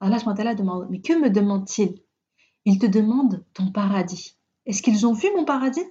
Allah 0.00 0.18
subhanahu 0.18 0.38
wa 0.38 0.44
ta'ala 0.44 0.54
demande 0.54 0.86
Mais 0.90 1.00
que 1.00 1.12
me 1.12 1.30
demande-t-il 1.30 2.00
Il 2.64 2.78
te 2.78 2.86
demande 2.86 3.44
ton 3.54 3.70
paradis. 3.70 4.36
Est-ce 4.66 4.82
qu'ils 4.82 5.06
ont 5.06 5.12
vu 5.12 5.28
mon 5.36 5.44
paradis? 5.44 5.84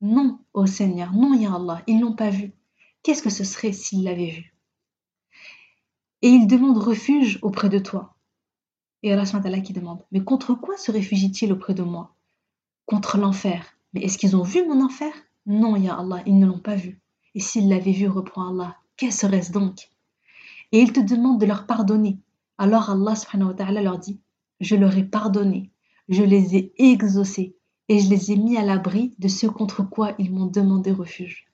Non, 0.00 0.40
ô 0.52 0.66
Seigneur, 0.66 1.12
non, 1.12 1.34
Ya 1.34 1.54
Allah, 1.54 1.82
ils 1.86 2.00
l'ont 2.00 2.16
pas 2.16 2.30
vu. 2.30 2.52
Qu'est-ce 3.02 3.22
que 3.22 3.30
ce 3.30 3.44
serait 3.44 3.72
s'ils 3.72 4.02
l'avaient 4.04 4.30
vu? 4.30 4.51
Et 6.22 6.28
ils 6.28 6.46
demandent 6.46 6.78
refuge 6.78 7.38
auprès 7.42 7.68
de 7.68 7.78
toi. 7.78 8.14
Et 9.02 9.12
Allah 9.12 9.60
qui 9.60 9.72
demande 9.72 10.04
Mais 10.12 10.22
contre 10.22 10.54
quoi 10.54 10.76
se 10.76 10.92
réfugient-ils 10.92 11.52
auprès 11.52 11.74
de 11.74 11.82
moi? 11.82 12.14
Contre 12.86 13.18
l'enfer. 13.18 13.76
Mais 13.92 14.02
est-ce 14.02 14.18
qu'ils 14.18 14.36
ont 14.36 14.44
vu 14.44 14.66
mon 14.66 14.84
enfer? 14.84 15.12
Non, 15.46 15.74
Ya 15.74 15.98
Allah, 15.98 16.22
ils 16.24 16.38
ne 16.38 16.46
l'ont 16.46 16.60
pas 16.60 16.76
vu. 16.76 17.00
Et 17.34 17.40
s'ils 17.40 17.68
l'avaient 17.68 17.92
vu, 17.92 18.06
reprend 18.06 18.50
Allah, 18.50 18.76
qu'est-ce 18.96 19.26
serait-ce 19.26 19.50
donc? 19.50 19.90
Et 20.70 20.80
ils 20.80 20.92
te 20.92 21.00
demandent 21.00 21.40
de 21.40 21.46
leur 21.46 21.66
pardonner. 21.66 22.18
Alors 22.58 22.90
Allah 22.90 23.14
leur 23.82 23.98
dit 23.98 24.20
Je 24.60 24.76
leur 24.76 24.96
ai 24.96 25.02
pardonné, 25.02 25.70
je 26.08 26.22
les 26.22 26.56
ai 26.56 26.72
exaucés 26.78 27.56
et 27.88 27.98
je 27.98 28.08
les 28.08 28.30
ai 28.30 28.36
mis 28.36 28.56
à 28.56 28.62
l'abri 28.62 29.14
de 29.18 29.26
ce 29.26 29.46
contre 29.46 29.82
quoi 29.82 30.14
ils 30.18 30.32
m'ont 30.32 30.46
demandé 30.46 30.92
refuge. 30.92 31.46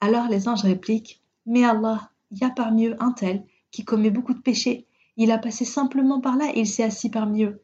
Alors 0.00 0.28
les 0.28 0.48
anges 0.48 0.64
répliquent 0.64 1.22
Mais 1.46 1.64
Allah, 1.64 2.10
il 2.32 2.38
y 2.38 2.44
a 2.44 2.50
parmi 2.50 2.86
eux 2.86 2.96
un 2.98 3.12
tel 3.12 3.44
qui 3.76 3.84
commet 3.84 4.10
beaucoup 4.10 4.32
de 4.32 4.40
péchés. 4.40 4.86
Il 5.18 5.30
a 5.30 5.36
passé 5.36 5.66
simplement 5.66 6.18
par 6.18 6.38
là 6.38 6.50
et 6.54 6.60
il 6.60 6.66
s'est 6.66 6.82
assis 6.82 7.10
parmi 7.10 7.44
eux. 7.44 7.62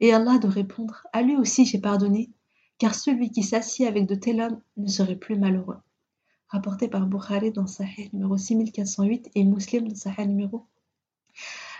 Et 0.00 0.12
Allah 0.12 0.36
de 0.36 0.48
répondre 0.48 1.06
À 1.14 1.22
lui 1.22 1.34
aussi 1.34 1.64
j'ai 1.64 1.78
pardonné, 1.78 2.28
car 2.76 2.94
celui 2.94 3.30
qui 3.30 3.42
s'assied 3.42 3.86
avec 3.86 4.04
de 4.04 4.14
tels 4.14 4.42
hommes 4.42 4.60
ne 4.76 4.86
serait 4.86 5.16
plus 5.16 5.38
malheureux. 5.38 5.78
Rapporté 6.48 6.88
par 6.88 7.06
Bukhari 7.06 7.52
dans 7.52 7.66
Sahih 7.66 8.10
numéro 8.12 8.36
6408 8.36 9.30
et 9.34 9.44
Muslim 9.44 9.88
dans 9.88 9.94
Sahih 9.94 10.26
numéro 10.26 10.66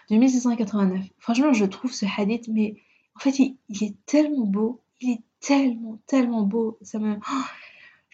2689. 0.09 1.05
Franchement, 1.19 1.53
je 1.53 1.67
trouve 1.67 1.93
ce 1.93 2.07
hadith, 2.17 2.49
mais 2.49 2.77
en 3.15 3.21
fait, 3.21 3.39
il 3.39 3.59
est 3.83 3.95
tellement 4.07 4.47
beau, 4.47 4.81
il 5.03 5.11
est 5.11 5.23
tellement, 5.41 6.01
tellement 6.07 6.45
beau. 6.45 6.79
Ça 6.81 6.99
me... 6.99 7.19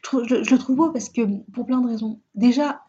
je, 0.03 0.51
le 0.51 0.59
trouve 0.59 0.75
beau 0.75 0.91
parce 0.91 1.09
que, 1.09 1.23
pour 1.53 1.67
plein 1.67 1.81
de 1.81 1.87
raisons. 1.87 2.21
Déjà, 2.35 2.83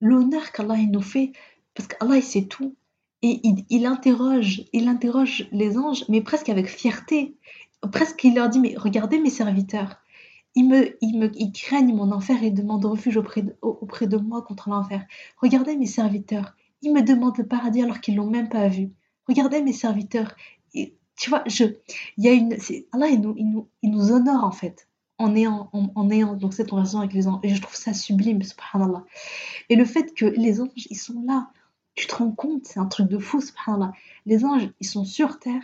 l'honneur 0.00 0.50
qu'Allah 0.50 0.76
nous 0.90 1.00
fait, 1.00 1.32
parce 1.74 1.88
qu'Allah, 1.88 2.16
il 2.16 2.22
sait 2.22 2.44
tout. 2.44 2.76
Et 3.22 3.40
il, 3.70 3.86
interroge, 3.86 4.64
il 4.74 4.86
interroge 4.86 5.48
les 5.50 5.78
anges, 5.78 6.04
mais 6.10 6.20
presque 6.20 6.50
avec 6.50 6.66
fierté. 6.66 7.36
Presque, 7.90 8.22
il 8.22 8.34
leur 8.34 8.50
dit, 8.50 8.60
mais 8.60 8.74
regardez 8.76 9.18
mes 9.18 9.30
serviteurs. 9.30 9.96
Ils, 10.54 10.68
me, 10.68 10.94
me, 11.02 11.52
craignent 11.52 11.94
mon 11.94 12.12
enfer 12.12 12.42
et 12.42 12.50
demandent 12.50 12.84
refuge 12.84 13.16
auprès 13.16 13.42
de, 13.42 13.56
auprès 13.62 14.06
de 14.06 14.18
moi 14.18 14.42
contre 14.42 14.68
l'enfer. 14.68 15.04
Regardez 15.40 15.74
mes 15.76 15.86
serviteurs. 15.86 16.54
Ils 16.82 16.92
me 16.92 17.00
demandent 17.00 17.38
le 17.38 17.46
paradis 17.46 17.82
alors 17.82 18.00
qu'ils 18.00 18.16
l'ont 18.16 18.30
même 18.30 18.50
pas 18.50 18.68
vu. 18.68 18.90
Regardez 19.26 19.62
mes 19.62 19.72
serviteurs 19.72 20.34
tu 21.16 21.30
vois, 21.30 21.42
je, 21.46 21.64
y 22.18 22.28
a 22.28 22.32
une, 22.32 22.56
Allah, 22.92 23.08
il 23.08 23.20
nous, 23.20 23.34
il 23.36 23.50
nous, 23.50 23.68
il 23.82 23.90
nous 23.90 24.12
honore 24.12 24.44
en 24.44 24.50
fait 24.50 24.88
en 25.18 25.36
ayant, 25.36 25.70
en 25.72 26.10
ayant 26.10 26.34
donc 26.34 26.54
cette 26.54 26.70
conversation 26.70 26.98
avec 26.98 27.12
les 27.12 27.28
anges. 27.28 27.38
Et 27.44 27.54
je 27.54 27.62
trouve 27.62 27.76
ça 27.76 27.94
sublime, 27.94 28.42
subhanallah. 28.42 29.04
Et 29.68 29.76
le 29.76 29.84
fait 29.84 30.12
que 30.12 30.24
les 30.24 30.60
anges, 30.60 30.70
ils 30.90 30.96
sont 30.96 31.22
là, 31.24 31.50
tu 31.94 32.06
te 32.06 32.14
rends 32.14 32.32
compte, 32.32 32.66
c'est 32.66 32.80
un 32.80 32.86
truc 32.86 33.08
de 33.08 33.18
fou, 33.18 33.40
subhanallah. 33.40 33.92
Les 34.26 34.44
anges, 34.44 34.68
ils 34.80 34.86
sont 34.86 35.04
sur 35.04 35.38
terre 35.38 35.62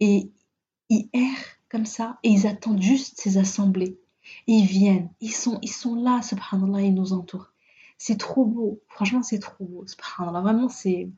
et 0.00 0.30
ils 0.88 1.08
errent 1.12 1.58
comme 1.68 1.86
ça 1.86 2.18
et 2.22 2.30
ils 2.30 2.46
attendent 2.46 2.82
juste 2.82 3.20
ces 3.20 3.38
assemblées. 3.38 3.98
Ils 4.46 4.66
viennent, 4.66 5.10
ils 5.20 5.32
sont, 5.32 5.58
ils 5.62 5.72
sont 5.72 5.94
là, 5.94 6.22
subhanallah, 6.22 6.82
ils 6.82 6.94
nous 6.94 7.12
entourent. 7.12 7.52
C'est 7.98 8.18
trop 8.18 8.44
beau, 8.44 8.80
franchement, 8.88 9.22
c'est 9.22 9.38
trop 9.38 9.64
beau, 9.64 9.86
subhanallah. 9.86 10.40
Vraiment, 10.40 10.68
c'est. 10.68 11.08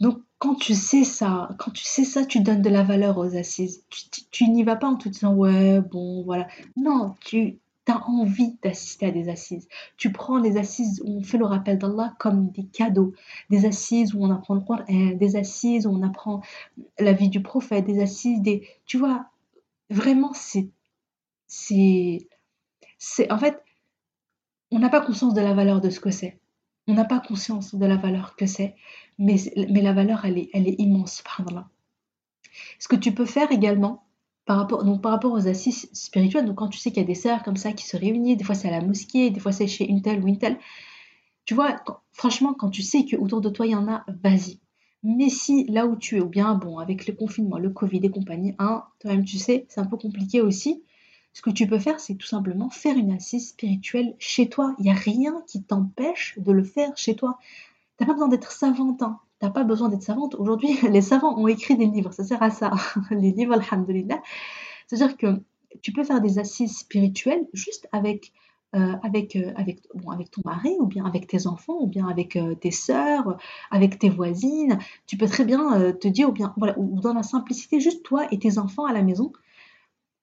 Donc, 0.00 0.22
quand 0.38 0.56
tu 0.56 0.74
sais 0.74 1.04
ça, 1.04 1.48
quand 1.58 1.70
tu 1.70 1.84
sais 1.84 2.04
ça, 2.04 2.24
tu 2.26 2.40
donnes 2.40 2.62
de 2.62 2.68
la 2.68 2.82
valeur 2.82 3.16
aux 3.18 3.36
assises. 3.36 3.84
Tu, 4.30 4.48
n'y 4.48 4.62
vas 4.64 4.76
pas 4.76 4.88
en 4.88 4.96
te 4.96 5.08
disant 5.08 5.34
ouais, 5.34 5.80
bon, 5.80 6.22
voilà. 6.24 6.48
Non, 6.76 7.14
tu, 7.20 7.58
tu 7.86 7.92
as 7.92 8.04
envie 8.08 8.58
d'assister 8.62 9.06
à 9.06 9.10
des 9.12 9.28
assises. 9.28 9.68
Tu 9.96 10.12
prends 10.12 10.38
les 10.38 10.56
assises 10.56 11.00
où 11.04 11.18
on 11.18 11.22
fait 11.22 11.38
le 11.38 11.46
rappel 11.46 11.78
d'Allah 11.78 12.14
comme 12.18 12.50
des 12.50 12.66
cadeaux, 12.66 13.14
des 13.48 13.64
assises 13.64 14.14
où 14.14 14.22
on 14.22 14.30
apprend 14.30 14.54
le 14.54 14.60
Coran, 14.60 14.84
des 14.88 15.36
assises 15.36 15.86
où 15.86 15.90
on 15.90 16.02
apprend 16.02 16.42
la 16.98 17.12
vie 17.12 17.28
du 17.28 17.42
prophète, 17.42 17.86
des 17.86 18.00
assises, 18.02 18.42
des... 18.42 18.68
Tu 18.86 18.98
vois, 18.98 19.26
vraiment, 19.88 20.32
c'est... 20.34 20.68
C'est... 21.46 22.28
c'est 22.98 23.30
En 23.32 23.38
fait, 23.38 23.62
on 24.72 24.80
n'a 24.80 24.88
pas 24.88 25.00
conscience 25.00 25.34
de 25.34 25.40
la 25.40 25.54
valeur 25.54 25.80
de 25.80 25.90
ce 25.90 26.00
que 26.00 26.10
c'est. 26.10 26.40
On 26.88 26.94
n'a 26.94 27.04
pas 27.04 27.20
conscience 27.20 27.74
de 27.74 27.86
la 27.86 27.96
valeur 27.96 28.36
que 28.36 28.46
c'est, 28.46 28.74
mais, 29.18 29.36
mais 29.70 29.80
la 29.80 29.92
valeur, 29.92 30.24
elle 30.24 30.38
est, 30.38 30.50
elle 30.52 30.68
est 30.68 30.80
immense. 30.80 31.22
Ce 32.78 32.88
que 32.88 32.96
tu 32.96 33.12
peux 33.12 33.26
faire 33.26 33.50
également, 33.52 34.05
par 34.46 34.58
rapport, 34.58 34.84
donc 34.84 35.02
par 35.02 35.12
rapport 35.12 35.32
aux 35.32 35.48
assises 35.48 35.90
spirituelles, 35.92 36.46
donc 36.46 36.56
quand 36.56 36.68
tu 36.68 36.78
sais 36.78 36.90
qu'il 36.90 37.02
y 37.02 37.04
a 37.04 37.06
des 37.06 37.14
sœurs 37.14 37.42
comme 37.42 37.56
ça 37.56 37.72
qui 37.72 37.86
se 37.86 37.96
réunissent, 37.96 38.38
des 38.38 38.44
fois 38.44 38.54
c'est 38.54 38.68
à 38.68 38.70
la 38.70 38.80
mosquée, 38.80 39.30
des 39.30 39.40
fois 39.40 39.52
c'est 39.52 39.66
chez 39.66 39.88
une 39.88 40.02
telle 40.02 40.22
ou 40.22 40.28
une 40.28 40.38
telle, 40.38 40.58
tu 41.44 41.54
vois, 41.54 41.76
franchement, 42.12 42.54
quand 42.54 42.70
tu 42.70 42.82
sais 42.82 43.04
qu'autour 43.04 43.40
de 43.40 43.50
toi 43.50 43.66
il 43.66 43.72
y 43.72 43.74
en 43.76 43.88
a, 43.88 44.04
vas-y. 44.22 44.60
Mais 45.02 45.28
si 45.28 45.64
là 45.66 45.86
où 45.86 45.96
tu 45.96 46.16
es, 46.16 46.20
ou 46.20 46.28
bien 46.28 46.54
bon, 46.54 46.78
avec 46.78 47.06
le 47.06 47.14
confinement, 47.14 47.58
le 47.58 47.70
Covid 47.70 48.00
et 48.02 48.10
compagnie, 48.10 48.54
hein, 48.58 48.84
toi-même 49.00 49.24
tu 49.24 49.38
sais, 49.38 49.66
c'est 49.68 49.80
un 49.80 49.86
peu 49.86 49.96
compliqué 49.96 50.40
aussi. 50.40 50.82
Ce 51.32 51.42
que 51.42 51.50
tu 51.50 51.66
peux 51.66 51.78
faire, 51.78 52.00
c'est 52.00 52.14
tout 52.14 52.26
simplement 52.26 52.70
faire 52.70 52.96
une 52.96 53.12
assise 53.12 53.50
spirituelle 53.50 54.16
chez 54.18 54.48
toi. 54.48 54.74
Il 54.78 54.84
n'y 54.84 54.90
a 54.90 54.94
rien 54.94 55.42
qui 55.46 55.62
t'empêche 55.62 56.34
de 56.38 56.50
le 56.50 56.64
faire 56.64 56.96
chez 56.96 57.14
toi. 57.14 57.38
Tu 57.98 58.02
n'as 58.02 58.06
pas 58.06 58.14
besoin 58.14 58.28
d'être 58.28 58.52
savante. 58.52 59.02
N'as 59.42 59.50
pas 59.50 59.64
besoin 59.64 59.88
d'être 59.88 60.02
savante. 60.02 60.34
Aujourd'hui, 60.34 60.78
les 60.90 61.02
savants 61.02 61.38
ont 61.38 61.48
écrit 61.48 61.76
des 61.76 61.86
livres, 61.86 62.12
ça 62.12 62.24
sert 62.24 62.42
à 62.42 62.50
ça. 62.50 62.72
les 63.10 63.32
livres, 63.32 63.54
alhamdulillah. 63.54 64.20
C'est-à-dire 64.86 65.16
que 65.16 65.40
tu 65.82 65.92
peux 65.92 66.04
faire 66.04 66.20
des 66.20 66.38
assises 66.38 66.78
spirituelles 66.78 67.46
juste 67.52 67.88
avec, 67.92 68.32
euh, 68.74 68.94
avec, 69.02 69.36
euh, 69.36 69.52
avec, 69.56 69.80
bon, 69.94 70.10
avec 70.10 70.30
ton 70.30 70.42
mari, 70.44 70.74
ou 70.78 70.86
bien 70.86 71.04
avec 71.04 71.26
tes 71.26 71.46
enfants, 71.46 71.76
ou 71.80 71.86
bien 71.86 72.06
avec 72.08 72.36
euh, 72.36 72.54
tes 72.54 72.70
sœurs, 72.70 73.36
avec 73.70 73.98
tes 73.98 74.08
voisines. 74.08 74.78
Tu 75.06 75.16
peux 75.16 75.26
très 75.26 75.44
bien 75.44 75.92
te 75.92 76.08
dire, 76.08 76.28
ou 76.28 76.32
bien 76.32 76.54
voilà, 76.56 76.78
ou 76.78 77.00
dans 77.00 77.14
la 77.14 77.22
simplicité, 77.22 77.80
juste 77.80 78.02
toi 78.04 78.26
et 78.30 78.38
tes 78.38 78.58
enfants 78.58 78.86
à 78.86 78.92
la 78.92 79.02
maison, 79.02 79.32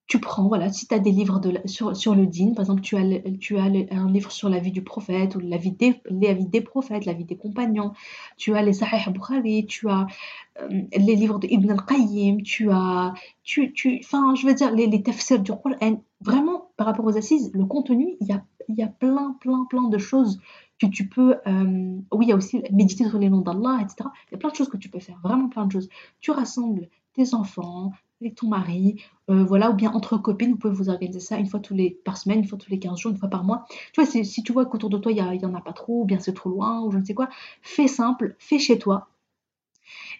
tu 0.07 0.19
prends, 0.19 0.47
voilà, 0.47 0.71
si 0.71 0.87
tu 0.87 0.93
as 0.93 0.99
des 0.99 1.11
livres 1.11 1.39
de 1.39 1.59
sur, 1.65 1.95
sur 1.95 2.13
le 2.13 2.25
dîn, 2.25 2.53
par 2.53 2.63
exemple, 2.63 2.81
tu 2.81 2.97
as, 2.97 3.03
tu 3.39 3.57
as 3.57 3.63
un 3.63 4.11
livre 4.11 4.31
sur 4.31 4.49
la 4.49 4.59
vie 4.59 4.71
du 4.71 4.83
prophète, 4.83 5.35
ou 5.35 5.39
la 5.39 5.57
vie 5.57 5.71
des, 5.71 6.01
la 6.05 6.33
vie 6.33 6.45
des 6.45 6.61
prophètes, 6.61 7.05
la 7.05 7.13
vie 7.13 7.23
des 7.23 7.37
compagnons, 7.37 7.93
tu 8.37 8.53
as 8.55 8.61
les 8.61 8.73
Sahih 8.73 9.11
Bukhari, 9.11 9.65
tu 9.65 9.89
as 9.89 10.05
euh, 10.61 10.81
les 10.95 11.15
livres 11.15 11.39
de 11.39 11.47
Ibn 11.47 11.71
al-Qayyim, 11.71 12.41
tu 12.43 12.69
as, 12.69 13.13
tu, 13.43 13.71
tu, 13.73 14.01
enfin, 14.03 14.35
je 14.35 14.45
veux 14.45 14.53
dire, 14.53 14.71
les, 14.71 14.87
les 14.87 15.01
tafsirs 15.01 15.39
du 15.39 15.51
Qur'an, 15.51 16.01
vraiment, 16.19 16.71
par 16.75 16.87
rapport 16.87 17.05
aux 17.05 17.17
assises, 17.17 17.51
le 17.53 17.65
contenu, 17.65 18.17
il 18.19 18.27
y 18.27 18.33
a, 18.33 18.43
y 18.67 18.83
a 18.83 18.87
plein, 18.87 19.37
plein, 19.39 19.65
plein 19.69 19.87
de 19.87 19.97
choses 19.97 20.39
que 20.79 20.87
tu 20.87 21.07
peux, 21.07 21.37
euh, 21.47 21.97
oui, 22.11 22.25
il 22.25 22.29
y 22.29 22.31
a 22.33 22.35
aussi 22.35 22.61
méditer 22.71 23.07
sur 23.07 23.19
les 23.19 23.29
noms 23.29 23.41
d'Allah, 23.41 23.79
etc. 23.81 24.09
Il 24.27 24.33
y 24.33 24.35
a 24.35 24.37
plein 24.37 24.49
de 24.49 24.55
choses 24.55 24.69
que 24.69 24.77
tu 24.77 24.89
peux 24.89 24.99
faire, 24.99 25.19
vraiment 25.23 25.47
plein 25.47 25.65
de 25.65 25.71
choses. 25.71 25.89
Tu 26.19 26.31
rassembles 26.31 26.89
tes 27.13 27.33
enfants, 27.33 27.91
avec 28.23 28.35
ton 28.35 28.47
mari, 28.47 29.01
euh, 29.29 29.43
voilà, 29.43 29.69
ou 29.71 29.73
bien 29.73 29.91
entre 29.91 30.17
copines, 30.17 30.51
vous 30.51 30.57
pouvez 30.57 30.73
vous 30.73 30.89
organiser 30.89 31.19
ça 31.19 31.37
une 31.37 31.47
fois 31.47 31.59
tous 31.59 31.73
les 31.73 31.91
par 31.91 32.17
semaine, 32.17 32.39
une 32.39 32.47
fois 32.47 32.57
tous 32.57 32.69
les 32.69 32.79
15 32.79 32.97
jours, 32.99 33.11
une 33.11 33.17
fois 33.17 33.29
par 33.29 33.43
mois. 33.43 33.65
Tu 33.93 34.01
vois, 34.01 34.05
si 34.05 34.43
tu 34.43 34.53
vois 34.53 34.65
qu'autour 34.65 34.89
de 34.89 34.97
toi, 34.97 35.11
il 35.11 35.37
n'y 35.37 35.45
en 35.45 35.53
a 35.53 35.61
pas 35.61 35.73
trop, 35.73 36.01
ou 36.01 36.05
bien 36.05 36.19
c'est 36.19 36.33
trop 36.33 36.49
loin, 36.49 36.81
ou 36.81 36.91
je 36.91 36.97
ne 36.97 37.05
sais 37.05 37.13
quoi, 37.13 37.29
fais 37.61 37.87
simple, 37.87 38.35
fais 38.39 38.59
chez 38.59 38.79
toi. 38.79 39.09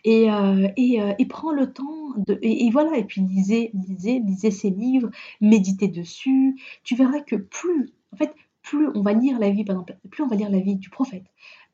Et, 0.04 0.30
euh, 0.32 0.68
euh, 0.78 1.14
et, 1.18 1.26
prends 1.26 1.52
le 1.52 1.72
temps 1.72 2.14
de. 2.18 2.38
Et, 2.42 2.70
voilà, 2.72 2.98
et 2.98 3.04
puis 3.06 3.22
lisez, 3.22 3.72
lisez, 3.74 4.20
lisez 4.20 4.52
ces 4.52 4.70
livres, 4.70 5.10
méditez 5.42 5.88
dessus. 5.88 6.60
Tu 6.84 6.96
verras 6.96 7.22
que 7.22 7.36
plus, 7.36 7.92
en 8.12 8.18
fait, 8.18 8.34
plus 8.62 8.90
on 8.96 9.02
va 9.02 9.14
lire 9.14 9.40
la 9.40 9.50
vie, 9.50 9.64
par 9.64 9.76
exemple, 9.76 9.98
plus 10.10 10.24
on 10.24 10.28
va 10.28 10.36
lire 10.36 10.50
la 10.50 10.60
vie 10.60 10.76
du 10.76 10.90
prophète, 10.90 11.26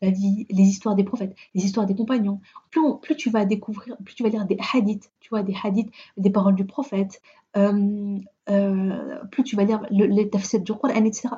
la 0.02 0.10
vie, 0.10 0.46
les 0.50 0.64
histoires 0.64 0.96
des 0.96 1.04
prophètes, 1.04 1.36
les 1.54 1.66
histoires 1.66 1.86
des 1.86 1.96
compagnons. 1.96 2.42
Plus, 2.72 3.16
tu 3.16 3.30
vas 3.30 3.46
découvrir, 3.46 3.98
plus 4.04 4.16
tu 4.16 4.24
vas 4.24 4.30
lire 4.30 4.46
des 4.46 4.58
hadiths, 4.74 5.12
tu 5.20 5.30
vois, 5.30 5.44
des 5.44 5.56
hadiths, 5.62 5.92
des 6.18 6.30
paroles 6.30 6.56
du 6.56 6.66
prophète, 6.66 7.22
euh, 7.58 8.20
euh, 8.50 9.26
plus 9.32 9.44
tu 9.44 9.56
vas 9.56 9.64
lire 9.64 9.82
le, 9.92 10.06
les 10.06 10.26
du 10.60 10.74
Coran, 10.74 10.94
etc. 11.04 11.30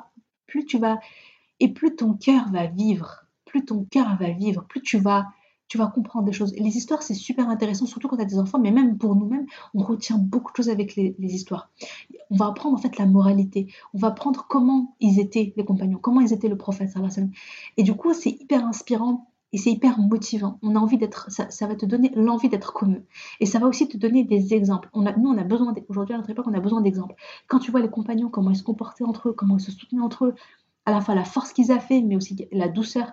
Plus 0.48 0.66
tu 0.66 0.78
vas, 0.78 1.00
et 1.60 1.70
plus 1.70 1.96
ton 1.96 2.14
cœur 2.14 2.50
va 2.52 2.68
vivre, 2.68 3.26
plus 3.46 3.66
ton 3.66 3.86
cœur 3.86 4.18
va 4.20 4.30
vivre, 4.32 4.66
plus 4.66 4.82
tu 4.82 4.98
vas 4.98 5.28
tu 5.72 5.78
vas 5.78 5.88
comprendre 5.88 6.26
des 6.26 6.34
choses. 6.34 6.54
les 6.58 6.76
histoires, 6.76 7.02
c'est 7.02 7.14
super 7.14 7.48
intéressant, 7.48 7.86
surtout 7.86 8.10
quand 8.10 8.18
tu 8.18 8.22
as 8.24 8.26
des 8.26 8.38
enfants, 8.38 8.60
mais 8.60 8.72
même 8.72 8.98
pour 8.98 9.16
nous-mêmes, 9.16 9.46
on 9.74 9.82
retient 9.82 10.18
beaucoup 10.18 10.52
de 10.52 10.58
choses 10.58 10.68
avec 10.68 10.98
les, 10.98 11.16
histoires. 11.18 11.70
On 12.30 12.36
va 12.36 12.48
apprendre 12.48 12.76
en 12.76 12.78
fait 12.78 12.98
la 12.98 13.06
moralité, 13.06 13.68
on 13.94 13.98
va 13.98 14.10
apprendre 14.10 14.46
comment 14.50 14.98
ils 15.00 15.18
étaient 15.22 15.54
les 15.56 15.64
compagnons, 15.64 15.98
comment 15.98 16.20
ils 16.20 16.34
étaient 16.34 16.50
le 16.50 16.58
prophète. 16.58 16.90
Et 17.78 17.84
du 17.84 17.94
coup, 17.94 18.14
c'est 18.14 18.32
hyper 18.32 18.66
inspirant 18.66 19.32
et 19.54 19.58
c'est 19.58 19.72
hyper 19.72 19.98
motivant. 19.98 20.60
On 20.62 20.76
a 20.76 20.80
envie 20.80 20.98
d'être, 20.98 21.32
ça, 21.32 21.50
ça, 21.50 21.68
va 21.68 21.76
te 21.76 21.86
donner 21.86 22.12
l'envie 22.16 22.50
d'être 22.50 22.74
comme 22.74 22.96
eux. 22.96 23.06
Et 23.40 23.46
ça 23.46 23.60
va 23.60 23.68
aussi 23.68 23.88
te 23.88 23.96
donner 23.96 24.26
des 24.26 24.54
exemples. 24.54 24.90
On 24.92 25.06
a, 25.06 25.16
nous, 25.16 25.30
on 25.30 25.38
a 25.38 25.44
besoin, 25.46 25.74
aujourd'hui 25.88 26.16
à 26.16 26.18
notre 26.18 26.32
époque, 26.32 26.48
on 26.50 26.54
a 26.54 26.60
besoin 26.60 26.82
d'exemples. 26.82 27.16
Quand 27.48 27.60
tu 27.60 27.72
vois 27.72 27.80
les 27.80 27.90
compagnons, 27.90 28.28
comment 28.30 28.50
ils 28.50 28.58
se 28.58 28.64
comportaient 28.64 29.06
entre 29.06 29.30
eux, 29.30 29.34
comment 29.34 29.56
ils 29.58 29.62
se 29.62 29.72
soutenaient 29.72 30.02
entre 30.02 30.26
eux, 30.26 30.36
à 30.86 30.92
la 30.92 31.02
fois 31.02 31.16
la 31.16 31.24
force 31.24 31.54
qu'ils 31.54 31.72
avaient, 31.72 32.02
mais 32.02 32.16
aussi 32.16 32.48
la 32.52 32.68
douceur, 32.68 33.12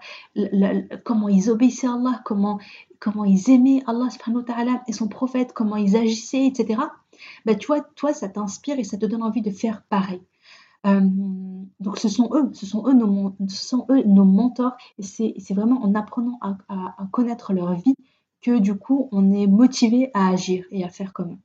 comment 1.05 1.29
ils 1.29 1.51
obéissaient 1.51 1.87
à 1.87 1.95
Allah, 1.95 2.23
comment, 2.25 2.59
comment 2.99 3.25
ils 3.25 3.51
aimaient 3.51 3.83
Allah 3.87 4.09
subhanahu 4.11 4.45
wa 4.49 4.83
et 4.87 4.93
son 4.93 5.09
prophète, 5.09 5.53
comment 5.53 5.77
ils 5.77 5.97
agissaient, 5.97 6.47
etc. 6.47 6.81
Ben, 7.45 7.57
tu 7.57 7.67
vois, 7.67 7.81
toi, 7.81 8.13
ça 8.15 8.29
t'inspire 8.29 8.79
et 8.79 8.85
ça 8.85 8.97
te 8.97 9.07
donne 9.07 9.23
envie 9.23 9.43
de 9.43 9.51
faire 9.51 9.83
pareil. 9.89 10.23
Euh, 10.87 11.01
donc 11.81 11.99
ce 11.99 12.09
sont 12.09 12.31
eux, 12.35 12.51
ce 12.53 12.65
sont 12.65 12.87
eux 12.89 12.93
nos, 12.93 13.35
ce 13.49 13.67
sont 13.67 13.87
eux 13.91 14.05
nos 14.05 14.25
mentors 14.25 14.77
et 14.99 15.03
c'est 15.03 15.55
vraiment 15.55 15.83
en 15.83 15.95
apprenant 15.97 16.39
à, 16.41 16.57
à, 16.69 17.09
connaître 17.11 17.53
leur 17.53 17.75
vie 17.75 17.97
que 18.41 18.61
du 18.61 18.77
coup 18.77 19.09
on 19.11 19.33
est 19.33 19.49
motivé 19.49 20.13
à 20.15 20.29
agir 20.29 20.65
et 20.71 20.85
à 20.85 20.89
faire 20.89 21.13
comme 21.13 21.33
eux. 21.33 21.39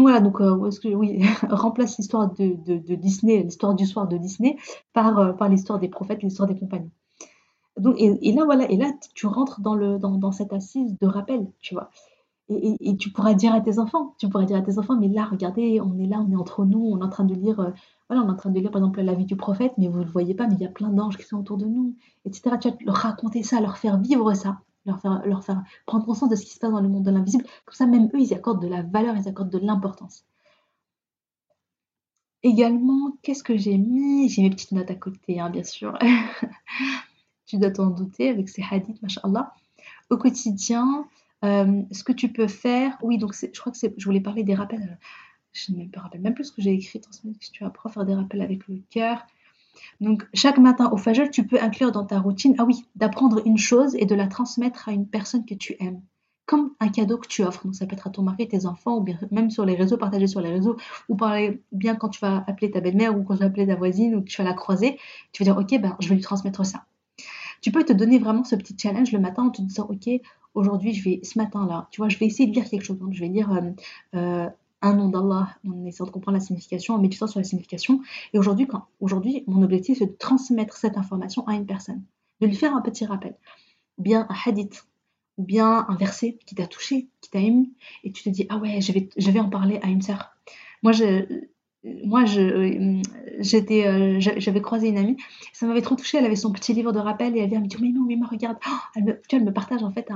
Donc 0.00 0.08
voilà, 0.08 0.20
donc 0.22 0.40
euh, 0.40 0.94
oui, 0.94 1.22
remplace 1.50 1.98
l'histoire 1.98 2.32
de, 2.32 2.56
de, 2.64 2.94
Disney, 2.94 3.42
l'histoire 3.42 3.74
du 3.74 3.84
soir 3.84 4.08
de 4.08 4.16
Disney, 4.16 4.56
par, 4.94 5.18
euh, 5.18 5.32
par 5.34 5.50
l'histoire 5.50 5.78
des 5.78 5.88
prophètes, 5.88 6.22
l'histoire 6.22 6.48
des 6.48 6.58
compagnons. 6.58 6.90
Donc, 7.76 7.96
et, 7.98 8.32
là, 8.32 8.46
voilà, 8.46 8.70
et 8.70 8.78
là, 8.78 8.92
tu 9.12 9.26
rentres 9.26 9.60
dans, 9.60 9.74
le, 9.74 9.98
dans, 9.98 10.12
dans 10.12 10.32
cette 10.32 10.54
assise 10.54 10.96
de 10.98 11.06
rappel, 11.06 11.52
tu 11.60 11.74
vois. 11.74 11.90
Et, 12.48 12.76
et, 12.80 12.96
tu 12.96 13.10
pourras 13.10 13.34
dire 13.34 13.52
à 13.52 13.60
tes 13.60 13.78
enfants, 13.78 14.14
tu 14.16 14.26
pourras 14.30 14.44
dire 14.44 14.56
à 14.56 14.62
tes 14.62 14.78
enfants, 14.78 14.96
mais 14.98 15.08
là, 15.08 15.26
regardez, 15.30 15.82
on 15.82 15.98
est 15.98 16.06
là, 16.06 16.24
on 16.26 16.32
est 16.32 16.36
entre 16.36 16.64
nous, 16.64 16.80
on 16.80 16.98
est 16.98 17.04
en 17.04 17.10
train 17.10 17.24
de 17.24 17.34
lire, 17.34 17.60
euh, 17.60 17.70
voilà, 18.08 18.22
on 18.24 18.28
est 18.28 18.32
en 18.32 18.36
train 18.36 18.50
de 18.50 18.58
lire 18.58 18.70
par 18.70 18.80
exemple 18.80 19.02
la 19.02 19.12
vie 19.12 19.26
du 19.26 19.36
prophète, 19.36 19.74
mais 19.76 19.88
vous 19.88 19.98
ne 19.98 20.04
le 20.04 20.10
voyez 20.10 20.34
pas, 20.34 20.46
mais 20.46 20.54
il 20.54 20.62
y 20.62 20.66
a 20.66 20.70
plein 20.70 20.88
d'anges 20.88 21.18
qui 21.18 21.24
sont 21.24 21.36
autour 21.36 21.58
de 21.58 21.66
nous, 21.66 21.94
etc. 22.24 22.56
Tu 22.58 22.70
vas 22.70 22.76
leur 22.86 22.96
raconter 22.96 23.42
ça, 23.42 23.60
leur 23.60 23.76
faire 23.76 23.98
vivre 23.98 24.32
ça 24.32 24.60
leur 24.90 25.00
faire, 25.00 25.22
leur 25.26 25.44
faire 25.44 25.62
prendre 25.86 26.04
conscience 26.04 26.30
de 26.30 26.36
ce 26.36 26.44
qui 26.44 26.52
se 26.52 26.58
passe 26.58 26.70
dans 26.70 26.80
le 26.80 26.88
monde 26.88 27.04
de 27.04 27.10
l'invisible. 27.10 27.44
Comme 27.64 27.74
ça, 27.74 27.86
même 27.86 28.08
eux, 28.14 28.20
ils 28.20 28.34
accordent 28.34 28.62
de 28.62 28.68
la 28.68 28.82
valeur, 28.82 29.16
ils 29.16 29.28
accordent 29.28 29.50
de 29.50 29.58
l'importance. 29.58 30.24
Également, 32.42 33.16
qu'est-ce 33.22 33.42
que 33.42 33.56
j'ai 33.56 33.76
mis? 33.76 34.28
J'ai 34.28 34.42
mes 34.42 34.50
petites 34.50 34.72
notes 34.72 34.90
à 34.90 34.94
côté, 34.94 35.40
hein, 35.40 35.50
bien 35.50 35.62
sûr. 35.62 35.98
tu 37.46 37.58
dois 37.58 37.70
t'en 37.70 37.86
douter 37.86 38.30
avec 38.30 38.48
ces 38.48 38.64
hadiths, 38.70 39.02
machallah. 39.02 39.52
Au 40.08 40.16
quotidien, 40.16 41.06
euh, 41.44 41.82
ce 41.92 42.02
que 42.02 42.12
tu 42.12 42.32
peux 42.32 42.48
faire, 42.48 42.96
oui, 43.02 43.18
donc 43.18 43.34
je 43.34 43.60
crois 43.60 43.72
que 43.72 43.78
je 43.78 44.04
voulais 44.04 44.20
parler 44.20 44.42
des 44.42 44.54
rappels. 44.54 44.98
Je 45.52 45.72
ne 45.72 45.84
me 45.84 45.88
rappelle 45.96 46.20
même 46.20 46.34
plus 46.34 46.44
ce 46.44 46.52
que 46.52 46.62
j'ai 46.62 46.72
écrit. 46.72 47.00
Transmettre 47.00 47.38
si 47.42 47.50
tu 47.50 47.64
apprends 47.64 47.90
à 47.90 47.92
faire 47.92 48.04
des 48.04 48.14
rappels 48.14 48.40
avec 48.40 48.66
le 48.68 48.80
cœur. 48.90 49.26
Donc, 50.00 50.26
chaque 50.32 50.58
matin 50.58 50.90
au 50.92 50.96
Fajr, 50.96 51.30
tu 51.30 51.46
peux 51.46 51.60
inclure 51.60 51.92
dans 51.92 52.04
ta 52.04 52.18
routine, 52.18 52.54
ah 52.58 52.64
oui, 52.64 52.84
d'apprendre 52.96 53.42
une 53.46 53.58
chose 53.58 53.94
et 53.96 54.06
de 54.06 54.14
la 54.14 54.26
transmettre 54.26 54.88
à 54.88 54.92
une 54.92 55.06
personne 55.06 55.44
que 55.44 55.54
tu 55.54 55.76
aimes. 55.78 56.00
Comme 56.46 56.72
un 56.80 56.88
cadeau 56.88 57.18
que 57.18 57.28
tu 57.28 57.44
offres. 57.44 57.64
Donc, 57.64 57.74
ça 57.74 57.86
peut 57.86 57.94
être 57.94 58.06
à 58.06 58.10
ton 58.10 58.22
mari, 58.22 58.48
tes 58.48 58.66
enfants, 58.66 58.96
ou 58.96 59.02
bien 59.02 59.18
même 59.30 59.50
sur 59.50 59.64
les 59.64 59.74
réseaux, 59.74 59.96
partager 59.96 60.26
sur 60.26 60.40
les 60.40 60.50
réseaux, 60.50 60.76
ou 61.08 61.16
parler 61.16 61.62
bien 61.70 61.94
quand 61.94 62.08
tu 62.08 62.20
vas 62.20 62.44
appeler 62.46 62.70
ta 62.70 62.80
belle-mère, 62.80 63.16
ou 63.16 63.22
quand 63.22 63.34
tu 63.34 63.40
vas 63.40 63.46
appeler 63.46 63.66
ta 63.66 63.76
voisine, 63.76 64.16
ou 64.16 64.20
que 64.22 64.28
tu 64.28 64.38
vas 64.38 64.48
la 64.48 64.54
croiser. 64.54 64.98
Tu 65.32 65.44
vas 65.44 65.52
dire, 65.52 65.60
ok, 65.60 65.80
ben, 65.80 65.96
je 66.00 66.08
vais 66.08 66.14
lui 66.14 66.22
transmettre 66.22 66.64
ça. 66.64 66.84
Tu 67.60 67.70
peux 67.70 67.84
te 67.84 67.92
donner 67.92 68.18
vraiment 68.18 68.42
ce 68.42 68.56
petit 68.56 68.74
challenge 68.76 69.12
le 69.12 69.20
matin 69.20 69.44
en 69.44 69.50
te 69.50 69.60
disant, 69.60 69.86
ok, 69.90 70.08
aujourd'hui, 70.54 70.94
je 70.94 71.04
vais, 71.04 71.20
ce 71.22 71.38
matin-là, 71.38 71.88
tu 71.90 72.00
vois, 72.00 72.08
je 72.08 72.18
vais 72.18 72.26
essayer 72.26 72.48
de 72.48 72.54
lire 72.54 72.68
quelque 72.68 72.84
chose. 72.84 72.98
Donc, 72.98 73.12
je 73.12 73.20
vais 73.20 73.28
lire 73.28 73.52
euh, 73.52 73.70
euh, 74.16 74.48
un 74.82 74.94
nom 74.94 75.08
d'Allah 75.08 75.56
en 75.66 75.84
essayant 75.84 76.06
de 76.06 76.10
comprendre 76.10 76.38
la 76.38 76.44
signification, 76.44 76.94
en 76.94 76.98
méditant 76.98 77.26
sur 77.26 77.40
la 77.40 77.44
signification. 77.44 78.00
Et 78.32 78.38
aujourd'hui, 78.38 78.66
aujourd'hui, 79.00 79.44
mon 79.46 79.62
objectif, 79.62 79.98
c'est 79.98 80.06
de 80.06 80.16
transmettre 80.16 80.76
cette 80.76 80.96
information 80.96 81.46
à 81.46 81.54
une 81.54 81.66
personne, 81.66 82.02
de 82.40 82.46
lui 82.46 82.56
faire 82.56 82.74
un 82.74 82.80
petit 82.80 83.04
rappel, 83.04 83.36
bien 83.98 84.26
un 84.28 84.36
hadith, 84.46 84.86
ou 85.36 85.44
bien 85.44 85.86
un 85.88 85.96
verset 85.96 86.38
qui 86.46 86.54
t'a 86.54 86.66
touché, 86.66 87.08
qui 87.20 87.30
t'a 87.30 87.40
ému, 87.40 87.72
et 88.04 88.12
tu 88.12 88.22
te 88.22 88.28
dis, 88.28 88.46
ah 88.48 88.58
ouais, 88.58 88.80
je 88.80 88.92
vais, 88.92 89.08
je 89.16 89.30
vais 89.30 89.40
en 89.40 89.48
parler 89.48 89.78
à 89.82 89.88
une 89.88 90.02
sœur. 90.02 90.34
Moi, 90.82 90.92
je, 90.92 91.46
moi, 91.82 92.24
j'étais, 93.38 93.86
euh, 93.86 94.16
j'avais 94.18 94.60
croisé 94.60 94.88
une 94.88 94.98
amie, 94.98 95.16
ça 95.54 95.66
m'avait 95.66 95.80
trop 95.80 95.94
touchée. 95.94 96.18
Elle 96.18 96.26
avait 96.26 96.36
son 96.36 96.52
petit 96.52 96.74
livre 96.74 96.92
de 96.92 96.98
rappel 96.98 97.34
et 97.36 97.40
elle 97.40 97.48
vient 97.48 97.60
me 97.60 97.66
dire 97.66 97.80
Mais 97.80 97.88
non, 97.88 98.04
mais 98.06 98.16
moi, 98.16 98.28
regarde, 98.30 98.58
oh, 98.68 98.76
elle, 98.94 99.04
me, 99.04 99.12
tu 99.12 99.36
vois, 99.36 99.38
elle 99.38 99.44
me 99.44 99.52
partage 99.52 99.82
en 99.82 99.90
fait 99.90 100.08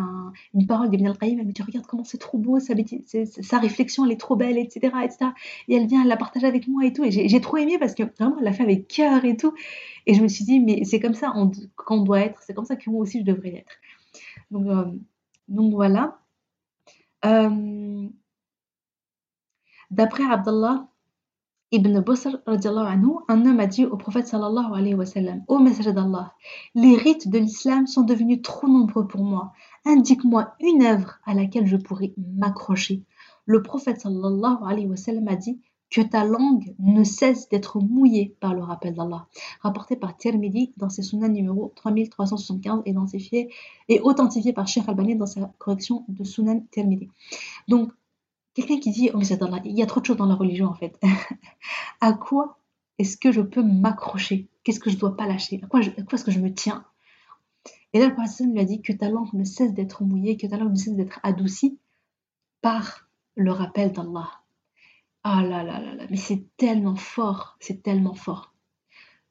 une 0.53 0.67
parole 0.67 0.91
d'Ibn 0.91 1.07
al-Qayyim. 1.07 1.39
Elle 1.41 1.47
me 1.47 1.53
dit 1.53 1.63
Regarde 1.63 1.87
comment 1.87 2.05
c'est 2.05 2.19
trop 2.19 2.37
beau, 2.37 2.59
sa, 2.61 2.75
réflexion, 3.59 4.05
elle 4.05 4.13
est 4.13 4.21
trop 4.21 4.37
belle, 4.37 4.59
etc., 4.59 4.95
etc. 5.05 5.31
Et 5.69 5.77
elle 5.77 5.87
vient, 5.87 6.03
elle 6.03 6.09
la 6.09 6.19
partage 6.19 6.45
avec 6.45 6.69
moi 6.69 6.85
et 6.85 6.93
tout. 6.93 7.03
Et 7.03 7.11
j'ai 7.11 7.41
trop 7.41 7.57
aimé 7.57 7.79
parce 7.79 7.95
que 7.95 8.03
vraiment, 8.03 8.37
elle 8.39 8.45
l'a 8.45 8.53
fait 8.53 8.65
avec 8.65 8.87
cœur 8.87 9.25
et 9.25 9.37
tout. 9.37 9.55
Et 10.07 10.13
je 10.13 10.23
me 10.23 10.29
suis 10.29 10.45
dit 10.45 10.61
Mais 10.61 10.85
c'est 10.85 11.01
comme 11.01 11.15
ça 11.15 11.33
qu'on 11.77 12.03
doit 12.03 12.21
être, 12.21 12.43
c'est 12.43 12.53
comme 12.53 12.67
ça 12.67 12.77
que 12.77 12.91
moi 12.91 13.01
aussi 13.01 13.21
je 13.21 13.25
devrais 13.25 13.55
être. 13.55 13.73
Donc, 14.51 14.67
euh, 14.67 14.85
donc 15.49 15.73
voilà. 15.73 16.19
Euh, 17.25 18.07
d'après 19.91 20.25
Abdallah, 20.25 20.89
Ibn 21.73 22.01
Busr, 22.01 22.41
anhu, 22.47 23.17
un 23.29 23.47
homme 23.47 23.61
a 23.61 23.67
dit 23.67 23.85
au 23.85 23.97
prophète 23.97 24.29
sallallahu 24.29 24.75
alayhi 24.75 24.95
wa 24.95 25.07
sallam 25.07 25.43
Ô 25.49 25.59
messager 25.59 25.93
d'Allah, 25.93 26.35
les 26.75 26.95
rites 26.97 27.29
de 27.29 27.39
l'islam 27.39 27.87
sont 27.87 28.03
devenus 28.03 28.43
trop 28.43 28.69
nombreux 28.69 29.07
pour 29.07 29.25
moi. 29.25 29.53
Indique-moi 29.85 30.55
une 30.61 30.83
œuvre 30.85 31.19
à 31.25 31.35
laquelle 31.35 31.67
je 31.67 31.77
pourrais 31.77 32.15
m'accrocher. 32.37 33.03
Le 33.47 33.63
prophète 33.63 34.01
sallallahu 34.01 34.59
alayhi 34.65 34.87
wa 34.87 34.97
sallam 34.97 35.27
a 35.29 35.37
dit 35.37 35.61
que 35.91 36.01
ta 36.01 36.25
langue 36.25 36.75
ne 36.81 37.05
cesse 37.05 37.49
d'être 37.49 37.79
mouillée 37.81 38.37
par 38.41 38.55
le 38.55 38.63
rappel 38.63 38.95
d'Allah. 38.95 39.29
Rapporté 39.61 39.97
par 39.97 40.17
Tirmidhi 40.17 40.73
dans 40.77 40.91
ses 40.91 41.03
sunan 41.03 41.29
numéro 41.29 41.73
3375 41.77 42.83
et, 42.85 42.91
identifié, 42.91 43.53
et 43.89 44.01
authentifié 44.01 44.53
par 44.53 44.67
Sheikh 44.67 44.89
Albani 44.89 45.15
dans 45.15 45.27
sa 45.27 45.53
correction 45.59 46.05
de 46.09 46.25
sunan 46.25 46.67
Tirmidhi. 46.73 47.09
Donc, 47.69 47.93
Quelqu'un 48.55 48.79
qui 48.79 48.91
dit, 48.91 49.11
oh 49.13 49.19
mais 49.19 49.27
il 49.65 49.77
y 49.77 49.83
a 49.83 49.87
trop 49.87 50.01
de 50.01 50.07
choses 50.07 50.17
dans 50.17 50.27
la 50.27 50.37
religion 50.37 50.67
en 50.67 50.75
fait. 50.75 50.99
à 52.01 52.13
quoi 52.13 52.59
est-ce 52.99 53.17
que 53.17 53.33
je 53.33 53.41
peux 53.41 53.63
m'accrocher? 53.63 54.49
Qu'est-ce 54.63 54.81
que 54.81 54.91
je 54.91 54.95
ne 54.95 55.01
dois 55.01 55.17
pas 55.17 55.27
lâcher? 55.27 55.61
À 55.63 55.67
quoi, 55.67 55.81
est-ce 55.81 56.25
que 56.25 56.31
je 56.31 56.39
me 56.39 56.55
tiens? 56.55 56.85
Et 57.93 57.99
là, 57.99 58.07
le 58.07 58.15
prophète 58.15 58.47
lui 58.47 58.61
a 58.61 58.65
dit 58.65 58.81
que 58.83 58.93
ta 58.93 59.09
langue 59.09 59.33
ne 59.33 59.45
cesse 59.45 59.75
d'être 59.75 60.05
mouillée, 60.05 60.37
que 60.37 60.47
ta 60.47 60.57
langue 60.57 60.71
ne 60.71 60.77
cesse 60.77 60.95
d'être 60.95 61.21
adoucie 61.23 61.79
par 62.61 63.09
le 63.35 63.51
rappel 63.51 63.93
d'Allah. 63.93 64.31
Ah 65.25 65.43
là 65.43 65.63
là 65.65 65.81
là 65.81 65.95
là, 65.95 66.05
mais 66.11 66.17
c'est 66.17 66.45
tellement 66.57 66.97
fort, 66.97 67.57
c'est 67.59 67.83
tellement 67.83 68.15
fort 68.15 68.55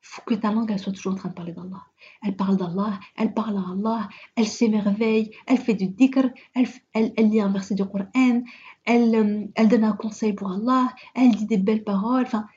faut 0.05 0.21
que 0.26 0.34
ta 0.36 0.51
langue 0.51 0.69
elle 0.69 0.80
soit 0.80 0.91
toujours 0.91 1.13
en 1.13 1.15
train 1.15 1.30
de 1.30 1.34
parler 1.34 1.53
d'Allah. 1.53 1.82
Elle 2.21 2.36
parle 2.36 2.57
d'Allah, 2.57 2.99
elle 3.15 3.34
parle 3.34 3.57
à 3.57 3.71
Allah, 3.71 4.09
elle 4.36 4.47
s'émerveille, 4.47 5.32
elle 5.47 5.57
fait 5.57 5.74
du 5.74 5.88
dhikr, 5.88 6.30
elle, 6.53 6.67
elle, 6.93 7.13
elle, 7.15 7.30
lit 7.30 7.39
un 7.39 7.49
verset 7.49 7.74
du 7.74 7.86
Coran, 7.86 8.43
elle, 8.86 9.15
euh, 9.15 9.45
elle 9.55 9.67
donne 9.67 9.84
un 9.84 9.93
conseil 9.93 10.34
pour 10.34 10.51
Allah, 10.51 10.93
elle 11.15 11.31
dit 11.36 11.45
des 11.45 11.57
belles 11.57 11.84
paroles. 11.84 12.23
Enfin, 12.23 12.47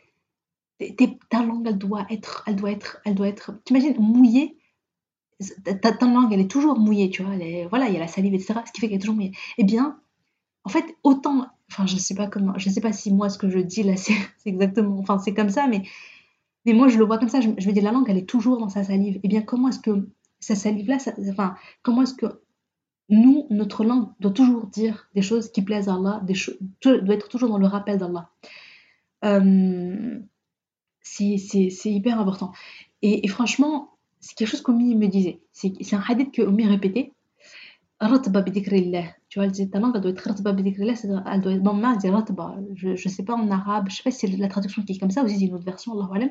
ta 1.31 1.43
langue 1.43 1.67
elle 1.67 1.79
doit 1.79 2.07
être, 2.11 2.45
elle 2.47 2.57
doit 2.57 2.71
être, 2.71 3.01
elle 3.05 3.15
doit 3.15 3.29
être. 3.29 3.53
T'imagines 3.65 3.97
mouillée? 3.99 4.59
Ta, 5.83 6.07
langue 6.07 6.33
elle 6.33 6.41
est 6.41 6.51
toujours 6.51 6.79
mouillée, 6.79 7.11
tu 7.11 7.23
vois. 7.23 7.37
voilà, 7.69 7.89
il 7.89 7.95
y 7.95 7.97
a 7.97 8.01
la 8.01 8.09
salive, 8.09 8.35
etc. 8.35 8.61
Ce 8.67 8.73
qui 8.73 8.81
fait 8.81 8.89
qu'elle 8.89 8.97
est 8.97 9.01
toujours 9.01 9.17
mouillée. 9.17 9.37
Eh 9.59 9.65
bien, 9.65 9.99
en 10.65 10.69
fait, 10.69 10.85
autant, 11.03 11.47
enfin, 11.71 11.87
je 11.87 11.97
sais 11.97 12.15
pas 12.15 12.27
comment, 12.27 12.59
je 12.59 12.71
sais 12.71 12.81
pas 12.81 12.93
si 12.93 13.13
moi 13.13 13.29
ce 13.29 13.39
que 13.39 13.51
je 13.51 13.59
dis 13.59 13.83
là 13.83 13.97
c'est 13.97 14.15
exactement, 14.47 14.99
enfin 14.99 15.19
c'est 15.19 15.35
comme 15.35 15.51
ça, 15.51 15.67
mais 15.67 15.83
mais 16.67 16.73
moi, 16.73 16.89
je 16.89 16.99
le 16.99 17.05
vois 17.05 17.19
comme 17.19 17.29
ça. 17.29 17.41
Je, 17.41 17.49
je, 17.57 17.67
veux 17.67 17.73
dire, 17.73 17.85
la 17.85 17.93
langue, 17.93 18.11
elle 18.11 18.19
est 18.19 18.29
toujours 18.29 18.59
dans 18.59 18.69
sa 18.69 18.83
salive. 18.83 19.21
Eh 19.23 19.29
bien, 19.29 19.41
comment 19.41 19.69
est-ce 19.69 19.79
que 19.79 20.09
sa 20.41 20.57
salive-là, 20.57 20.99
enfin, 21.31 21.55
comment 21.83 22.03
est-ce 22.03 22.15
que 22.15 22.27
nous, 23.09 23.47
notre 23.51 23.85
langue 23.85 24.09
doit 24.21 24.33
toujours 24.33 24.67
dire 24.67 25.09
des 25.15 25.23
choses 25.23 25.51
qui 25.53 25.63
plaisent 25.63 25.89
à 25.89 25.95
Allah, 25.95 26.21
des 26.25 26.35
doit 26.83 27.15
être 27.15 27.29
toujours 27.29 27.49
dans 27.49 27.59
le 27.59 27.67
rappel 27.67 27.99
d'Allah. 27.99 28.31
Euh, 29.25 30.21
c'est 31.03 31.91
hyper 31.91 32.21
important. 32.21 32.53
Et, 33.03 33.27
franchement, 33.29 33.91
c'est 34.21 34.35
quelque 34.35 34.49
chose 34.49 34.63
qu'Omi 34.63 34.95
me 34.97 35.07
disait. 35.07 35.41
C'est 35.53 35.95
un 35.95 36.03
hadith 36.07 36.33
que 36.33 36.43
Omi 36.43 36.67
répétait. 36.67 37.13
Ratba 38.01 38.43
Tu 38.43 39.39
vois, 39.39 39.51
ta 39.51 39.79
langue, 39.79 39.99
doit 39.99 40.11
être 40.11 40.21
ratba 40.21 40.55
Elle 40.57 41.41
doit 41.41 41.53
être, 41.53 41.63
bon, 41.63 41.81
ratba. 41.81 42.57
Je 42.75 42.89
ne 42.91 42.97
sais 42.97 43.25
pas 43.25 43.35
en 43.35 43.51
arabe, 43.51 43.87
je 43.89 43.95
ne 43.95 43.97
sais 43.97 44.03
pas 44.03 44.11
si 44.11 44.27
c'est 44.29 44.37
la 44.37 44.49
traduction 44.49 44.83
qui 44.83 44.93
est 44.93 44.99
comme 44.99 45.11
ça, 45.11 45.23
ou 45.23 45.29
si 45.29 45.39
c'est 45.39 45.47
une 45.47 45.55
autre 45.55 45.65
version, 45.65 45.93
Allah 45.93 46.29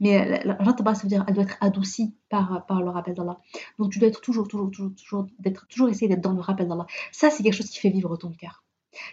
Mais 0.00 0.42
ratba, 0.58 0.94
ça 0.94 1.02
veut 1.02 1.08
dire 1.08 1.24
elle 1.28 1.34
doit 1.34 1.44
être 1.44 1.56
adoucie 1.60 2.14
par, 2.28 2.66
par 2.66 2.82
le 2.82 2.90
rappel 2.90 3.14
d'Allah. 3.14 3.38
Donc 3.78 3.92
tu 3.92 3.98
dois 3.98 4.08
être 4.08 4.20
toujours, 4.20 4.48
toujours, 4.48 4.70
toujours, 4.70 4.94
toujours, 4.94 5.26
d'être, 5.38 5.66
toujours 5.68 5.88
essayer 5.88 6.08
d'être 6.08 6.20
dans 6.20 6.32
le 6.32 6.40
rappel 6.40 6.68
d'Allah. 6.68 6.86
Ça, 7.12 7.30
c'est 7.30 7.42
quelque 7.42 7.54
chose 7.54 7.70
qui 7.70 7.78
fait 7.78 7.90
vivre 7.90 8.16
ton 8.16 8.30
cœur. 8.32 8.64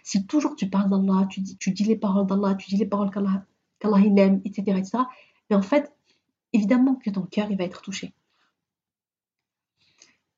Si 0.03 0.25
toujours 0.25 0.55
tu 0.55 0.69
parles 0.69 0.89
d'Allah, 0.89 1.27
tu 1.29 1.41
dis, 1.41 1.57
tu 1.57 1.71
dis 1.71 1.83
les 1.83 1.95
paroles 1.95 2.27
d'Allah, 2.27 2.55
tu 2.55 2.69
dis 2.69 2.77
les 2.77 2.85
paroles 2.85 3.11
qu'Allah, 3.11 3.45
qu'Allah 3.79 3.99
il 3.99 4.17
aime, 4.19 4.41
etc., 4.45 4.77
etc., 4.77 5.03
mais 5.49 5.55
en 5.55 5.61
fait, 5.61 5.93
évidemment 6.53 6.95
que 6.95 7.09
ton 7.09 7.23
cœur, 7.23 7.51
il 7.51 7.57
va 7.57 7.65
être 7.65 7.81
touché. 7.81 8.13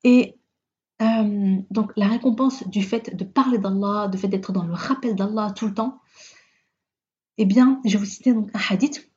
Et 0.02 0.36
euh, 1.02 1.56
donc 1.70 1.92
la 1.96 2.08
récompense 2.08 2.66
du 2.68 2.82
fait 2.82 3.14
de 3.16 3.24
parler 3.24 3.58
d'Allah, 3.58 4.08
du 4.08 4.18
fait 4.18 4.28
d'être 4.28 4.52
dans 4.52 4.64
le 4.64 4.72
rappel 4.72 5.14
d'Allah 5.14 5.52
tout 5.54 5.66
le 5.66 5.74
temps, 5.74 6.00
eh 7.38 7.46
bien, 7.46 7.80
je 7.84 7.92
vais 7.92 7.98
vous 7.98 8.04
citer 8.04 8.32
donc 8.32 8.50
un 8.54 8.60
hadith. 8.70 9.10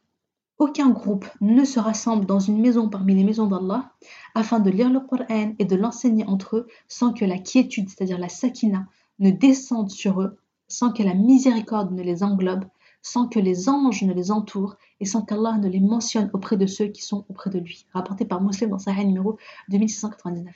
Aucun 0.60 0.90
groupe 0.90 1.28
ne 1.40 1.64
se 1.66 1.80
rassemble 1.80 2.26
dans 2.26 2.40
une 2.40 2.60
maison 2.60 2.90
parmi 2.90 3.14
les 3.14 3.24
maisons 3.24 3.46
d'Allah 3.46 3.92
afin 4.34 4.60
de 4.60 4.72
lire 4.72 4.90
le 4.90 5.00
Coran 5.00 5.54
et 5.60 5.66
de 5.66 5.76
l'enseigner 5.76 6.26
entre 6.26 6.58
eux 6.58 6.68
sans 6.88 7.14
que 7.14 7.26
la 7.26 7.38
quiétude, 7.38 7.90
c'est-à-dire 7.90 8.18
la 8.18 8.28
sakina, 8.28 8.88
ne 9.20 9.30
descende 9.30 9.92
sur 9.92 10.20
eux, 10.20 10.40
sans 10.68 10.92
que 10.92 11.04
la 11.04 11.14
miséricorde 11.14 11.92
ne 11.92 12.02
les 12.02 12.24
englobe, 12.24 12.66
sans 13.04 13.28
que 13.28 13.40
les 13.40 13.70
anges 13.70 14.02
ne 14.02 14.14
les 14.14 14.32
entourent 14.32 14.78
et 15.00 15.06
sans 15.06 15.22
qu'Allah 15.22 15.60
ne 15.60 15.70
les 15.70 15.80
mentionne 15.80 16.32
auprès 16.34 16.58
de 16.58 16.66
ceux 16.66 16.88
qui 16.88 17.04
sont 17.04 17.24
auprès 17.30 17.52
de 17.52 17.60
lui. 17.60 17.86
Rapporté 17.94 18.26
par 18.26 18.42
Muslim 18.42 18.72
dans 18.72 18.80
Sahih 18.80 19.06
numéro 19.06 19.38
2699. 19.70 20.56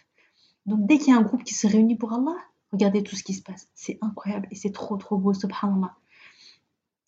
Donc 0.66 0.88
dès 0.88 0.98
qu'il 0.98 1.10
y 1.10 1.16
a 1.16 1.20
un 1.20 1.24
groupe 1.24 1.44
qui 1.44 1.54
se 1.54 1.68
réunit 1.68 1.96
pour 1.96 2.12
Allah, 2.12 2.38
regardez 2.72 3.04
tout 3.04 3.16
ce 3.16 3.24
qui 3.24 3.36
se 3.36 3.44
passe. 3.44 3.68
C'est 3.76 4.00
incroyable 4.02 4.48
et 4.50 4.56
c'est 4.56 4.72
trop 4.72 4.98
trop 4.98 5.18
beau, 5.18 5.36
subhanallah. 5.36 5.96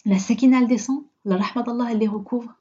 La 0.06 0.20
sakina 0.20 0.60
elle 0.60 0.68
descend, 0.68 1.06
la 1.26 1.38
rahmat 1.38 1.64
d'Allah 1.64 1.88
elle 1.92 1.98
les 1.98 2.08
recouvre 2.08 2.54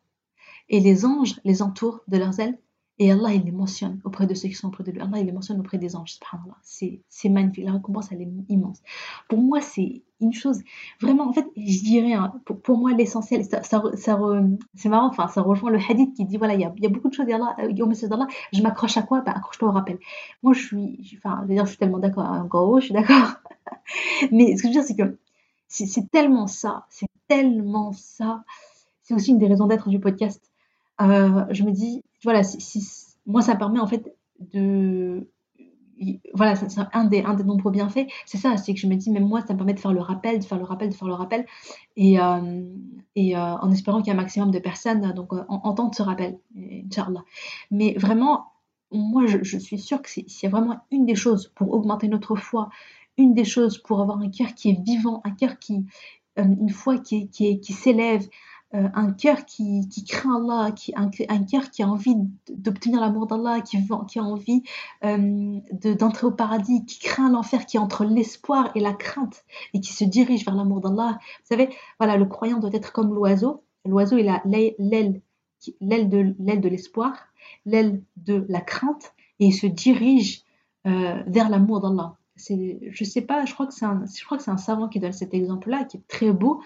et 0.72 0.80
les 0.80 1.06
anges 1.06 1.40
les 1.44 1.62
entourent 1.62 2.00
de 2.08 2.16
leurs 2.16 2.40
ailes 2.40 2.58
et 2.98 3.10
Allah, 3.10 3.32
il 3.32 3.42
les 3.44 3.52
mentionne 3.52 4.00
auprès 4.04 4.26
de 4.26 4.34
ceux 4.34 4.48
qui 4.48 4.54
sont 4.54 4.68
auprès 4.68 4.84
de 4.84 4.90
lui. 4.90 5.00
Allah, 5.00 5.18
il 5.18 5.26
les 5.26 5.32
mentionne 5.32 5.58
auprès 5.58 5.78
des 5.78 5.96
anges. 5.96 6.18
C'est 6.62 7.28
magnifique. 7.28 7.64
La 7.64 7.72
récompense, 7.72 8.12
elle 8.12 8.22
est 8.22 8.28
immense. 8.48 8.80
Pour 9.28 9.40
moi, 9.40 9.60
c'est 9.60 10.02
une 10.20 10.32
chose. 10.32 10.60
Vraiment, 11.00 11.28
en 11.28 11.32
fait, 11.32 11.46
je 11.56 11.82
dirais, 11.82 12.12
hein, 12.12 12.34
pour, 12.44 12.76
moi, 12.76 12.92
l'essentiel, 12.92 13.44
ça, 13.44 13.62
ça, 13.62 13.82
c'est 13.96 14.88
marrant, 14.88 15.08
enfin, 15.08 15.26
ça 15.28 15.40
rejoint 15.40 15.70
le 15.70 15.78
hadith 15.78 16.14
qui 16.14 16.26
dit 16.26 16.36
voilà, 16.36 16.54
il 16.54 16.60
y 16.60 16.64
a, 16.64 16.88
beaucoup 16.90 17.08
de 17.08 17.14
choses. 17.14 17.26
Allah, 17.28 17.56
au 17.80 17.86
message 17.86 18.10
d'Allah, 18.10 18.28
je 18.52 18.62
m'accroche 18.62 18.96
à 18.96 19.02
quoi? 19.02 19.22
Ben, 19.22 19.32
Accroche-toi 19.32 19.68
au 19.68 19.72
rappel. 19.72 19.98
Moi, 20.42 20.52
je 20.52 20.64
suis, 20.64 21.16
enfin, 21.16 21.44
je 21.48 21.56
je 21.56 21.66
suis 21.66 21.78
tellement 21.78 21.98
d'accord. 21.98 22.26
Hein, 22.26 22.44
encore 22.44 22.78
je 22.78 22.84
suis 22.84 22.94
d'accord. 22.94 23.34
Mais 24.30 24.56
ce 24.56 24.62
que 24.62 24.68
je 24.68 24.78
veux 24.78 24.80
dire, 24.80 24.84
c'est 24.84 24.96
que 24.96 25.16
c'est 25.66 26.10
tellement 26.10 26.46
ça. 26.46 26.86
C'est 26.90 27.08
tellement 27.26 27.92
ça. 27.92 28.44
C'est 29.02 29.14
aussi 29.14 29.30
une 29.30 29.38
des 29.38 29.48
raisons 29.48 29.66
d'être 29.66 29.88
du 29.88 29.98
podcast. 29.98 30.51
Euh, 31.00 31.46
je 31.50 31.62
me 31.62 31.72
dis, 31.72 32.02
voilà, 32.22 32.42
moi, 33.26 33.42
ça 33.42 33.56
permet 33.56 33.80
en 33.80 33.86
fait 33.86 34.14
de. 34.40 35.28
Voilà, 36.34 36.56
c'est 36.56 36.80
un 36.92 37.04
des, 37.04 37.22
nombreux 37.22 37.70
bienfaits. 37.70 38.08
C'est 38.26 38.38
ça, 38.38 38.56
c'est 38.56 38.74
que 38.74 38.80
je 38.80 38.88
me 38.88 38.96
dis, 38.96 39.10
même 39.10 39.26
moi, 39.28 39.40
ça 39.46 39.52
me 39.52 39.58
permet 39.58 39.74
de 39.74 39.78
faire 39.78 39.92
le 39.92 40.00
rappel, 40.00 40.40
de 40.40 40.44
faire 40.44 40.58
le 40.58 40.64
rappel, 40.64 40.88
de 40.88 40.94
faire 40.94 41.06
le 41.06 41.14
rappel. 41.14 41.46
Et, 41.96 42.18
euh, 42.18 42.64
euh, 43.16 43.36
en 43.36 43.70
espérant 43.70 43.98
qu'il 43.98 44.08
y 44.08 44.10
ait 44.10 44.18
un 44.18 44.20
maximum 44.20 44.50
de 44.50 44.58
personnes 44.58 45.12
donc, 45.12 45.32
entendent 45.48 45.94
ce 45.94 46.02
rappel, 46.02 46.38
Inch'Allah. 46.56 47.22
Mais 47.70 47.94
vraiment, 47.94 48.46
moi, 48.90 49.26
je, 49.26 49.58
suis 49.58 49.78
sûre 49.78 50.02
que 50.02 50.10
s'il 50.10 50.26
y 50.42 50.46
a 50.46 50.48
vraiment 50.48 50.80
une 50.90 51.06
des 51.06 51.14
choses 51.14 51.52
pour 51.54 51.72
augmenter 51.72 52.08
notre 52.08 52.34
foi, 52.34 52.68
une 53.16 53.32
des 53.32 53.44
choses 53.44 53.78
pour 53.78 54.00
avoir 54.00 54.18
un 54.18 54.30
cœur 54.30 54.54
qui 54.54 54.70
est 54.70 54.84
vivant, 54.84 55.20
un 55.24 55.30
cœur 55.30 55.60
qui, 55.60 55.86
une 56.36 56.70
foi 56.70 56.98
qui 56.98 57.62
s'élève, 57.62 58.26
euh, 58.74 58.88
un 58.94 59.12
cœur 59.12 59.44
qui, 59.44 59.86
craint 60.08 60.36
Allah, 60.36 60.72
qui, 60.72 60.92
un, 60.96 61.10
cœur 61.44 61.70
qui 61.70 61.82
a 61.82 61.88
envie 61.88 62.14
d'obtenir 62.48 63.00
l'amour 63.00 63.26
d'Allah, 63.26 63.60
qui, 63.60 63.76
qui 64.08 64.18
a 64.18 64.22
envie 64.22 64.62
euh, 65.04 65.60
d'entrer 65.98 66.26
au 66.26 66.30
paradis, 66.30 66.84
qui 66.86 66.98
craint 66.98 67.30
l'enfer, 67.30 67.66
qui 67.66 67.76
est 67.76 67.80
entre 67.80 68.04
l'espoir 68.04 68.70
et 68.74 68.80
la 68.80 68.92
crainte, 68.92 69.44
et 69.74 69.80
qui 69.80 69.92
se 69.92 70.04
dirige 70.04 70.44
vers 70.44 70.54
l'amour 70.54 70.80
d'Allah. 70.80 71.18
Vous 71.20 71.56
savez, 71.56 71.68
voilà, 71.98 72.16
le 72.16 72.26
croyant 72.26 72.58
doit 72.58 72.70
être 72.72 72.92
comme 72.92 73.14
l'oiseau. 73.14 73.62
L'oiseau, 73.84 74.16
il 74.16 74.28
a 74.28 74.42
l'aile 74.44 75.20
l'aile 75.80 76.08
de 76.08 76.68
l'espoir, 76.68 77.14
l'aile 77.66 78.02
de 78.16 78.44
la 78.48 78.60
crainte, 78.60 79.12
et 79.38 79.46
il 79.46 79.52
se 79.52 79.66
dirige 79.66 80.44
euh, 80.86 81.22
vers 81.26 81.48
l'amour 81.48 81.80
d'Allah. 81.80 82.16
Je 82.36 83.04
sais 83.04 83.20
pas, 83.20 83.44
je 83.44 83.52
crois 83.54 83.66
que 83.66 83.74
c'est 83.74 83.84
un, 83.84 84.04
je 84.06 84.24
crois 84.24 84.38
que 84.38 84.42
c'est 84.42 84.50
un 84.50 84.56
savant 84.56 84.88
qui 84.88 84.98
donne 84.98 85.12
cet 85.12 85.34
exemple-là, 85.34 85.84
qui 85.84 85.98
est 85.98 86.08
très 86.08 86.32
beau. 86.32 86.60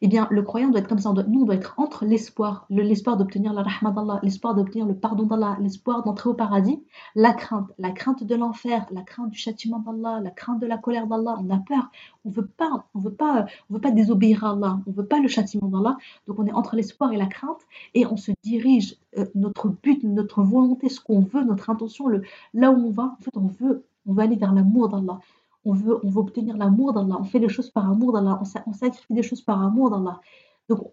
Eh 0.00 0.08
bien, 0.08 0.26
le 0.30 0.42
croyant 0.42 0.68
doit 0.68 0.80
être 0.80 0.88
comme 0.88 0.98
ça. 0.98 1.12
nous, 1.12 1.42
on 1.42 1.44
doit 1.44 1.54
être 1.54 1.74
entre 1.78 2.04
l'espoir, 2.04 2.66
l'espoir 2.70 3.16
d'obtenir 3.16 3.52
la 3.52 3.62
rahma 3.62 3.90
d'Allah, 3.90 4.20
l'espoir 4.22 4.54
d'obtenir 4.54 4.86
le 4.86 4.94
pardon 4.94 5.26
d'Allah, 5.26 5.56
l'espoir 5.60 6.02
d'entrer 6.02 6.30
au 6.30 6.34
paradis, 6.34 6.82
la 7.14 7.32
crainte, 7.32 7.70
la 7.78 7.90
crainte 7.90 8.24
de 8.24 8.34
l'enfer, 8.34 8.86
la 8.90 9.02
crainte 9.02 9.30
du 9.30 9.38
châtiment 9.38 9.78
d'Allah, 9.80 10.20
la 10.20 10.30
crainte 10.30 10.60
de 10.60 10.66
la 10.66 10.78
colère 10.78 11.06
d'Allah. 11.06 11.36
On 11.40 11.50
a 11.50 11.58
peur. 11.58 11.90
On 12.24 12.30
veut 12.30 12.46
pas, 12.46 12.86
on 12.94 13.00
veut 13.00 13.12
pas, 13.12 13.46
on 13.70 13.74
veut 13.74 13.80
pas 13.80 13.90
désobéir 13.90 14.44
à 14.44 14.50
Allah. 14.52 14.80
On 14.86 14.90
veut 14.90 15.06
pas 15.06 15.20
le 15.20 15.28
châtiment 15.28 15.68
d'Allah. 15.68 15.96
Donc, 16.26 16.38
on 16.38 16.46
est 16.46 16.52
entre 16.52 16.76
l'espoir 16.76 17.12
et 17.12 17.16
la 17.16 17.26
crainte 17.26 17.60
et 17.94 18.06
on 18.06 18.16
se 18.16 18.32
dirige. 18.42 18.96
Euh, 19.18 19.26
notre 19.34 19.68
but, 19.68 20.02
notre 20.02 20.42
volonté, 20.42 20.88
ce 20.88 21.00
qu'on 21.00 21.20
veut, 21.20 21.44
notre 21.44 21.70
intention, 21.70 22.08
le, 22.08 22.22
là 22.52 22.72
où 22.72 22.86
on 22.86 22.90
va, 22.90 23.16
en 23.18 23.22
fait, 23.22 23.30
on 23.36 23.46
veut, 23.46 23.84
on 24.06 24.12
veut 24.12 24.22
aller 24.22 24.36
vers 24.36 24.52
l'amour 24.52 24.88
d'Allah 24.88 25.20
on 25.64 25.72
veut, 25.72 26.00
obtenir 26.16 26.56
l'amour 26.56 26.92
d'Allah, 26.92 27.16
on 27.20 27.24
fait 27.24 27.38
les 27.38 27.48
choses 27.48 27.70
par 27.70 27.90
amour 27.90 28.12
d'Allah, 28.12 28.40
on, 28.66 28.72
sacrifie 28.72 29.14
des 29.14 29.22
choses 29.22 29.42
par 29.42 29.62
amour 29.62 29.90
d'Allah. 29.90 30.20
Donc, 30.68 30.92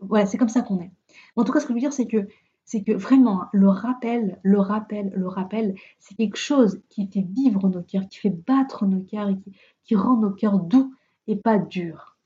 ouais, 0.00 0.26
c'est 0.26 0.38
comme 0.38 0.48
ça 0.48 0.62
qu'on 0.62 0.80
est. 0.80 0.90
En 1.36 1.44
tout 1.44 1.52
cas, 1.52 1.60
ce 1.60 1.66
que 1.66 1.72
je 1.72 1.74
veux 1.74 1.80
dire, 1.80 1.92
c'est 1.92 2.06
que, 2.06 2.92
vraiment, 2.92 3.44
le 3.52 3.68
rappel, 3.68 4.40
le 4.42 4.58
rappel, 4.58 5.12
le 5.14 5.28
rappel, 5.28 5.74
c'est 5.98 6.16
quelque 6.16 6.36
chose 6.36 6.80
qui 6.88 7.06
fait 7.06 7.26
vivre 7.28 7.68
nos 7.68 7.82
cœurs, 7.82 8.08
qui 8.08 8.18
fait 8.18 8.30
battre 8.30 8.86
nos 8.86 9.00
cœurs 9.00 9.28
et 9.28 9.38
qui, 9.84 9.94
rend 9.94 10.16
nos 10.16 10.30
cœurs 10.30 10.58
doux 10.58 10.94
et 11.26 11.36
pas 11.36 11.58
durs. 11.58 12.16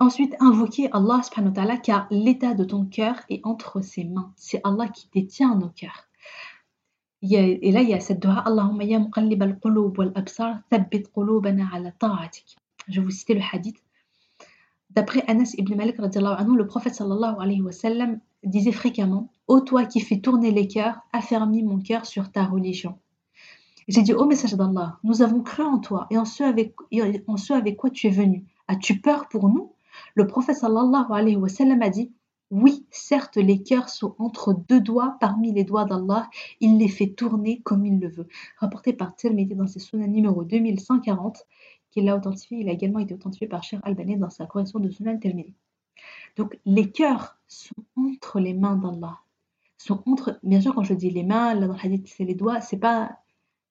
Ensuite, 0.00 0.36
invoquer 0.40 0.90
Allah 0.92 1.22
subhanahu 1.22 1.50
wa 1.50 1.54
ta'ala 1.54 1.76
car 1.76 2.06
l'état 2.10 2.54
de 2.54 2.64
ton 2.64 2.84
cœur 2.84 3.16
est 3.30 3.40
entre 3.44 3.80
ses 3.80 4.04
mains. 4.04 4.32
C'est 4.36 4.60
Allah 4.62 4.88
qui 4.88 5.08
détient 5.12 5.56
nos 5.56 5.70
cœurs 5.70 6.07
et 7.22 7.72
là, 7.72 7.82
il 7.82 7.88
y 7.88 7.94
a 7.94 8.00
cette 8.00 8.20
dua 8.20 8.44
al-qulub 8.46 9.98
wal 9.98 10.12
absar, 10.14 10.60
thabbit 10.70 11.04
qulubana 11.12 11.66
ta'atik. 11.98 12.56
Je 12.88 13.00
vous 13.00 13.10
citer 13.10 13.34
le 13.34 13.40
hadith. 13.52 13.82
D'après 14.90 15.22
Anas 15.26 15.54
ibn 15.58 15.74
Malik, 15.74 15.96
anhu, 16.00 16.56
le 16.56 16.66
prophète 16.66 16.94
sallallahu 16.94 17.36
alayhi 17.40 17.60
wa 17.60 17.72
sallam 17.72 18.20
disait 18.44 18.72
fréquemment 18.72 19.30
Ô 19.46 19.60
toi 19.60 19.84
qui 19.84 20.00
fais 20.00 20.20
tourner 20.20 20.50
les 20.50 20.68
cœurs, 20.68 20.98
affermis 21.12 21.62
mon 21.62 21.78
cœur 21.78 22.06
sur 22.06 22.30
ta 22.30 22.44
religion. 22.44 22.98
J'ai 23.88 24.02
dit 24.02 24.14
Ô 24.14 24.24
message 24.26 24.54
d'Allah, 24.54 24.98
nous 25.02 25.22
avons 25.22 25.42
cru 25.42 25.62
en 25.62 25.78
toi 25.78 26.06
et 26.10 26.18
en 26.18 26.24
ce 26.24 26.42
avec, 26.42 26.74
en 27.26 27.36
ce 27.36 27.52
avec 27.52 27.76
quoi 27.76 27.90
tu 27.90 28.06
es 28.06 28.10
venu. 28.10 28.44
As-tu 28.68 29.00
peur 29.00 29.28
pour 29.28 29.48
nous? 29.48 29.72
Le 30.14 30.26
prophète 30.26 30.58
a 30.62 31.90
dit 31.90 32.12
oui, 32.50 32.86
certes, 32.90 33.36
les 33.36 33.62
cœurs 33.62 33.88
sont 33.90 34.14
entre 34.18 34.54
deux 34.54 34.80
doigts 34.80 35.16
parmi 35.20 35.52
les 35.52 35.64
doigts 35.64 35.84
d'Allah, 35.84 36.30
il 36.60 36.78
les 36.78 36.88
fait 36.88 37.08
tourner 37.08 37.60
comme 37.62 37.84
il 37.84 38.00
le 38.00 38.08
veut. 38.08 38.28
Rapporté 38.56 38.92
par 38.94 39.14
Tirmidhi 39.16 39.54
dans 39.54 39.66
ses 39.66 39.80
Sunan 39.80 40.06
numéro 40.08 40.44
2140, 40.44 41.46
qu'il 41.90 42.04
l'a 42.06 42.16
authentifié, 42.16 42.60
il 42.60 42.68
a 42.68 42.72
également 42.72 43.00
été 43.00 43.14
authentifié 43.14 43.48
par 43.48 43.62
Cher 43.62 43.80
Albanais 43.82 44.16
dans 44.16 44.30
sa 44.30 44.46
correction 44.46 44.78
de 44.80 44.88
Sunan 44.90 45.18
Tirmidhi. 45.18 45.54
Donc, 46.36 46.58
les 46.64 46.90
cœurs 46.90 47.36
sont 47.48 47.74
entre 47.96 48.40
les 48.40 48.54
mains 48.54 48.76
d'Allah. 48.76 49.18
Sont 49.76 50.02
entre, 50.06 50.38
bien 50.42 50.60
sûr, 50.60 50.74
quand 50.74 50.82
je 50.82 50.94
dis 50.94 51.10
les 51.10 51.24
mains, 51.24 51.54
là 51.54 51.66
dans 51.66 51.74
le 51.74 51.80
hadith, 51.80 52.08
c'est 52.08 52.24
les 52.24 52.34
doigts, 52.34 52.60
c'est 52.60 52.78
pas, 52.78 53.18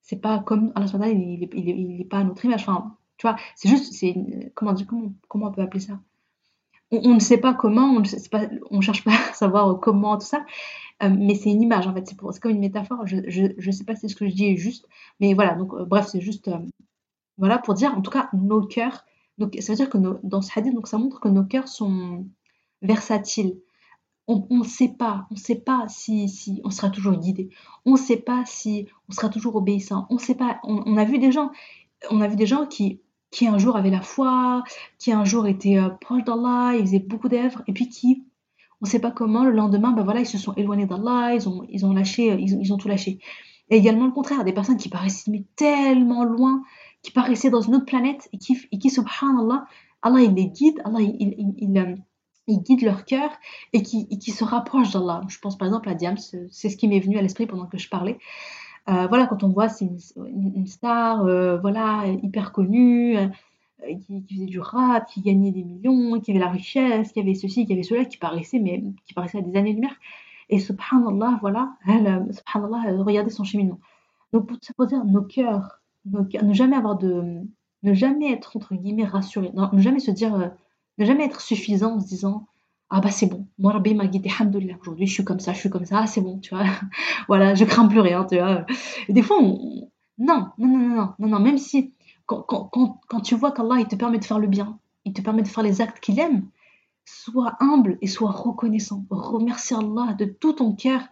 c'est 0.02 0.20
pas 0.20 0.38
comme 0.40 0.72
Allah 0.74 1.08
il 1.08 1.40
n'est 1.40 1.50
il, 1.52 2.08
pas 2.08 2.18
à 2.18 2.24
notre 2.24 2.44
image. 2.44 2.62
Enfin, 2.62 2.96
tu 3.16 3.26
vois, 3.26 3.36
c'est 3.56 3.68
juste, 3.68 3.92
c'est, 3.92 4.52
comment, 4.54 4.74
comment, 4.86 5.12
comment 5.28 5.48
on 5.48 5.52
peut 5.52 5.62
appeler 5.62 5.80
ça? 5.80 6.00
On, 6.90 7.14
ne 7.14 7.20
sait 7.20 7.38
pas 7.38 7.54
comment, 7.54 7.94
on 8.70 8.76
ne 8.76 8.80
cherche 8.82 9.04
pas 9.04 9.12
à 9.30 9.32
savoir 9.34 9.78
comment, 9.80 10.16
tout 10.16 10.26
ça, 10.26 10.44
euh, 11.02 11.10
mais 11.16 11.34
c'est 11.34 11.50
une 11.50 11.62
image 11.62 11.86
en 11.86 11.94
fait, 11.94 12.06
c'est 12.06 12.40
comme 12.40 12.52
une 12.52 12.60
métaphore, 12.60 13.06
je 13.06 13.16
ne 13.16 13.70
sais 13.72 13.84
pas 13.84 13.94
si 13.94 14.08
ce 14.08 14.16
que 14.16 14.28
je 14.28 14.34
dis 14.34 14.46
est 14.46 14.56
juste, 14.56 14.86
mais 15.20 15.34
voilà, 15.34 15.54
donc 15.54 15.72
euh, 15.74 15.84
bref, 15.84 16.06
c'est 16.10 16.20
juste, 16.20 16.48
euh, 16.48 16.58
voilà, 17.36 17.58
pour 17.58 17.74
dire 17.74 17.94
en 17.96 18.02
tout 18.02 18.10
cas 18.10 18.28
nos 18.32 18.66
cœurs, 18.66 19.04
donc 19.38 19.56
ça 19.60 19.72
veut 19.72 19.76
dire 19.76 19.90
que 19.90 19.98
dans 19.98 20.42
ce 20.42 20.50
hadith, 20.58 20.74
donc 20.74 20.88
ça 20.88 20.98
montre 20.98 21.20
que 21.20 21.28
nos 21.28 21.44
cœurs 21.44 21.68
sont 21.68 22.26
versatiles. 22.82 23.60
On 24.30 24.46
ne 24.50 24.64
sait 24.64 24.88
pas, 24.88 25.26
on 25.30 25.36
sait 25.36 25.54
pas 25.54 25.86
si, 25.88 26.28
si 26.28 26.60
on 26.62 26.70
sera 26.70 26.90
toujours 26.90 27.14
guidé, 27.16 27.48
on 27.86 27.92
ne 27.92 27.96
sait 27.96 28.18
pas 28.18 28.42
si 28.44 28.86
on 29.08 29.12
sera 29.12 29.30
toujours 29.30 29.56
obéissant, 29.56 30.06
on 30.10 30.18
sait 30.18 30.34
pas, 30.34 30.60
on 30.64 30.98
a 30.98 31.04
vu 31.04 31.18
des 31.18 31.32
gens, 31.32 31.50
on 32.10 32.20
a 32.20 32.28
vu 32.28 32.36
des 32.36 32.44
gens 32.44 32.66
qui 32.66 33.00
qui 33.30 33.46
un 33.46 33.58
jour 33.58 33.76
avait 33.76 33.90
la 33.90 34.00
foi, 34.00 34.64
qui 34.98 35.12
un 35.12 35.24
jour 35.24 35.46
était 35.46 35.78
euh, 35.78 35.90
proche 35.90 36.24
d'Allah, 36.24 36.74
ils 36.74 36.80
faisaient 36.86 36.98
beaucoup 36.98 37.28
d'œuvres, 37.28 37.62
et 37.66 37.72
puis 37.72 37.88
qui, 37.88 38.24
on 38.80 38.86
ne 38.86 38.88
sait 38.88 39.00
pas 39.00 39.10
comment, 39.10 39.44
le 39.44 39.52
lendemain, 39.52 39.92
ben 39.92 40.04
voilà, 40.04 40.20
ils 40.20 40.26
se 40.26 40.38
sont 40.38 40.54
éloignés 40.54 40.86
d'Allah, 40.86 41.34
ils 41.34 41.48
ont, 41.48 41.64
ils 41.68 41.84
ont 41.84 41.92
lâché, 41.92 42.32
euh, 42.32 42.36
ils, 42.38 42.72
ont 42.72 42.78
tout 42.78 42.88
lâché. 42.88 43.18
Et 43.70 43.76
également 43.76 44.06
le 44.06 44.12
contraire, 44.12 44.44
des 44.44 44.52
personnes 44.52 44.78
qui 44.78 44.88
paraissaient 44.88 45.30
mais 45.30 45.44
tellement 45.56 46.24
loin, 46.24 46.62
qui 47.02 47.10
paraissaient 47.10 47.50
dans 47.50 47.60
une 47.60 47.76
autre 47.76 47.86
planète, 47.86 48.28
et 48.32 48.38
qui, 48.38 48.58
et 48.72 48.78
qui 48.78 48.90
subhanallah, 48.90 49.66
Allah 50.02 50.20
il 50.20 50.34
les 50.34 50.46
guide, 50.46 50.80
Allah 50.84 51.00
il, 51.00 51.16
il, 51.20 51.54
il, 51.58 51.78
euh, 51.78 51.94
guide 52.48 52.82
leur 52.82 53.04
cœur, 53.04 53.30
et 53.74 53.82
qui, 53.82 54.06
et 54.10 54.18
qui 54.18 54.30
se 54.30 54.44
rapprochent 54.44 54.92
d'Allah. 54.92 55.20
Je 55.28 55.38
pense 55.38 55.58
par 55.58 55.66
exemple 55.66 55.88
à 55.90 55.94
Diams, 55.94 56.16
c'est 56.16 56.68
ce 56.70 56.76
qui 56.76 56.88
m'est 56.88 57.00
venu 57.00 57.18
à 57.18 57.22
l'esprit 57.22 57.46
pendant 57.46 57.66
que 57.66 57.76
je 57.76 57.90
parlais. 57.90 58.18
Euh, 58.88 59.06
voilà, 59.06 59.26
quand 59.26 59.42
on 59.44 59.48
voit 59.48 59.68
c'est 59.68 59.84
une, 60.16 60.66
star, 60.66 61.26
euh, 61.26 61.58
voilà, 61.58 62.06
hyper 62.22 62.52
connue, 62.52 63.18
euh, 63.18 63.28
qui, 64.06 64.24
faisait 64.28 64.46
du 64.46 64.60
rap, 64.60 65.06
qui 65.06 65.20
gagnait 65.20 65.50
des 65.50 65.62
millions, 65.64 66.18
qui 66.20 66.30
avait 66.30 66.40
la 66.40 66.48
richesse, 66.48 67.12
qui 67.12 67.20
avait 67.20 67.34
ceci, 67.34 67.66
qui 67.66 67.72
avait 67.74 67.82
cela, 67.82 68.04
qui 68.06 68.16
paraissait, 68.16 68.58
mais 68.58 68.82
qui 69.04 69.14
paraissait 69.14 69.38
à 69.38 69.42
des 69.42 69.56
années-lumière. 69.56 69.94
Et 70.48 70.58
subhanallah, 70.58 71.38
voilà, 71.42 71.74
elle, 71.86 72.26
subhanallah, 72.32 73.02
regardez 73.02 73.30
son 73.30 73.44
cheminement. 73.44 73.78
Donc 74.32 74.46
pour, 74.46 74.58
pour 74.76 74.86
dire 74.86 75.04
nos 75.04 75.22
cœurs, 75.22 75.80
ne 76.06 76.52
jamais 76.54 76.76
avoir 76.76 76.96
de, 76.96 77.42
ne 77.82 77.94
jamais 77.94 78.32
être 78.32 78.56
entre 78.56 78.74
guillemets 78.74 79.04
rassuré, 79.04 79.50
ne 79.54 79.80
jamais 79.80 80.00
se 80.00 80.10
dire, 80.10 80.52
ne 80.98 81.04
jamais 81.04 81.24
être 81.24 81.42
suffisant 81.42 81.96
en 81.96 82.00
se 82.00 82.06
disant 82.06 82.46
ah 82.90 83.00
bah 83.00 83.10
c'est 83.10 83.26
bon, 83.26 83.46
moi 83.58 83.72
Rabbi 83.72 83.94
m'a 83.94 84.06
guidé, 84.06 84.30
alhamdoulilah, 84.38 84.76
aujourd'hui 84.80 85.06
je 85.06 85.12
suis 85.12 85.24
comme 85.24 85.40
ça, 85.40 85.52
je 85.52 85.58
suis 85.58 85.70
comme 85.70 85.84
ça, 85.84 86.00
ah, 86.00 86.06
c'est 86.06 86.22
bon, 86.22 86.38
tu 86.38 86.54
vois, 86.54 86.64
voilà, 87.28 87.54
je 87.54 87.64
crains 87.64 87.86
plus 87.86 88.00
rien, 88.00 88.24
tu 88.24 88.36
vois. 88.36 88.64
Et 89.08 89.12
des 89.12 89.22
fois, 89.22 89.36
on... 89.40 89.90
non, 90.18 90.48
non, 90.58 90.68
non, 90.68 90.78
non, 90.78 91.14
non, 91.18 91.28
non, 91.28 91.40
même 91.40 91.58
si, 91.58 91.92
quand, 92.26 92.42
quand, 92.42 92.70
quand, 93.08 93.20
tu 93.20 93.34
vois 93.34 93.52
qu'Allah, 93.52 93.76
il 93.80 93.88
te 93.88 93.96
permet 93.96 94.18
de 94.18 94.24
faire 94.24 94.38
le 94.38 94.46
bien, 94.46 94.78
il 95.04 95.12
te 95.12 95.20
permet 95.20 95.42
de 95.42 95.48
faire 95.48 95.62
les 95.62 95.80
actes 95.82 96.00
qu'il 96.00 96.18
aime, 96.18 96.48
sois 97.04 97.56
humble 97.60 97.98
et 98.00 98.06
sois 98.06 98.30
reconnaissant, 98.30 99.04
remercie 99.10 99.74
Allah 99.74 100.14
de 100.14 100.24
tout 100.24 100.54
ton 100.54 100.74
cœur, 100.74 101.02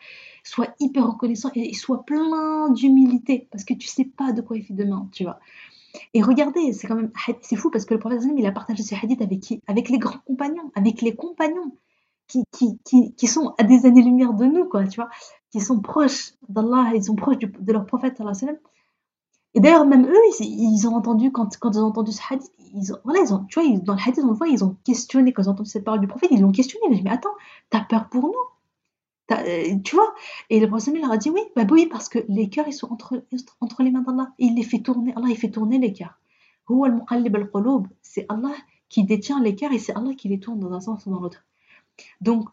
sois 0.44 0.68
hyper 0.80 1.06
reconnaissant 1.06 1.50
et, 1.54 1.70
et 1.70 1.74
sois 1.74 2.04
plein 2.04 2.70
d'humilité, 2.70 3.48
parce 3.50 3.64
que 3.64 3.74
tu 3.74 3.86
sais 3.86 4.04
pas 4.04 4.32
de 4.32 4.40
quoi 4.40 4.56
il 4.56 4.64
fait 4.64 4.74
demain, 4.74 5.08
tu 5.12 5.24
vois. 5.24 5.40
Et 6.14 6.22
regardez, 6.22 6.72
c'est 6.72 6.86
quand 6.86 6.96
même 6.96 7.10
c'est 7.42 7.56
fou 7.56 7.70
parce 7.70 7.84
que 7.84 7.94
le 7.94 8.00
prophète 8.00 8.22
il 8.36 8.46
a 8.46 8.52
partagé 8.52 8.82
ce 8.82 8.94
hadith 8.94 9.20
avec 9.22 9.40
qui? 9.40 9.62
Avec 9.66 9.88
les 9.88 9.98
grands 9.98 10.20
compagnons, 10.26 10.70
avec 10.74 11.02
les 11.02 11.14
compagnons 11.14 11.72
qui, 12.28 12.44
qui, 12.52 12.78
qui, 12.84 13.14
qui 13.14 13.26
sont 13.26 13.54
à 13.58 13.62
des 13.62 13.86
années-lumière 13.86 14.34
de 14.34 14.46
nous, 14.46 14.64
quoi, 14.64 14.86
tu 14.86 15.00
vois, 15.00 15.10
qui 15.50 15.60
sont 15.60 15.80
proches 15.80 16.34
d'Allah, 16.48 16.92
ils 16.94 17.04
sont 17.04 17.14
proches 17.14 17.38
de 17.38 17.72
leur 17.72 17.86
prophète, 17.86 18.20
et 19.56 19.60
d'ailleurs, 19.60 19.86
même 19.86 20.04
eux, 20.04 20.20
ils, 20.40 20.86
ont 20.86 20.94
entendu, 20.94 21.32
quand, 21.32 21.56
quand 21.58 21.70
ils 21.72 21.78
ont 21.78 21.86
entendu 21.86 22.12
ce 22.12 22.20
hadith, 22.28 22.52
ils 22.74 22.92
ont, 22.92 22.98
voilà, 23.04 23.20
ils 23.20 23.32
ont, 23.32 23.46
tu 23.48 23.58
vois, 23.58 23.78
dans 23.78 23.94
le 23.94 24.00
hadith, 24.06 24.22
on 24.22 24.28
le 24.28 24.34
voit, 24.34 24.48
ils 24.48 24.62
ont 24.62 24.76
questionné, 24.84 25.32
quand 25.32 25.44
ils 25.44 25.48
ont 25.48 25.52
entendu 25.52 25.70
cette 25.70 25.84
parole 25.84 26.00
du 26.00 26.06
prophète, 26.06 26.28
ils 26.30 26.42
l'ont 26.42 26.52
questionné. 26.52 26.84
Ils 26.88 26.92
ont 26.92 26.96
dit, 26.96 27.02
mais 27.02 27.10
attends, 27.10 27.34
t'as 27.70 27.80
peur 27.80 28.10
pour 28.10 28.24
nous? 28.24 28.34
Tu 29.28 29.96
vois 29.96 30.14
Et 30.50 30.60
le 30.60 30.68
prophète 30.68 30.94
leur 30.96 31.10
a 31.10 31.16
dit 31.16 31.30
oui, 31.30 31.40
bah 31.54 31.62
oui, 31.70 31.86
parce 31.86 32.08
que 32.08 32.20
les 32.28 32.48
cœurs, 32.48 32.66
ils 32.68 32.72
sont 32.72 32.92
entre, 32.92 33.24
entre 33.60 33.82
les 33.82 33.90
mains 33.90 34.02
d'Allah. 34.02 34.32
Il 34.38 34.54
les 34.54 34.62
fait 34.62 34.80
tourner. 34.80 35.12
Allah, 35.16 35.28
il 35.28 35.36
fait 35.36 35.50
tourner 35.50 35.78
les 35.78 35.92
cœurs. 35.92 36.18
C'est 38.02 38.26
Allah 38.28 38.54
qui 38.88 39.04
détient 39.04 39.40
les 39.40 39.54
cœurs 39.54 39.72
et 39.72 39.78
c'est 39.78 39.94
Allah 39.94 40.14
qui 40.14 40.28
les 40.28 40.40
tourne 40.40 40.60
dans 40.60 40.72
un 40.72 40.80
sens 40.80 41.06
ou 41.06 41.10
dans 41.10 41.20
l'autre. 41.20 41.44
Donc, 42.20 42.48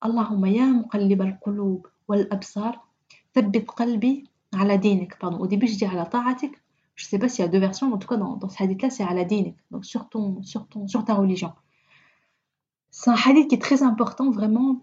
Allahumma 0.00 0.48
ya 0.48 0.66
muqallib 0.66 1.20
al-qulub 1.20 1.86
wal 2.06 2.26
absar, 2.30 2.86
thabbit 3.32 3.66
qalbi 3.66 4.24
ala 4.52 4.78
dinik. 4.78 5.18
Pardon, 5.18 5.38
au 5.38 5.46
début, 5.46 5.66
je 5.66 5.76
dis 5.76 5.84
ala 5.84 6.06
ta'atik. 6.06 6.54
Je 6.94 7.04
ne 7.04 7.08
sais 7.08 7.18
pas 7.18 7.28
s'il 7.28 7.44
y 7.44 7.48
a 7.48 7.50
deux 7.50 7.58
versions, 7.58 7.88
mais 7.88 7.94
en 7.94 7.98
tout 7.98 8.08
cas, 8.08 8.16
dans, 8.16 8.36
dans 8.36 8.48
ce 8.48 8.62
hadith-là, 8.62 8.90
c'est 8.90 9.04
ala 9.04 9.24
dinik. 9.24 9.56
Donc, 9.70 9.84
sur, 9.84 10.08
ton, 10.08 10.42
sur, 10.42 10.66
ton, 10.68 10.88
sur 10.88 11.04
ta 11.04 11.14
religion. 11.14 11.52
C'est 12.90 13.10
un 13.10 13.14
hadith 13.14 13.48
qui 13.48 13.54
est 13.54 13.62
très 13.62 13.82
important, 13.82 14.30
vraiment, 14.30 14.80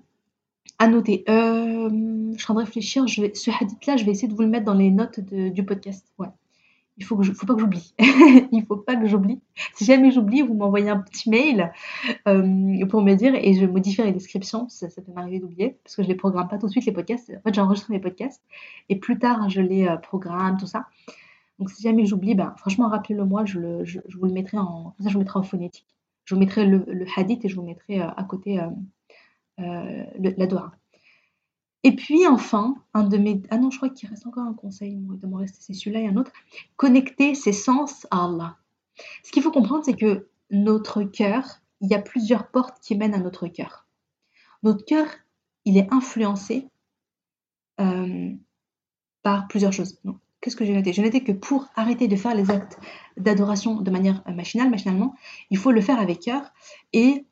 à 0.80 0.88
noter. 0.88 1.24
Euh, 1.30 1.89
je 2.34 2.38
suis 2.38 2.51
en 2.51 2.53
train 2.53 2.53
de 2.55 2.59
réfléchir. 2.59 3.07
Ce 3.07 3.51
hadith-là, 3.51 3.97
je 3.97 4.05
vais 4.05 4.11
essayer 4.11 4.28
de 4.28 4.34
vous 4.34 4.41
le 4.41 4.47
mettre 4.47 4.66
dans 4.66 4.74
les 4.74 4.91
notes 4.91 5.20
du 5.20 5.63
podcast. 5.63 6.05
Il 6.97 7.03
faut 7.03 7.18
que 7.18 7.24
je, 7.24 7.34
faut 7.34 7.45
pas 7.45 7.55
que 7.55 7.59
j'oublie. 7.59 7.93
Il 7.99 8.63
faut 8.66 8.78
pas 8.78 8.95
que 8.95 9.05
j'oublie. 9.05 9.41
Si 9.74 9.84
jamais 9.84 10.11
j'oublie, 10.11 10.41
vous 10.41 10.53
m'envoyez 10.53 10.89
un 10.89 10.99
petit 10.99 11.30
mail 11.30 11.74
euh, 12.28 12.86
pour 12.88 13.01
me 13.01 13.16
dire 13.16 13.36
et 13.36 13.53
je 13.53 13.66
modifie 13.66 14.01
les 14.03 14.13
descriptions. 14.13 14.70
Ça, 14.70 14.88
peut 14.88 15.11
m'arriver 15.13 15.39
d'oublier 15.39 15.78
parce 15.84 15.97
que 15.97 16.03
je 16.03 16.07
les 16.07 16.16
programme 16.16 16.47
pas 16.47 16.57
tout 16.57 16.68
de 16.68 16.72
suite 16.72 16.86
les 16.86 16.93
podcasts. 16.93 17.32
En 17.38 17.41
fait, 17.41 17.53
j'enregistre 17.53 17.91
mes 17.91 17.99
podcasts 17.99 18.41
et 18.88 18.95
plus 18.95 19.20
tard 19.20 19.49
je 19.49 19.59
les 19.59 19.88
euh, 19.88 19.97
programme 19.97 20.57
tout 20.57 20.68
ça. 20.68 20.86
Donc 21.59 21.70
si 21.70 21.84
jamais 21.84 22.05
j'oublie, 22.05 22.34
ben, 22.34 22.53
franchement 22.57 22.88
rappelez-le 22.88 23.26
moi. 23.26 23.43
Je, 23.43 23.59
vous 23.59 24.26
le 24.26 24.34
mettrai 24.34 24.57
en, 24.57 24.95
je 25.05 25.18
mettrai 25.18 25.39
en 25.39 25.43
phonétique. 25.43 25.88
Je 26.24 26.34
vous 26.34 26.39
mettrai 26.39 26.66
le, 26.66 26.86
le 26.88 27.05
hadith 27.18 27.43
et 27.43 27.49
je 27.49 27.55
vous 27.55 27.63
mettrai 27.63 27.99
à 27.99 28.26
côté 28.28 28.59
euh, 29.60 30.03
la 30.20 30.47
doigt. 30.47 30.72
Et 31.84 31.95
puis 31.95 32.26
enfin, 32.26 32.76
un 32.95 33.03
de 33.03 33.18
mes... 33.18 33.43
Ah 33.51 33.60
non, 33.60 33.70
je 33.70 33.78
crois 33.78 33.89
qu'il 33.89 34.10
reste 34.10 34.26
encore 34.26 34.43
un 34.43 34.56
conseil, 34.56 34.93
il 34.93 35.20
doit 35.20 35.30
m'en 35.30 35.38
rester, 35.38 35.60
c'est 35.62 35.74
celui-là 35.74 35.99
et 36.01 36.08
un 36.08 36.18
autre. 36.18 36.32
Connecter 36.78 37.36
ses 37.36 37.53
sens 37.53 38.08
à 38.10 38.26
Allah. 38.26 38.58
Ce 39.24 39.32
qu'il 39.32 39.43
faut 39.43 39.51
comprendre, 39.51 39.86
c'est 39.86 39.95
que 39.95 40.28
notre 40.49 41.03
cœur, 41.03 41.62
il 41.82 41.89
y 41.89 41.93
a 41.93 42.01
plusieurs 42.01 42.49
portes 42.49 42.80
qui 42.82 42.95
mènent 42.95 43.14
à 43.14 43.20
notre 43.20 43.47
cœur. 43.47 43.86
Notre 44.64 44.84
cœur, 44.84 45.06
il 45.64 45.78
est 45.78 45.88
influencé 45.93 46.68
euh, 47.80 48.32
par 49.22 49.47
plusieurs 49.47 49.74
choses. 49.74 49.99
Qu'est-ce 50.41 50.56
que 50.56 50.66
j'ai 50.66 50.74
noté? 50.74 50.91
J'ai 50.91 51.03
noté 51.03 51.24
que 51.24 51.34
pour 51.34 51.68
arrêter 51.76 52.08
de 52.08 52.16
faire 52.16 52.34
les 52.34 52.49
actes 52.49 52.80
d'adoration 53.16 53.82
de 53.82 53.91
manière 53.91 54.24
machinale, 54.28 54.72
machinalement, 54.72 55.14
il 55.51 55.60
faut 55.60 55.72
le 55.72 55.82
faire 55.82 55.99
avec 55.99 56.22
cœur. 56.22 56.51
Et 56.93 57.26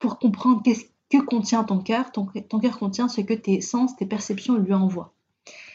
pour 0.00 0.18
comprendre 0.18 0.62
qu'est-ce 0.64 0.86
contient 1.18 1.64
ton 1.64 1.78
cœur, 1.78 2.12
ton, 2.12 2.26
cœur 2.26 2.78
contient 2.78 3.08
ce 3.08 3.20
que 3.20 3.34
tes 3.34 3.60
sens, 3.60 3.96
tes 3.96 4.06
perceptions 4.06 4.56
lui 4.56 4.74
envoient. 4.74 5.12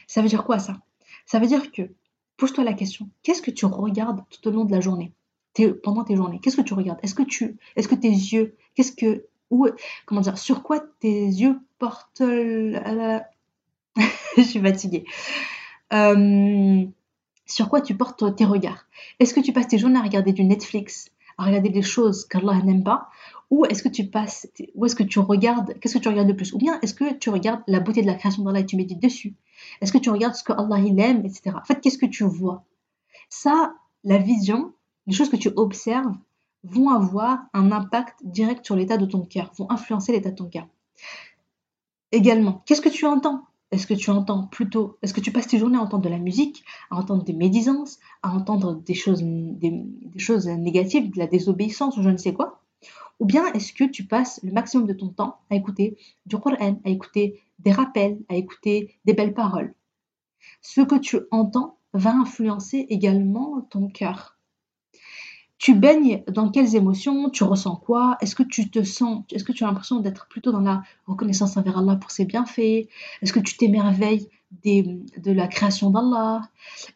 Ça 0.08 0.22
veut 0.22 0.28
dire 0.28 0.44
quoi 0.44 0.60
ça? 0.60 0.78
Ça 1.26 1.40
veut 1.40 1.48
dire 1.48 1.72
que, 1.72 1.84
pose-toi 2.38 2.64
la 2.64 2.74
question, 2.74 3.10
qu'est-ce 3.24 3.42
que 3.42 3.52
tu 3.52 3.66
regardes 3.66 4.24
tout 4.30 4.48
au 4.48 4.52
long 4.52 4.66
de 4.66 4.72
la 4.72 4.82
journée? 4.82 5.12
Pendant 5.84 6.06
tes 6.06 6.16
journées 6.16 6.40
Qu'est-ce 6.42 6.56
que 6.56 6.62
tu 6.62 6.74
regardes? 6.74 7.00
Est-ce 7.04 7.14
que 7.14 7.96
tes 7.96 8.10
yeux, 8.10 8.56
qu'est-ce 8.76 8.94
que, 8.94 9.26
comment 10.06 10.22
dire, 10.22 10.38
sur 10.38 10.64
quoi 10.64 10.80
tes 10.80 11.26
yeux 11.26 11.60
portent, 11.78 12.22
je 14.38 14.42
suis 14.42 14.62
fatiguée. 14.62 15.06
Euh, 15.94 16.86
sur 17.46 17.70
quoi 17.70 17.82
tu 17.82 17.96
portes 17.96 18.36
tes 18.36 18.46
regards? 18.46 18.86
Est-ce 19.20 19.34
que 19.34 19.40
tu 19.40 19.52
passes 19.52 19.68
tes 19.68 19.78
journées 19.78 20.00
à 20.00 20.04
regarder 20.04 20.32
du 20.32 20.44
Netflix, 20.44 21.12
à 21.38 21.46
regarder 21.46 21.70
des 21.70 21.82
choses 21.82 22.26
qu'Allah 22.26 22.62
n'aime 22.64 22.84
pas? 22.84 23.10
Ou 23.52 23.66
est-ce 23.66 23.84
que 23.84 23.90
tu 23.90 24.08
passes, 24.08 24.48
ou 24.76 24.86
est-ce 24.86 24.96
que 24.96 25.04
tu 25.04 25.20
regardes, 25.20 25.78
qu'est-ce 25.80 25.98
que 25.98 26.02
tu 26.02 26.08
regardes 26.08 26.30
de 26.30 26.34
plus 26.34 26.54
Ou 26.54 26.58
bien 26.58 26.80
est-ce 26.82 26.94
que 26.94 27.14
tu 27.14 27.30
regardes 27.30 27.62
la 27.68 27.82
beauté 27.82 28.02
de 28.02 28.08
la 28.08 28.16
création 28.16 28.44
d'Allah 28.44 28.62
et 28.62 28.66
tu 28.66 28.78
médites 28.78 29.02
dessus 29.02 29.36
Est-ce 29.82 29.92
que 29.92 29.98
tu 29.98 30.10
regardes 30.10 30.36
ce 30.36 30.44
que 30.44 30.54
Allah 30.54 30.80
il 30.80 30.98
aime, 31.00 31.26
etc. 31.26 31.52
En 31.56 31.66
fait, 31.66 31.82
qu'est-ce 31.82 31.98
que 31.98 32.06
tu 32.06 32.24
vois 32.24 32.64
Ça, 33.30 33.76
la 34.06 34.18
vision, 34.18 34.72
les 35.06 35.14
choses 35.14 35.30
que 35.30 35.36
tu 35.36 35.50
observes 35.58 36.16
vont 36.64 36.90
avoir 36.90 37.44
un 37.54 37.74
impact 37.74 38.20
direct 38.24 38.66
sur 38.66 38.78
l'état 38.78 38.98
de 38.98 39.06
ton 39.06 39.26
cœur, 39.26 39.52
vont 39.58 39.70
influencer 39.70 40.14
l'état 40.14 40.32
de 40.32 40.36
ton 40.36 40.48
cœur. 40.48 40.68
Également, 42.14 42.64
qu'est-ce 42.66 42.82
que 42.82 42.90
tu 42.90 43.06
entends 43.06 43.44
Est-ce 43.72 43.86
que 43.86 43.94
tu 43.94 44.12
entends 44.12 44.48
plutôt, 44.48 44.98
est-ce 45.02 45.14
que 45.14 45.22
tu 45.22 45.34
passes 45.34 45.48
tes 45.48 45.58
journées 45.58 45.78
à 45.78 45.82
entendre 45.82 46.04
de 46.04 46.10
la 46.10 46.20
musique, 46.20 46.64
à 46.90 46.96
entendre 46.96 47.24
des 47.24 47.34
médisances, 47.34 48.00
à 48.22 48.32
entendre 48.32 48.76
des 48.76 48.94
choses, 48.94 49.22
des, 49.24 49.84
choses 50.18 50.48
négatives, 50.48 51.12
de 51.12 51.20
la 51.20 51.28
désobéissance 51.28 51.98
ou 51.98 52.04
je 52.04 52.10
ne 52.10 52.18
sais 52.18 52.34
quoi 52.34 52.61
Ou 53.22 53.26
bien 53.26 53.46
est-ce 53.54 53.72
que 53.72 53.84
tu 53.84 54.04
passes 54.04 54.40
le 54.42 54.52
maximum 54.52 54.88
de 54.88 54.94
ton 54.94 55.10
temps 55.10 55.38
à 55.52 55.56
écouter 55.56 55.96
du 56.26 56.38
Coran, 56.38 56.82
à 56.84 56.90
écouter 56.90 57.40
des 57.60 57.72
rappels, 57.72 58.18
à 58.30 58.36
écouter 58.36 58.96
des 59.06 59.14
belles 59.14 59.36
paroles? 59.36 59.76
Ce 60.64 60.82
que 60.82 60.96
tu 60.96 61.20
entends 61.30 61.78
va 61.94 62.16
influencer 62.16 62.88
également 62.90 63.62
ton 63.70 63.90
cœur. 63.90 64.40
Tu 65.60 65.76
baignes 65.76 66.24
dans 66.28 66.50
quelles 66.50 66.76
émotions? 66.76 67.30
Tu 67.30 67.44
ressens 67.44 67.76
quoi? 67.76 68.18
Est-ce 68.22 68.34
que 68.34 68.42
tu 68.42 68.72
te 68.72 68.82
sens, 68.82 69.24
est-ce 69.32 69.44
que 69.44 69.52
tu 69.52 69.64
as 69.64 69.68
l'impression 69.68 70.00
d'être 70.00 70.28
plutôt 70.28 70.52
dans 70.52 70.62
la 70.62 70.82
reconnaissance 71.06 71.58
envers 71.58 71.78
Allah 71.78 71.98
pour 71.98 72.10
ses 72.10 72.26
bienfaits? 72.26 72.88
Est-ce 73.22 73.32
que 73.32 73.40
tu 73.40 73.56
t'émerveilles 73.56 74.28
de 74.64 75.32
la 75.32 75.48
création 75.48 75.92
d'Allah? 75.92 76.42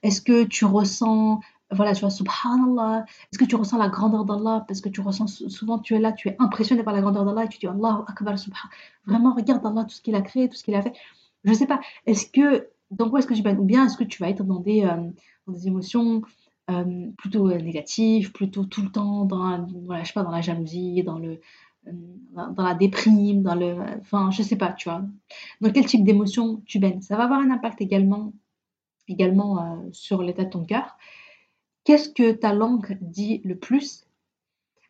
Est-ce 0.01 0.23
que 0.23 0.43
tu 0.43 0.65
ressens, 0.65 1.41
voilà, 1.71 1.93
tu 1.93 2.01
vois, 2.01 2.09
subhanallah 2.09 3.05
Est-ce 3.31 3.39
que 3.39 3.45
tu 3.45 3.55
ressens 3.55 3.77
la 3.77 3.89
grandeur 3.89 4.25
d'Allah? 4.25 4.65
Parce 4.67 4.81
que 4.81 4.89
tu 4.89 5.01
ressens, 5.01 5.27
souvent 5.49 5.79
tu 5.79 5.95
es 5.95 5.99
là, 5.99 6.11
tu 6.11 6.29
es 6.29 6.35
impressionné 6.39 6.83
par 6.83 6.93
la 6.93 7.01
grandeur 7.01 7.25
d'Allah 7.25 7.45
et 7.45 7.49
tu 7.49 7.57
dis 7.57 7.67
Allah 7.67 8.05
akbar 8.07 8.37
subhan. 8.37 8.57
Vraiment, 9.05 9.33
regarde 9.33 9.65
Allah, 9.65 9.83
tout 9.83 9.95
ce 9.95 10.01
qu'il 10.01 10.15
a 10.15 10.21
créé, 10.21 10.47
tout 10.47 10.55
ce 10.55 10.63
qu'il 10.63 10.75
a 10.75 10.81
fait. 10.81 10.93
Je 11.43 11.51
ne 11.51 11.55
sais 11.55 11.67
pas, 11.67 11.79
est-ce 12.05 12.27
que, 12.27 12.69
dans 12.91 13.09
quoi 13.09 13.19
est-ce 13.19 13.27
que 13.27 13.33
tu 13.33 13.41
baignes 13.41 13.59
Ou 13.59 13.65
bien 13.65 13.85
est-ce 13.85 13.97
que 13.97 14.03
tu 14.03 14.21
vas 14.21 14.29
être 14.29 14.43
dans 14.43 14.59
des, 14.59 14.83
euh, 14.83 15.09
dans 15.47 15.53
des 15.53 15.67
émotions 15.67 16.21
euh, 16.69 17.11
plutôt 17.17 17.49
euh, 17.49 17.59
négatif, 17.59 18.33
plutôt 18.33 18.65
tout 18.65 18.81
le 18.81 18.91
temps 18.91 19.25
dans, 19.25 19.65
voilà, 19.85 20.03
je 20.03 20.07
sais 20.07 20.13
pas, 20.13 20.23
dans 20.23 20.31
la 20.31 20.41
jalousie, 20.41 21.03
dans, 21.03 21.19
le, 21.19 21.39
dans, 21.85 22.63
la 22.63 22.75
déprime, 22.75 23.43
dans 23.43 23.55
le, 23.55 23.75
enfin, 23.99 24.31
je 24.31 24.43
sais 24.43 24.55
pas, 24.55 24.71
tu 24.73 24.89
vois. 24.89 25.03
Dans 25.61 25.71
quel 25.71 25.85
type 25.85 26.03
d'émotion 26.03 26.61
tu 26.65 26.79
baignes 26.79 27.01
Ça 27.01 27.15
va 27.17 27.25
avoir 27.25 27.39
un 27.39 27.51
impact 27.51 27.81
également, 27.81 28.33
également 29.07 29.83
sur 29.91 30.23
l'état 30.23 30.45
de 30.45 30.49
ton 30.49 30.65
cœur. 30.65 30.97
Qu'est-ce 31.85 32.09
que 32.09 32.31
ta 32.31 32.51
langue 32.51 32.97
dit 32.99 33.41
le 33.45 33.55
plus? 33.55 34.07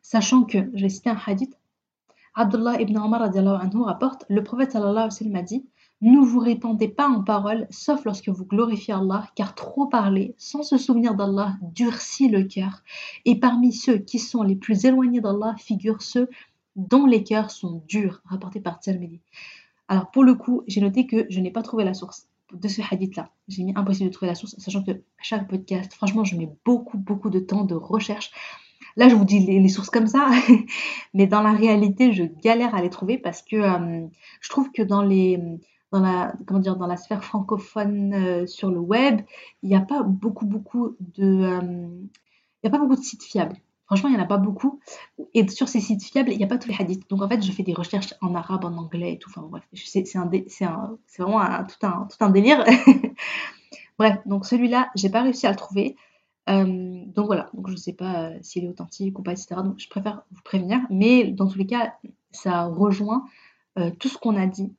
Sachant 0.01 0.43
que, 0.43 0.69
je 0.73 0.81
vais 0.81 0.89
citer 0.89 1.09
un 1.09 1.19
hadith, 1.27 1.59
Abdullah 2.35 2.79
ibn 2.79 2.97
Omar 2.97 3.21
anhu 3.21 3.81
rapporte, 3.81 4.25
le 4.29 4.41
prophète 4.43 4.71
sallallahu 4.71 5.09
alayhi 5.19 5.37
a 5.37 5.41
dit 5.41 5.65
ne 5.99 6.19
vous 6.19 6.39
répandez 6.39 6.87
pas 6.87 7.09
en 7.09 7.21
paroles, 7.21 7.67
sauf 7.69 8.05
lorsque 8.05 8.29
vous 8.29 8.45
glorifiez 8.45 8.93
Allah, 8.93 9.27
car 9.35 9.55
trop 9.55 9.87
parler, 9.87 10.35
sans 10.37 10.63
se 10.63 10.77
souvenir 10.77 11.15
d'Allah, 11.15 11.55
durcit 11.61 12.29
le 12.29 12.43
cœur. 12.43 12.81
Et 13.25 13.39
parmi 13.41 13.73
ceux 13.73 13.97
qui 13.97 14.19
sont 14.19 14.43
les 14.43 14.55
plus 14.55 14.85
éloignés 14.85 15.19
d'Allah 15.19 15.55
figurent 15.57 16.01
ceux 16.01 16.29
dont 16.77 17.05
les 17.05 17.23
cœurs 17.23 17.51
sont 17.51 17.83
durs, 17.89 18.21
rapporté 18.25 18.61
par 18.61 18.79
Tirmidhi. 18.79 19.19
Alors 19.89 20.11
pour 20.11 20.23
le 20.23 20.35
coup, 20.35 20.63
j'ai 20.67 20.79
noté 20.79 21.07
que 21.07 21.25
je 21.29 21.41
n'ai 21.41 21.51
pas 21.51 21.61
trouvé 21.61 21.83
la 21.83 21.93
source 21.93 22.27
de 22.59 22.67
ce 22.67 22.81
hadith-là. 22.89 23.29
J'ai 23.47 23.63
mis 23.63 23.73
impossible 23.75 24.09
de 24.09 24.13
trouver 24.13 24.29
la 24.29 24.35
source, 24.35 24.55
sachant 24.57 24.83
que 24.83 24.91
chaque 25.21 25.47
podcast, 25.47 25.93
franchement, 25.93 26.23
je 26.23 26.35
mets 26.35 26.49
beaucoup, 26.65 26.97
beaucoup 26.97 27.29
de 27.29 27.39
temps 27.39 27.63
de 27.63 27.75
recherche. 27.75 28.31
Là, 28.97 29.09
je 29.09 29.15
vous 29.15 29.25
dis 29.25 29.39
les, 29.39 29.67
sources 29.67 29.89
comme 29.89 30.07
ça, 30.07 30.29
mais 31.13 31.27
dans 31.27 31.41
la 31.41 31.51
réalité, 31.51 32.13
je 32.13 32.23
galère 32.23 32.75
à 32.75 32.81
les 32.81 32.89
trouver 32.89 33.17
parce 33.17 33.41
que 33.41 33.55
euh, 33.57 34.07
je 34.41 34.49
trouve 34.49 34.71
que 34.71 34.81
dans 34.81 35.01
les 35.01 35.39
dans 35.91 36.01
la, 36.01 36.33
comment 36.45 36.59
dire, 36.59 36.75
dans 36.75 36.87
la 36.87 36.97
sphère 36.97 37.23
francophone 37.23 38.13
euh, 38.13 38.47
sur 38.47 38.69
le 38.69 38.79
web, 38.79 39.21
il 39.63 39.69
n'y 39.69 39.75
a 39.75 39.81
pas 39.81 40.03
beaucoup, 40.03 40.45
beaucoup 40.45 40.97
de, 40.99 41.23
euh, 41.23 41.87
il 42.63 42.67
a 42.67 42.69
pas 42.69 42.79
beaucoup 42.79 42.95
de 42.95 43.01
sites 43.01 43.23
fiables. 43.23 43.57
Franchement, 43.85 44.09
il 44.09 44.13
n'y 44.13 44.19
en 44.19 44.23
a 44.23 44.27
pas 44.27 44.37
beaucoup. 44.37 44.79
Et 45.33 45.47
sur 45.47 45.67
ces 45.67 45.79
sites 45.79 46.03
fiables, 46.03 46.31
il 46.31 46.37
n'y 46.37 46.43
a 46.43 46.47
pas 46.47 46.57
tous 46.57 46.69
les 46.69 46.75
hadiths. 46.77 47.09
Donc 47.09 47.21
en 47.21 47.29
fait, 47.29 47.41
je 47.43 47.51
fais 47.51 47.63
des 47.63 47.73
recherches 47.73 48.13
en 48.21 48.33
arabe, 48.35 48.65
en 48.65 48.75
anglais 48.77 49.13
et 49.13 49.19
tout. 49.19 49.29
Enfin 49.29 49.47
bref, 49.47 49.63
c'est 49.73 50.03
vraiment 51.19 51.41
un, 51.41 51.63
tout, 51.63 51.85
un, 51.85 52.07
tout 52.09 52.17
un 52.23 52.29
délire. 52.29 52.63
bref, 53.99 54.17
donc 54.25 54.45
celui-là, 54.45 54.89
j'ai 54.95 55.09
pas 55.09 55.21
réussi 55.21 55.45
à 55.47 55.51
le 55.51 55.55
trouver. 55.55 55.95
Euh, 56.49 57.03
donc 57.07 57.25
voilà, 57.27 57.49
donc 57.53 57.67
je 57.67 57.73
ne 57.73 57.77
sais 57.77 57.93
pas 57.93 58.31
s'il 58.41 58.65
est 58.65 58.69
authentique 58.69 59.17
ou 59.19 59.23
pas, 59.23 59.31
etc. 59.31 59.55
Donc 59.63 59.79
je 59.79 59.89
préfère 59.89 60.23
vous 60.31 60.41
prévenir. 60.43 60.79
Mais 60.89 61.25
dans 61.25 61.47
tous 61.47 61.57
les 61.57 61.67
cas, 61.67 61.93
ça 62.31 62.65
rejoint 62.65 63.25
tout 63.99 64.07
ce 64.07 64.17
qu'on 64.17 64.37
a 64.37 64.47
dit 64.47 64.73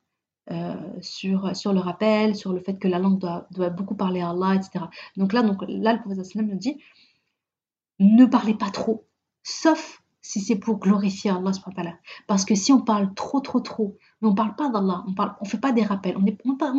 euh, 0.52 0.74
sur, 1.00 1.56
sur 1.56 1.72
le 1.72 1.80
rappel, 1.80 2.36
sur 2.36 2.52
le 2.52 2.60
fait 2.60 2.78
que 2.78 2.86
la 2.86 3.00
langue 3.00 3.18
doit, 3.18 3.70
beaucoup 3.70 3.96
parler 3.96 4.20
à 4.20 4.30
Allah, 4.30 4.54
etc. 4.54 4.84
Donc 5.16 5.32
là, 5.32 5.42
donc, 5.42 5.64
là 5.66 5.92
le 5.92 5.98
professeur 5.98 6.44
nous 6.44 6.54
dit 6.54 6.80
ne 7.98 8.24
parlez 8.26 8.54
pas 8.54 8.70
trop, 8.70 9.06
sauf 9.42 10.02
si 10.20 10.40
c'est 10.40 10.56
pour 10.56 10.78
glorifier 10.78 11.30
Allah. 11.30 11.52
Parce 12.26 12.44
que 12.44 12.54
si 12.54 12.72
on 12.72 12.80
parle 12.80 13.14
trop, 13.14 13.40
trop, 13.40 13.60
trop, 13.60 13.96
mais 14.20 14.28
on 14.28 14.32
ne 14.32 14.36
parle 14.36 14.56
pas 14.56 14.68
d'Allah, 14.68 15.04
on 15.06 15.10
ne 15.10 15.28
on 15.40 15.44
fait 15.44 15.58
pas 15.58 15.72
des 15.72 15.84
rappels, 15.84 16.16
on 16.16 16.26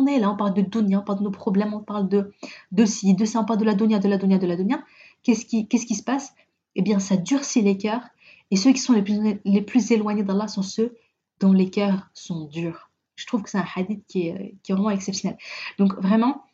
est, 0.06 0.18
là, 0.18 0.30
on 0.30 0.36
parle 0.36 0.54
de 0.54 0.62
dunya, 0.62 1.00
on 1.00 1.04
parle 1.04 1.20
de 1.20 1.24
nos 1.24 1.30
problèmes, 1.30 1.72
on 1.72 1.80
parle 1.80 2.08
de, 2.08 2.32
de 2.72 2.84
ci, 2.84 3.14
de 3.14 3.24
ça, 3.24 3.40
on 3.40 3.44
parle 3.44 3.60
de 3.60 3.64
la 3.64 3.74
dunya, 3.74 3.98
de 3.98 4.08
la 4.08 4.18
dunya, 4.18 4.38
de 4.38 4.46
la 4.46 4.56
dunya. 4.56 4.84
Qu'est-ce 5.22 5.46
qui, 5.46 5.94
se 5.94 6.02
passe? 6.02 6.34
Eh 6.74 6.82
bien, 6.82 6.98
ça 6.98 7.16
durcit 7.16 7.62
les 7.62 7.78
cœurs, 7.78 8.06
et 8.50 8.56
ceux 8.56 8.72
qui 8.72 8.80
sont 8.80 8.92
les 8.92 9.02
plus, 9.02 9.40
les 9.44 9.62
plus 9.62 9.90
éloignés 9.90 10.24
d'Allah 10.24 10.48
sont 10.48 10.62
ceux 10.62 10.96
dont 11.40 11.52
les 11.52 11.70
cœurs 11.70 12.10
sont 12.12 12.44
durs 12.44 12.88
je 13.18 13.26
trouve 13.26 13.42
que 13.42 13.50
c'est 13.50 13.58
un 13.58 13.66
hadith 13.74 14.06
qui 14.06 14.28
est, 14.28 14.54
vraiment 14.68 14.90
exceptionnel. 14.90 15.36
Donc 15.76 15.92
vraiment, 16.00 16.44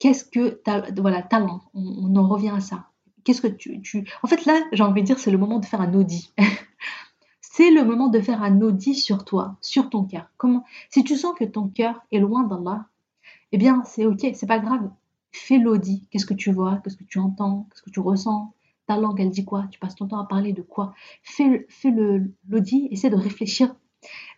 qu'est-ce 0.00 0.24
que 0.24 0.60
voilà, 1.00 1.22
talent, 1.22 1.62
on, 1.74 2.14
en 2.16 2.28
revient 2.28 2.50
à 2.50 2.60
ça. 2.60 2.88
Qu'est-ce 3.24 3.40
que 3.40 3.48
tu. 3.48 3.80
En 4.22 4.26
fait 4.26 4.44
là, 4.44 4.60
j'ai 4.72 4.82
envie 4.82 5.02
de 5.02 5.06
dire, 5.06 5.18
c'est 5.18 5.30
le 5.30 5.38
moment 5.38 5.58
de 5.58 5.66
faire 5.66 5.80
un 5.80 5.94
audit. 5.94 6.32
c'est 7.40 7.70
le 7.70 7.84
moment 7.84 8.08
de 8.08 8.20
faire 8.20 8.42
un 8.42 8.60
audit 8.60 8.94
sur 8.94 9.24
toi, 9.24 9.56
sur 9.60 9.90
ton 9.90 10.04
cœur. 10.04 10.28
Comment 10.36 10.64
Si 10.90 11.04
tu 11.04 11.16
sens 11.16 11.34
que 11.38 11.44
ton 11.44 11.68
cœur 11.68 12.02
est 12.12 12.18
loin 12.18 12.44
d'Allah, 12.44 12.86
eh 13.52 13.58
bien 13.58 13.82
c'est 13.84 14.06
ok, 14.06 14.26
c'est 14.34 14.46
pas 14.46 14.58
grave. 14.58 14.90
Fais 15.32 15.58
l'audit. 15.58 16.06
Qu'est-ce 16.10 16.26
que 16.26 16.34
tu 16.34 16.52
vois? 16.52 16.80
Qu'est-ce 16.84 16.96
que 16.96 17.04
tu 17.04 17.18
entends? 17.18 17.66
Qu'est-ce 17.70 17.82
que 17.82 17.90
tu 17.90 18.00
ressens? 18.00 18.52
Ta 18.86 18.98
langue, 18.98 19.20
elle 19.20 19.30
dit 19.30 19.44
quoi? 19.44 19.64
Tu 19.70 19.78
passes 19.78 19.94
ton 19.94 20.06
temps 20.06 20.20
à 20.20 20.26
parler 20.26 20.52
de 20.52 20.62
quoi? 20.62 20.94
Fais, 21.22 21.66
fais 21.70 21.90
l'audit, 22.48 22.88
essaie 22.90 23.10
de 23.10 23.16
réfléchir 23.16 23.74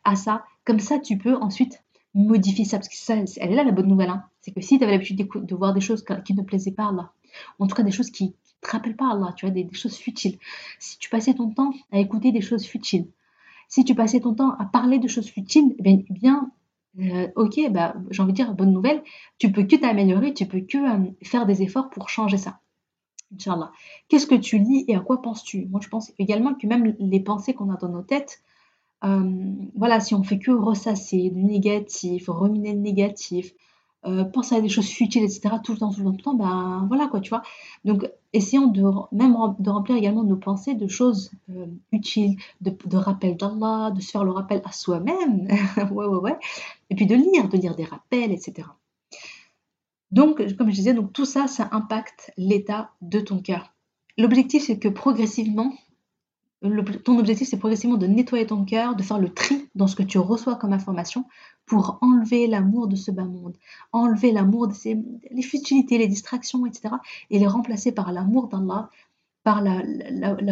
à 0.04 0.14
ça 0.14 0.44
comme 0.66 0.80
ça, 0.80 0.98
tu 0.98 1.16
peux 1.16 1.36
ensuite 1.36 1.82
modifier 2.12 2.66
ça. 2.66 2.76
Parce 2.76 2.88
que 2.88 2.96
ça, 2.96 3.14
elle 3.14 3.52
est 3.52 3.54
là 3.54 3.64
la 3.64 3.72
bonne 3.72 3.86
nouvelle. 3.86 4.10
Hein. 4.10 4.24
C'est 4.42 4.52
que 4.52 4.60
si 4.60 4.78
tu 4.78 4.84
avais 4.84 4.92
l'habitude 4.92 5.16
de 5.16 5.54
voir 5.54 5.72
des 5.72 5.80
choses 5.80 6.04
qui 6.24 6.34
ne 6.34 6.42
plaisaient 6.42 6.72
pas 6.72 6.84
à 6.84 6.88
Allah, 6.88 7.12
ou 7.58 7.64
en 7.64 7.66
tout 7.66 7.74
cas 7.74 7.82
des 7.82 7.90
choses 7.90 8.10
qui 8.10 8.34
te 8.66 8.72
rappellent 8.72 8.96
pas 8.96 9.12
Allah, 9.12 9.32
tu 9.36 9.46
vois, 9.46 9.52
des, 9.52 9.68
choses 9.72 9.96
futiles. 9.96 10.38
Si 10.78 10.98
tu 10.98 11.08
passais 11.08 11.34
ton 11.34 11.50
temps 11.50 11.72
à 11.92 11.98
écouter 11.98 12.32
des 12.32 12.40
choses 12.40 12.64
futiles, 12.64 13.08
si 13.68 13.84
tu 13.84 13.94
passais 13.94 14.20
ton 14.20 14.34
temps 14.34 14.52
à 14.58 14.64
parler 14.64 14.98
de 14.98 15.08
choses 15.08 15.28
futiles, 15.28 15.74
eh 15.78 15.82
bien, 15.82 15.98
eh 16.08 16.12
bien 16.12 16.50
euh, 17.00 17.28
ok, 17.36 17.70
bah, 17.70 17.94
j'ai 18.10 18.22
envie 18.22 18.32
de 18.32 18.36
dire, 18.36 18.54
bonne 18.54 18.72
nouvelle, 18.72 19.02
tu 19.38 19.52
peux 19.52 19.64
que 19.64 19.76
t'améliorer, 19.76 20.34
tu 20.34 20.46
peux 20.46 20.60
que 20.60 20.78
euh, 20.78 21.10
faire 21.22 21.46
des 21.46 21.62
efforts 21.62 21.90
pour 21.90 22.08
changer 22.08 22.38
ça. 22.38 22.60
Inch'Allah. 23.34 23.72
Qu'est-ce 24.08 24.26
que 24.26 24.36
tu 24.36 24.58
lis 24.58 24.84
et 24.88 24.94
à 24.94 25.00
quoi 25.00 25.20
penses-tu? 25.20 25.66
Moi, 25.66 25.80
je 25.82 25.88
pense 25.88 26.12
également 26.18 26.54
que 26.54 26.66
même 26.66 26.94
les 26.98 27.20
pensées 27.20 27.54
qu'on 27.54 27.70
a 27.70 27.76
dans 27.76 27.88
nos 27.88 28.02
têtes, 28.02 28.42
voilà, 29.02 30.00
si 30.00 30.14
on 30.14 30.24
fait 30.24 30.38
que 30.38 30.50
ressasser 30.50 31.30
du 31.30 31.44
négatif, 31.44 32.24
ruminer 32.28 32.72
le 32.72 32.80
négatif, 32.80 33.52
euh, 34.06 34.24
penser 34.24 34.54
à 34.54 34.60
des 34.60 34.68
choses 34.68 34.88
futiles, 34.88 35.24
etc., 35.24 35.56
tout 35.62 35.72
le 35.72 35.78
temps, 35.78 35.92
tout 35.92 36.00
le 36.00 36.04
temps, 36.06 36.12
tout 36.12 36.16
le 36.18 36.22
temps, 36.22 36.34
ben 36.34 36.84
voilà 36.88 37.08
quoi, 37.08 37.20
tu 37.20 37.30
vois. 37.30 37.42
Donc, 37.84 38.08
essayons 38.32 38.66
de 38.66 38.82
même 39.12 39.36
de 39.58 39.70
remplir 39.70 39.96
également 39.96 40.24
nos 40.24 40.36
pensées 40.36 40.74
de 40.74 40.86
choses 40.86 41.32
euh, 41.50 41.66
utiles, 41.92 42.36
de, 42.60 42.76
de 42.86 42.96
rappel 42.96 43.36
d'Allah, 43.36 43.90
de 43.90 44.00
se 44.00 44.10
faire 44.10 44.24
le 44.24 44.30
rappel 44.30 44.62
à 44.64 44.72
soi-même, 44.72 45.48
ouais, 45.90 46.06
ouais, 46.06 46.18
ouais, 46.18 46.38
et 46.90 46.94
puis 46.94 47.06
de 47.06 47.14
lire, 47.14 47.48
de 47.48 47.56
lire 47.56 47.74
des 47.74 47.84
rappels, 47.84 48.32
etc. 48.32 48.68
Donc, 50.12 50.36
comme 50.56 50.70
je 50.70 50.76
disais, 50.76 50.94
donc 50.94 51.12
tout 51.12 51.24
ça, 51.24 51.46
ça 51.48 51.68
impacte 51.72 52.32
l'état 52.36 52.92
de 53.02 53.20
ton 53.20 53.40
cœur. 53.40 53.74
L'objectif, 54.18 54.64
c'est 54.64 54.78
que 54.78 54.88
progressivement, 54.88 55.72
ton 57.04 57.18
objectif, 57.18 57.48
c'est 57.48 57.58
progressivement 57.58 57.96
de 57.96 58.06
nettoyer 58.06 58.46
ton 58.46 58.64
cœur, 58.64 58.96
de 58.96 59.02
faire 59.02 59.18
le 59.18 59.32
tri 59.32 59.68
dans 59.74 59.86
ce 59.86 59.96
que 59.96 60.02
tu 60.02 60.18
reçois 60.18 60.56
comme 60.56 60.72
information 60.72 61.24
pour 61.66 61.98
enlever 62.00 62.46
l'amour 62.46 62.86
de 62.86 62.96
ce 62.96 63.10
bas 63.10 63.24
monde, 63.24 63.56
enlever 63.92 64.32
l'amour 64.32 64.68
de 64.68 64.72
ces, 64.72 64.96
futilités, 65.42 65.98
les 65.98 66.06
distractions, 66.06 66.64
etc. 66.66 66.94
et 67.30 67.38
les 67.38 67.46
remplacer 67.46 67.92
par 67.92 68.12
l'amour 68.12 68.48
d'Allah, 68.48 68.90
par 69.42 69.62
la, 69.62 69.80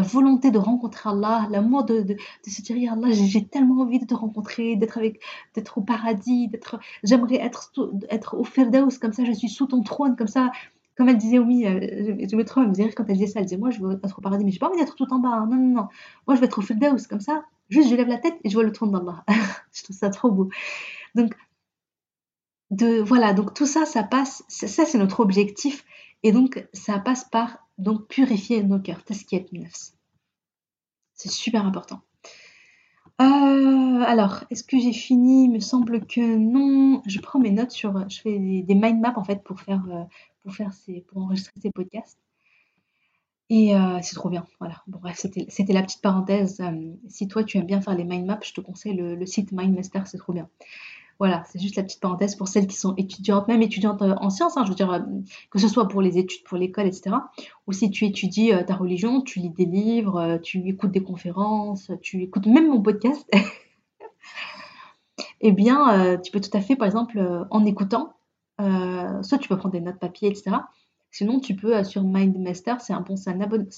volonté 0.02 0.52
de 0.52 0.58
rencontrer 0.58 1.10
Allah, 1.10 1.48
l'amour 1.50 1.84
de, 1.84 2.02
de, 2.02 2.16
se 2.46 2.62
dire 2.62 2.92
Allah, 2.92 3.08
j'ai 3.10 3.44
tellement 3.44 3.82
envie 3.82 3.98
de 3.98 4.06
te 4.06 4.14
rencontrer, 4.14 4.76
d'être 4.76 4.98
avec, 4.98 5.20
d'être 5.54 5.78
au 5.78 5.80
paradis, 5.80 6.46
d'être, 6.46 6.78
j'aimerais 7.02 7.36
être, 7.36 7.72
être 8.08 8.36
au 8.38 8.44
Firdaus, 8.44 8.98
comme 9.00 9.12
ça 9.12 9.24
je 9.24 9.32
suis 9.32 9.48
sous 9.48 9.66
ton 9.66 9.82
trône, 9.82 10.14
comme 10.14 10.28
ça 10.28 10.52
comme 10.96 11.08
elle 11.08 11.18
disait, 11.18 11.38
oui, 11.38 11.66
euh, 11.66 12.16
je, 12.28 12.36
me 12.36 12.44
trouve, 12.44 12.62
elle 12.62 12.68
me 12.68 12.74
disait 12.74 12.92
quand 12.92 13.04
elle 13.08 13.16
disait 13.16 13.26
ça, 13.26 13.40
elle 13.40 13.46
disait, 13.46 13.56
moi, 13.56 13.70
je 13.70 13.80
veux 13.80 14.00
être 14.02 14.18
au 14.18 14.22
paradis, 14.22 14.44
mais 14.44 14.52
j'ai 14.52 14.58
pas 14.58 14.68
envie 14.68 14.78
d'être 14.78 14.94
tout 14.94 15.12
en 15.12 15.18
bas. 15.18 15.30
Hein. 15.30 15.48
Non, 15.50 15.56
non, 15.56 15.74
non. 15.74 15.88
Moi, 16.26 16.36
je 16.36 16.40
veux 16.40 16.46
être 16.46 16.58
au 16.58 16.62
Firdaus, 16.62 17.06
comme 17.08 17.20
ça. 17.20 17.44
Juste, 17.68 17.90
je 17.90 17.96
lève 17.96 18.08
la 18.08 18.18
tête 18.18 18.36
et 18.44 18.48
je 18.48 18.54
vois 18.54 18.64
le 18.64 18.72
trône 18.72 18.92
d'Allah. 18.92 19.24
je 19.72 19.82
trouve 19.82 19.96
ça 19.96 20.10
trop 20.10 20.30
beau. 20.30 20.50
Donc, 21.14 21.34
de, 22.70 23.00
voilà, 23.00 23.34
donc 23.34 23.54
tout 23.54 23.66
ça, 23.66 23.86
ça 23.86 24.02
passe, 24.02 24.44
ça, 24.48 24.84
c'est 24.84 24.98
notre 24.98 25.20
objectif. 25.20 25.84
Et 26.22 26.32
donc, 26.32 26.66
ça 26.72 26.98
passe 26.98 27.24
par 27.24 27.58
donc 27.78 28.06
purifier 28.06 28.62
nos 28.62 28.78
cœurs. 28.78 29.02
est 29.10 29.52
nefs. 29.52 29.92
C'est 31.14 31.30
super 31.30 31.66
important. 31.66 32.00
Euh, 33.20 34.02
alors, 34.04 34.44
est-ce 34.50 34.64
que 34.64 34.78
j'ai 34.78 34.92
fini? 34.92 35.44
Il 35.44 35.52
me 35.52 35.60
semble 35.60 36.06
que 36.06 36.36
non. 36.36 37.02
Je 37.06 37.20
prends 37.20 37.38
mes 37.38 37.50
notes 37.50 37.70
sur. 37.70 38.08
Je 38.08 38.20
fais 38.20 38.38
des, 38.38 38.74
mind 38.74 39.00
maps 39.00 39.14
en 39.16 39.24
fait 39.24 39.42
pour 39.44 39.60
faire, 39.60 39.84
euh, 39.90 40.02
pour, 40.44 40.54
faire 40.54 40.72
ces, 40.72 41.00
pour 41.00 41.22
enregistrer 41.22 41.60
ces 41.60 41.70
podcasts. 41.70 42.18
Et 43.50 43.76
euh, 43.76 43.98
c'est 44.02 44.14
trop 44.14 44.30
bien. 44.30 44.46
Voilà. 44.58 44.82
Bon, 44.86 44.98
bref, 45.00 45.26
c'était 45.48 45.72
la 45.72 45.82
petite 45.82 46.00
parenthèse. 46.00 46.60
Euh, 46.60 46.92
si 47.08 47.28
toi, 47.28 47.44
tu 47.44 47.58
aimes 47.58 47.66
bien 47.66 47.80
faire 47.80 47.94
les 47.94 48.04
mind 48.04 48.26
maps, 48.26 48.40
je 48.42 48.52
te 48.52 48.60
conseille 48.60 48.94
le, 48.94 49.26
site 49.26 49.52
Mindmaster, 49.52 50.06
c'est 50.06 50.18
trop 50.18 50.32
bien. 50.32 50.48
Voilà, 51.20 51.44
c'est 51.46 51.60
juste 51.60 51.76
la 51.76 51.84
petite 51.84 52.00
parenthèse 52.00 52.34
pour 52.34 52.48
celles 52.48 52.66
qui 52.66 52.74
sont 52.74 52.94
étudiantes, 52.96 53.46
même 53.46 53.62
étudiantes 53.62 54.02
euh, 54.02 54.14
en 54.16 54.30
sciences, 54.30 54.56
hein, 54.56 54.64
je 54.64 54.70
veux 54.70 54.74
dire, 54.74 55.06
que 55.50 55.60
ce 55.60 55.68
soit 55.68 55.86
pour 55.86 56.02
les 56.02 56.18
études, 56.18 56.42
pour 56.42 56.58
l'école, 56.58 56.86
etc. 56.86 57.16
Ou 57.66 57.72
si 57.72 57.90
tu 57.90 58.06
étudies 58.06 58.50
ta 58.66 58.74
religion, 58.74 59.20
tu 59.20 59.38
lis 59.38 59.50
des 59.50 59.66
livres, 59.66 60.40
tu 60.42 60.66
écoutes 60.66 60.90
des 60.90 61.04
conférences, 61.04 61.92
tu 62.02 62.22
écoutes 62.22 62.46
même 62.46 62.68
mon 62.68 62.82
podcast. 62.82 63.30
eh 65.40 65.52
bien, 65.52 66.18
tu 66.18 66.32
peux 66.32 66.40
tout 66.40 66.56
à 66.56 66.60
fait, 66.60 66.74
par 66.74 66.86
exemple, 66.86 67.46
en 67.50 67.64
écoutant, 67.64 68.14
euh, 68.60 69.22
soit 69.22 69.38
tu 69.38 69.48
peux 69.48 69.56
prendre 69.56 69.72
des 69.72 69.80
notes 69.80 69.98
papier, 69.98 70.28
etc. 70.28 70.56
Sinon, 71.10 71.40
tu 71.40 71.54
peux 71.54 71.76
euh, 71.76 71.84
sur 71.84 72.02
Mindmaster, 72.02 72.80
c'est 72.80 72.92
un 72.92 73.00
bon, 73.00 73.16
c'est 73.16 73.30
un 73.30 73.40
abonnement. 73.40 73.70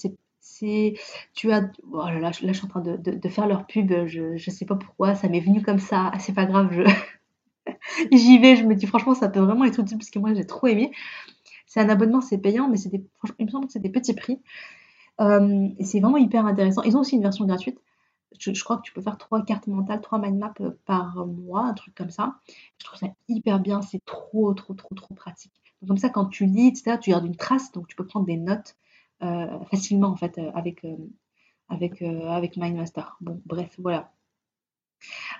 Tu 1.33 1.51
as, 1.51 1.69
oh 1.91 1.97
là, 1.97 2.19
là, 2.19 2.31
je 2.31 2.53
suis 2.53 2.65
en 2.65 2.69
train 2.69 2.81
de, 2.81 2.95
de, 2.95 3.29
faire 3.29 3.47
leur 3.47 3.67
pub, 3.67 3.91
je, 4.07 4.33
ne 4.33 4.37
sais 4.37 4.65
pas 4.65 4.75
pourquoi, 4.75 5.13
ça 5.13 5.27
m'est 5.27 5.41
venu 5.41 5.61
comme 5.61 5.79
ça, 5.79 6.11
c'est 6.19 6.33
pas 6.33 6.45
grave, 6.45 6.69
je, 6.71 6.83
j'y 8.11 8.39
vais, 8.39 8.55
je 8.55 8.63
me 8.63 8.75
dis 8.75 8.87
franchement, 8.87 9.13
ça 9.13 9.29
peut 9.29 9.39
vraiment 9.39 9.65
être 9.65 9.79
utile 9.79 9.97
parce 9.97 10.09
que 10.09 10.19
moi 10.19 10.33
j'ai 10.33 10.45
trop 10.45 10.67
aimé. 10.67 10.91
C'est 11.65 11.81
un 11.81 11.89
abonnement, 11.89 12.21
c'est 12.21 12.37
payant, 12.37 12.69
mais 12.69 12.77
c'est 12.77 12.89
des, 12.89 13.03
il 13.39 13.45
me 13.45 13.51
semble 13.51 13.67
que 13.67 13.73
c'est 13.73 13.81
des 13.81 13.89
petits 13.89 14.13
prix. 14.13 14.39
Euh, 15.19 15.67
et 15.77 15.83
c'est 15.83 15.99
vraiment 15.99 16.17
hyper 16.17 16.45
intéressant. 16.45 16.81
Ils 16.83 16.95
ont 16.95 17.01
aussi 17.01 17.15
une 17.15 17.23
version 17.23 17.45
gratuite 17.45 17.79
je, 18.39 18.63
crois 18.63 18.77
que 18.77 18.83
tu 18.83 18.93
peux 18.93 19.01
faire 19.01 19.17
trois 19.17 19.43
cartes 19.43 19.67
mentales, 19.67 20.01
trois 20.01 20.19
mind 20.19 20.37
maps 20.37 20.53
euh, 20.61 20.71
par 20.85 21.25
mois, 21.25 21.63
un 21.65 21.73
truc 21.73 21.95
comme 21.95 22.09
ça. 22.09 22.35
Je 22.77 22.85
trouve 22.85 22.99
ça 22.99 23.07
hyper 23.27 23.59
bien, 23.59 23.81
c'est 23.81 24.03
trop, 24.05 24.53
trop, 24.53 24.73
trop, 24.73 24.93
trop 24.95 25.13
pratique. 25.13 25.53
Donc, 25.81 25.89
comme 25.89 25.97
ça, 25.97 26.09
quand 26.09 26.25
tu 26.25 26.45
lis, 26.45 26.73
tu 26.73 27.09
gardes 27.09 27.25
une 27.25 27.35
trace, 27.35 27.71
donc 27.71 27.87
tu 27.87 27.95
peux 27.95 28.05
prendre 28.05 28.25
des 28.25 28.37
notes 28.37 28.75
euh, 29.23 29.59
facilement, 29.65 30.09
en 30.09 30.15
fait, 30.15 30.37
euh, 30.37 30.51
avec, 30.53 30.85
avec, 31.69 32.01
avec 32.01 32.57
Mindmaster. 32.57 33.17
Bon, 33.21 33.41
bref, 33.45 33.75
voilà. 33.79 34.11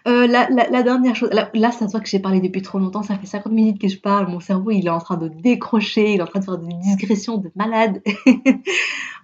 La, 0.06 0.84
dernière 0.84 1.16
chose, 1.16 1.30
là, 1.32 1.50
là 1.54 1.72
ça 1.72 1.88
se 1.88 1.92
voit 1.92 2.00
que 2.00 2.08
j'ai 2.08 2.20
parlé 2.20 2.40
depuis 2.40 2.62
trop 2.62 2.80
longtemps, 2.80 3.04
ça 3.04 3.18
fait 3.18 3.26
50 3.26 3.52
minutes 3.52 3.82
que 3.82 3.88
je 3.88 4.00
parle, 4.00 4.28
mon 4.30 4.40
cerveau 4.40 4.72
il 4.72 4.86
est 4.86 4.90
en 4.90 5.00
train 5.00 5.18
de 5.18 5.28
décrocher, 5.28 6.14
il 6.14 6.20
est 6.20 6.24
en 6.24 6.28
train 6.28 6.40
de 6.40 6.46
faire 6.46 6.58
des 6.58 6.74
digressions 6.76 7.38
de 7.38 7.52
malade. 7.56 8.02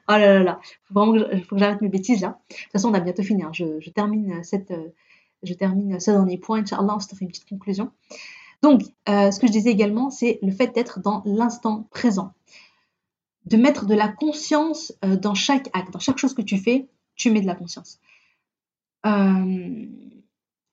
Oh 0.10 0.12
là 0.12 0.34
là 0.34 0.44
là, 0.44 0.60
faut 0.84 0.94
vraiment 0.94 1.14
que 1.14 1.58
j'arrête 1.58 1.82
mes 1.82 1.88
bêtises 1.88 2.22
là. 2.22 2.40
De 2.50 2.56
toute 2.56 2.72
façon, 2.74 2.90
on 2.90 2.94
a 2.94 3.00
bientôt 3.00 3.24
fini. 3.24 3.44
Hein. 3.44 3.52
Je, 3.54 3.90
termine 3.90 4.44
cette, 4.44 4.72
euh, 4.72 4.90
je 5.44 5.54
termine 5.54 5.98
ce 6.00 6.12
dernier 6.12 6.38
point. 6.38 6.60
Inch'Allah, 6.60 6.96
on 6.96 7.00
se 7.00 7.08
fait 7.08 7.22
une 7.22 7.30
petite 7.30 7.48
conclusion. 7.48 7.90
Donc, 8.62 8.82
euh, 9.08 9.32
ce 9.32 9.40
que 9.40 9.48
je 9.48 9.52
disais 9.54 9.70
également, 9.70 10.10
c'est 10.10 10.40
le 10.42 10.52
fait 10.52 10.76
d'être 10.76 11.00
dans 11.00 11.22
l'instant 11.26 11.88
présent. 11.92 12.34
De 13.46 13.56
mettre 13.56 13.86
de 13.86 13.96
la 13.96 14.10
conscience 14.10 14.94
euh, 15.06 15.16
dans 15.16 15.36
chaque 15.36 15.70
acte, 15.74 15.92
dans 15.92 16.00
chaque 16.00 16.18
chose 16.18 16.34
que 16.34 16.42
tu 16.42 16.58
fais, 16.58 16.88
tu 17.16 17.32
mets 17.32 17.42
de 17.42 17.48
la 17.48 17.56
conscience. 17.56 18.00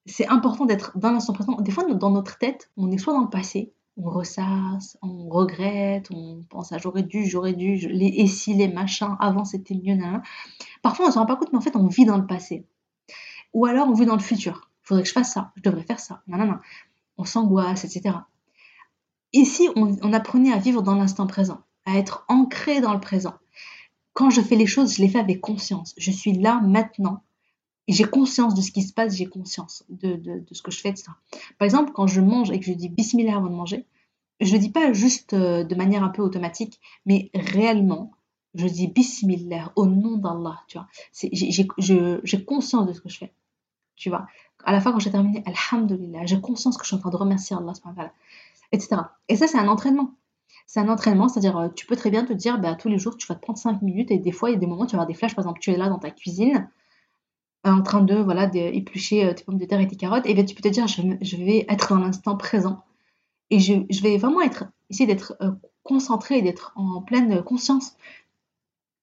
C'est 0.07 0.27
important 0.29 0.65
d'être 0.65 0.97
dans 0.99 1.11
l'instant 1.11 1.33
présent. 1.33 1.61
Des 1.61 1.71
fois, 1.71 1.85
dans 1.85 2.11
notre 2.11 2.39
tête, 2.39 2.71
on 2.77 2.91
est 2.91 2.99
soit 2.99 3.13
dans 3.13 3.23
le 3.23 3.31
passé, 3.31 3.73
on 3.97 4.09
ressasse, 4.09 4.97
on 5.03 5.29
regrette, 5.29 6.11
on 6.11 6.43
pense 6.49 6.73
à 6.73 6.79
j'aurais 6.79 7.03
dû, 7.03 7.27
j'aurais 7.27 7.53
dû, 7.53 7.77
les 7.77 8.07
et 8.07 8.27
si, 8.27 8.55
les 8.55 8.69
machins, 8.69 9.17
avant 9.21 9.45
c'était 9.45 9.75
mieux, 9.75 9.95
nan, 9.95 10.23
Parfois 10.83 11.07
on 11.07 11.09
ne 11.09 11.13
se 11.13 11.19
rend 11.19 11.27
pas 11.27 11.37
compte, 11.37 11.53
mais 11.53 11.59
en 11.59 11.63
fait 11.63 11.77
on 11.77 11.87
vit 11.87 12.05
dans 12.05 12.17
le 12.17 12.27
passé. 12.27 12.67
Ou 13.53 13.67
alors 13.67 13.89
on 13.89 13.95
vit 13.95 14.07
dans 14.07 14.15
le 14.15 14.21
futur. 14.21 14.71
Il 14.85 14.87
faudrait 14.87 15.03
que 15.03 15.09
je 15.09 15.15
fasse 15.15 15.33
ça, 15.33 15.53
je 15.57 15.63
devrais 15.63 15.83
faire 15.83 16.01
ça, 16.01 16.23
nan, 16.27 16.61
On 17.19 17.25
s'angoisse, 17.25 17.85
etc. 17.85 18.17
Ici, 19.33 19.69
on, 19.77 19.97
on 20.03 20.13
apprenait 20.13 20.53
à 20.53 20.59
vivre 20.59 20.83
dans 20.83 20.95
l'instant 20.95 21.27
présent, 21.27 21.61
à 21.85 21.99
être 21.99 22.25
ancré 22.29 22.81
dans 22.81 22.95
le 22.95 23.01
présent. 23.01 23.35
Quand 24.13 24.31
je 24.31 24.41
fais 24.41 24.57
les 24.57 24.67
choses, 24.67 24.97
je 24.97 25.03
les 25.03 25.09
fais 25.09 25.21
avec 25.21 25.41
conscience. 25.41 25.95
Je 25.97 26.11
suis 26.11 26.33
là 26.33 26.61
maintenant 26.63 27.23
j'ai 27.93 28.05
conscience 28.05 28.55
de 28.55 28.61
ce 28.61 28.71
qui 28.71 28.83
se 28.83 28.93
passe, 28.93 29.17
j'ai 29.17 29.27
conscience 29.27 29.85
de, 29.89 30.45
ce 30.53 30.63
que 30.63 30.71
je 30.71 30.81
fais, 30.81 30.91
etc. 30.91 31.11
Par 31.59 31.65
exemple, 31.65 31.93
quand 31.93 32.07
je 32.07 32.21
mange 32.21 32.51
et 32.51 32.61
que 32.61 32.67
je 32.67 32.73
dis 32.73 32.89
bismillah 32.89 33.37
avant 33.37 33.49
de 33.49 33.55
manger, 33.55 33.87
je 34.41 34.55
ne 34.55 34.61
dis 34.61 34.71
pas 34.71 34.93
juste 34.93 35.35
euh, 35.35 35.65
de 35.65 35.75
manière 35.75 36.03
un 36.03 36.09
peu 36.09 36.23
automatique, 36.23 36.81
mais 37.05 37.31
réellement, 37.35 38.13
je 38.55 38.67
dis 38.67 38.89
bismillah 38.89 39.73
au 39.77 39.87
nom 39.87 40.17
d'Allah, 40.17 40.63
tu 40.67 40.79
vois. 40.79 40.89
J'ai 41.13 42.45
conscience 42.45 42.87
de 42.87 42.93
ce 42.93 43.01
que 43.01 43.09
je 43.09 43.19
fais, 43.19 43.33
tu 43.97 44.09
vois. 44.09 44.27
À 44.65 44.73
la 44.73 44.81
fin, 44.81 44.93
quand 44.93 44.99
j'ai 44.99 45.11
terminé, 45.11 45.43
alhamdulillah, 45.47 46.27
j'ai 46.27 46.41
conscience 46.41 46.77
que 46.77 46.85
je 46.85 46.89
suis 46.89 46.97
en 46.97 47.01
train 47.01 47.11
de 47.11 47.17
remercier 47.17 47.57
Allah, 47.57 47.73
etc. 48.73 49.03
Et 49.29 49.37
ça, 49.37 49.47
c'est 49.47 49.59
un 49.59 49.69
entraînement. 49.69 50.15
C'est 50.67 50.81
un 50.81 50.89
entraînement, 50.89 51.29
c'est-à-dire, 51.29 51.57
euh, 51.57 51.69
tu 51.75 51.87
peux 51.87 51.97
très 51.97 52.11
bien 52.11 52.25
te 52.25 52.33
dire, 52.33 52.61
bah, 52.61 52.77
tous 52.77 52.89
les 52.89 52.99
jours, 52.99 53.17
tu 53.17 53.27
vas 53.27 53.35
te 53.35 53.41
prendre 53.41 53.59
5 53.59 53.83
minutes 53.83 54.11
et 54.11 54.19
des 54.19 54.33
fois, 54.33 54.51
il 54.51 54.53
y 54.53 54.57
a 54.57 54.59
des 54.59 54.67
moments, 54.67 54.87
tu 54.87 54.93
vas 54.93 55.03
avoir 55.03 55.09
des 55.09 55.15
flashs, 55.15 55.35
par 55.35 55.45
exemple, 55.45 55.61
tu 55.61 55.71
es 55.71 55.77
là 55.77 55.89
dans 55.89 55.99
ta 55.99 56.11
cuisine, 56.11 56.69
en 57.65 57.83
train 57.83 58.03
de 58.03 58.15
voilà 58.15 58.47
d'éplucher 58.47 59.27
euh, 59.27 59.35
tes 59.35 59.45
pommes 59.45 59.59
de 59.59 59.65
terre 59.65 59.81
et 59.81 59.89
tes 59.89 59.97
carottes, 59.97 60.27
et 60.27 60.35
bien 60.35 60.45
tu 60.45 60.55
peux 60.55 60.63
te 60.63 60.69
dire 60.69 60.87
je, 60.87 61.37
vais 61.37 61.67
être 61.69 61.95
dans 61.95 62.01
l'instant 62.01 62.37
présent. 62.37 62.85
Et 63.51 63.59
je, 63.59 64.03
vais 64.03 64.17
vraiment 64.17 64.41
être 64.43 64.65
essayer 64.91 65.07
d'être 65.07 65.35
euh, 65.43 65.51
concentré 65.83 66.39
et 66.39 66.43
d'être 66.43 66.73
en 66.77 67.03
pleine 67.03 67.43
conscience. 67.43 67.97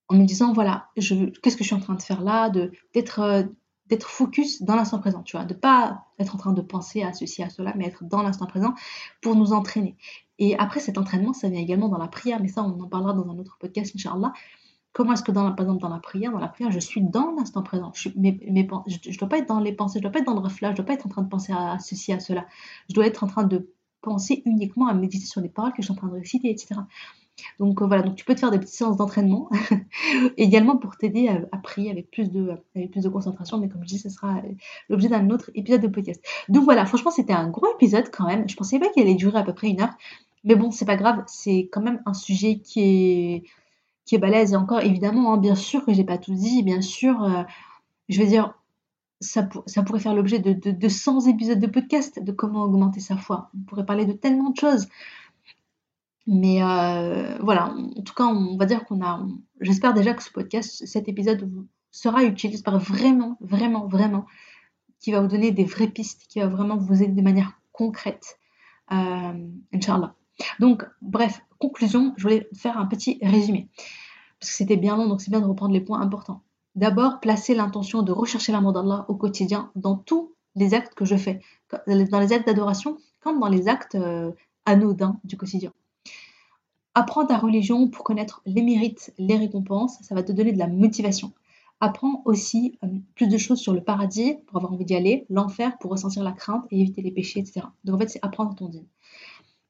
En 0.10 0.16
me 0.16 0.24
disant 0.26 0.54
voilà 0.54 0.90
qu'est-ce 0.96 1.58
que 1.58 1.64
je 1.64 1.68
suis 1.68 1.76
en 1.76 1.82
train 1.82 1.96
de 1.96 2.02
faire 2.02 2.22
là 2.22 2.50
de 2.50 2.72
d'être 2.94 3.20
euh, 3.20 3.44
d'être 3.88 4.10
focus 4.10 4.62
dans 4.64 4.76
l'instant 4.76 5.00
présent 5.00 5.22
tu 5.22 5.36
vois. 5.36 5.46
De 5.46 5.54
pas 5.54 6.06
être 6.18 6.34
en 6.36 6.38
train 6.38 6.54
de 6.54 6.62
penser 6.62 7.04
à 7.04 7.14
ceci 7.14 7.44
à 7.44 7.50
cela 7.50 7.74
mais 7.76 7.86
être 7.86 8.06
dans 8.06 8.24
l'instant 8.24 8.46
présent 8.48 8.74
pour 9.22 9.36
nous 9.36 9.54
entraîner. 9.54 9.98
Et 10.40 10.58
après 10.58 10.80
cet 10.80 10.98
entraînement 10.98 11.34
ça 11.34 11.50
vient 11.50 11.60
également 11.60 11.90
dans 11.90 11.98
la 11.98 12.08
prière 12.08 12.42
mais 12.42 12.48
ça 12.48 12.64
on 12.64 12.80
en 12.80 12.88
parlera 12.88 13.14
dans 13.14 13.30
un 13.30 13.38
autre 13.38 13.58
podcast 13.60 13.94
inchallah 13.96 14.34
Comment 14.98 15.14
est-ce 15.14 15.22
que, 15.22 15.32
dans, 15.32 15.52
par 15.52 15.64
exemple, 15.64 15.80
dans 15.80 15.90
la 15.90 16.00
prière, 16.00 16.32
dans 16.32 16.40
la 16.40 16.48
prière, 16.48 16.72
je 16.72 16.80
suis 16.80 17.04
dans 17.04 17.30
l'instant 17.38 17.62
présent? 17.62 17.92
Je 17.94 18.10
ne 18.10 19.18
dois 19.20 19.30
pas 19.30 19.38
être 19.38 19.48
dans 19.48 19.60
les 19.60 19.72
pensées, 19.72 20.00
je 20.00 20.02
dois 20.02 20.12
pas 20.12 20.18
être 20.18 20.26
dans 20.26 20.34
le 20.34 20.40
reflet, 20.40 20.72
je 20.72 20.76
dois 20.76 20.86
pas 20.86 20.94
être 20.94 21.06
en 21.06 21.10
train 21.10 21.22
de 21.22 21.30
penser 21.30 21.54
à 21.54 21.78
ceci, 21.78 22.14
à 22.14 22.20
cela. 22.20 22.48
Je 22.90 22.96
dois 22.96 23.06
être 23.06 23.24
en 23.24 23.28
train 23.28 23.44
de 23.44 23.72
penser 24.02 24.42
uniquement 24.48 24.88
à 24.88 24.96
méditer 24.96 25.28
sur 25.28 25.40
les 25.40 25.50
paroles 25.50 25.74
que 25.74 25.84
je 25.84 25.86
suis 25.86 25.92
en 25.92 25.96
train 25.96 26.08
de 26.08 26.16
réciter, 26.16 26.50
etc. 26.50 26.80
Donc 27.60 27.84
euh, 27.84 27.86
voilà, 27.86 28.02
donc 28.02 28.16
tu 28.16 28.26
peux 28.26 28.34
te 28.34 28.40
faire 28.40 28.50
des 28.50 28.58
petites 28.58 28.74
séances 28.74 28.98
d'entraînement 28.98 29.52
également 30.38 30.78
pour 30.78 30.98
t'aider 30.98 31.30
à, 31.52 31.58
prier 31.60 31.92
avec 31.92 32.10
plus, 32.10 32.32
de, 32.32 32.54
avec 32.76 32.90
plus 32.90 33.04
de 33.04 33.10
concentration. 33.10 33.60
Mais 33.60 33.70
comme 33.70 33.84
je 33.84 33.90
dis, 33.90 34.00
ce 34.00 34.10
sera 34.10 34.42
l'objet 34.90 35.10
d'un 35.10 35.30
autre 35.30 35.52
épisode 35.54 35.82
de 35.82 35.90
podcast. 35.90 36.26
Donc 36.50 36.64
voilà, 36.64 36.88
franchement, 36.88 37.12
c'était 37.12 37.34
un 37.34 37.50
gros 37.50 37.68
épisode 37.76 38.10
quand 38.12 38.26
même. 38.26 38.50
Je 38.50 38.56
pensais 38.56 38.80
pas 38.80 38.90
qu'il 38.90 39.04
allait 39.04 39.14
durer 39.14 39.38
à 39.38 39.44
peu 39.44 39.54
près 39.54 39.68
une 39.68 39.80
heure. 39.80 39.94
Mais 40.44 40.56
bon, 40.56 40.72
c'est 40.72 40.86
pas 40.86 40.96
grave, 40.96 41.24
c'est 41.28 41.70
quand 41.72 41.82
même 41.82 42.02
un 42.08 42.16
sujet 42.16 42.58
qui 42.58 42.80
est 42.82 43.44
qui 44.08 44.16
est 44.16 44.20
balèze. 44.20 44.54
Et 44.54 44.56
encore, 44.56 44.82
évidemment, 44.82 45.34
hein, 45.34 45.38
bien 45.38 45.56
sûr 45.56 45.86
que 45.86 45.94
j'ai 45.94 46.04
pas 46.04 46.18
tout 46.18 46.34
dit, 46.34 46.64
bien 46.64 46.82
sûr, 46.82 47.22
euh, 47.24 47.44
je 48.10 48.20
veux 48.20 48.28
dire, 48.28 48.56
ça, 49.20 49.44
pourrait 49.44 50.00
faire 50.00 50.16
l'objet 50.16 50.40
de, 50.40 50.54
de, 50.54 50.90
100 50.90 51.28
épisodes 51.28 51.60
de 51.60 51.68
podcast 51.68 52.24
de 52.24 52.32
comment 52.32 52.64
augmenter 52.64 53.00
sa 53.00 53.18
foi. 53.18 53.52
On 53.56 53.64
pourrait 53.64 53.86
parler 53.86 54.06
de 54.06 54.14
tellement 54.14 54.52
de 54.52 54.58
choses. 54.58 54.88
Mais 56.26 56.64
euh, 56.64 57.38
voilà, 57.42 57.74
en 57.74 58.02
tout 58.02 58.14
cas, 58.14 58.26
on 58.26 58.58
va 58.58 58.66
dire 58.66 58.86
qu'on 58.86 59.04
a. 59.04 59.26
J'espère 59.62 59.94
déjà 59.94 60.14
que 60.14 60.24
ce 60.24 60.32
podcast, 60.32 60.86
cet 60.86 61.08
épisode 61.08 61.50
sera 61.92 62.24
utile. 62.24 62.52
J'espère 62.52 62.80
vraiment, 62.80 63.38
vraiment, 63.42 63.88
vraiment 63.88 64.26
qu'il 65.00 65.14
va 65.14 65.22
vous 65.22 65.28
donner 65.28 65.52
des 65.52 65.64
vraies 65.64 65.88
pistes, 65.88 66.26
qui 66.28 66.40
va 66.40 66.48
vraiment 66.48 66.78
vous 66.78 67.02
aider 67.02 67.14
de 67.14 67.22
manière 67.22 67.60
concrète. 67.72 68.40
Euh, 68.92 69.48
Inch'Allah. 69.74 70.16
Donc, 70.60 70.86
bref, 71.02 71.42
conclusion, 71.60 72.14
je 72.18 72.24
voulais 72.24 72.50
faire 72.54 72.78
un 72.78 72.86
petit 72.86 73.20
résumé. 73.22 73.70
Parce 74.40 74.52
que 74.52 74.58
c'était 74.58 74.78
bien 74.78 74.96
long, 74.96 75.08
donc 75.08 75.22
c'est 75.22 75.32
bien 75.32 75.42
de 75.42 75.46
reprendre 75.46 75.74
les 75.74 75.82
points 75.82 76.02
importants. 76.02 76.42
D'abord, 76.76 77.20
placer 77.20 77.56
l'intention 77.56 78.04
de 78.04 78.12
rechercher 78.12 78.52
l'amour 78.52 78.74
d'Allah 78.74 79.06
au 79.08 79.16
quotidien 79.16 79.72
dans 79.76 79.96
tous 79.96 80.34
les 80.56 80.74
actes 80.74 80.94
que 80.94 81.06
je 81.06 81.16
fais, 81.16 81.40
dans 81.88 82.20
les 82.20 82.34
actes 82.34 82.46
d'adoration 82.46 82.98
comme 83.20 83.40
dans 83.40 83.48
les 83.48 83.68
actes 83.68 83.96
euh, 83.96 84.32
anodins 84.66 85.20
du 85.24 85.38
quotidien. 85.38 85.74
Apprends 86.94 87.26
ta 87.26 87.38
religion 87.38 87.88
pour 87.88 88.04
connaître 88.04 88.42
les 88.46 88.62
mérites, 88.62 89.14
les 89.18 89.38
récompenses, 89.38 89.98
ça 90.02 90.16
va 90.16 90.24
te 90.24 90.32
donner 90.32 90.52
de 90.52 90.58
la 90.58 90.68
motivation. 90.68 91.32
Apprends 91.80 92.24
aussi 92.26 92.78
euh, 92.84 92.88
plus 93.16 93.28
de 93.28 93.38
choses 93.38 93.60
sur 93.60 93.74
le 93.74 93.84
paradis 93.84 94.36
pour 94.48 94.58
avoir 94.58 94.74
envie 94.74 94.86
d'y 94.86 94.96
aller, 94.96 95.26
l'enfer 95.30 95.78
pour 95.80 95.92
ressentir 95.92 96.24
la 96.24 96.32
crainte 96.32 96.66
et 96.72 96.82
éviter 96.82 97.02
les 97.02 97.12
péchés, 97.12 97.40
etc. 97.40 97.68
Donc 97.84 97.96
en 97.96 98.00
fait, 98.00 98.10
c'est 98.10 98.20
apprendre 98.24 98.56
ton 98.56 98.68
dîme. 98.68 98.88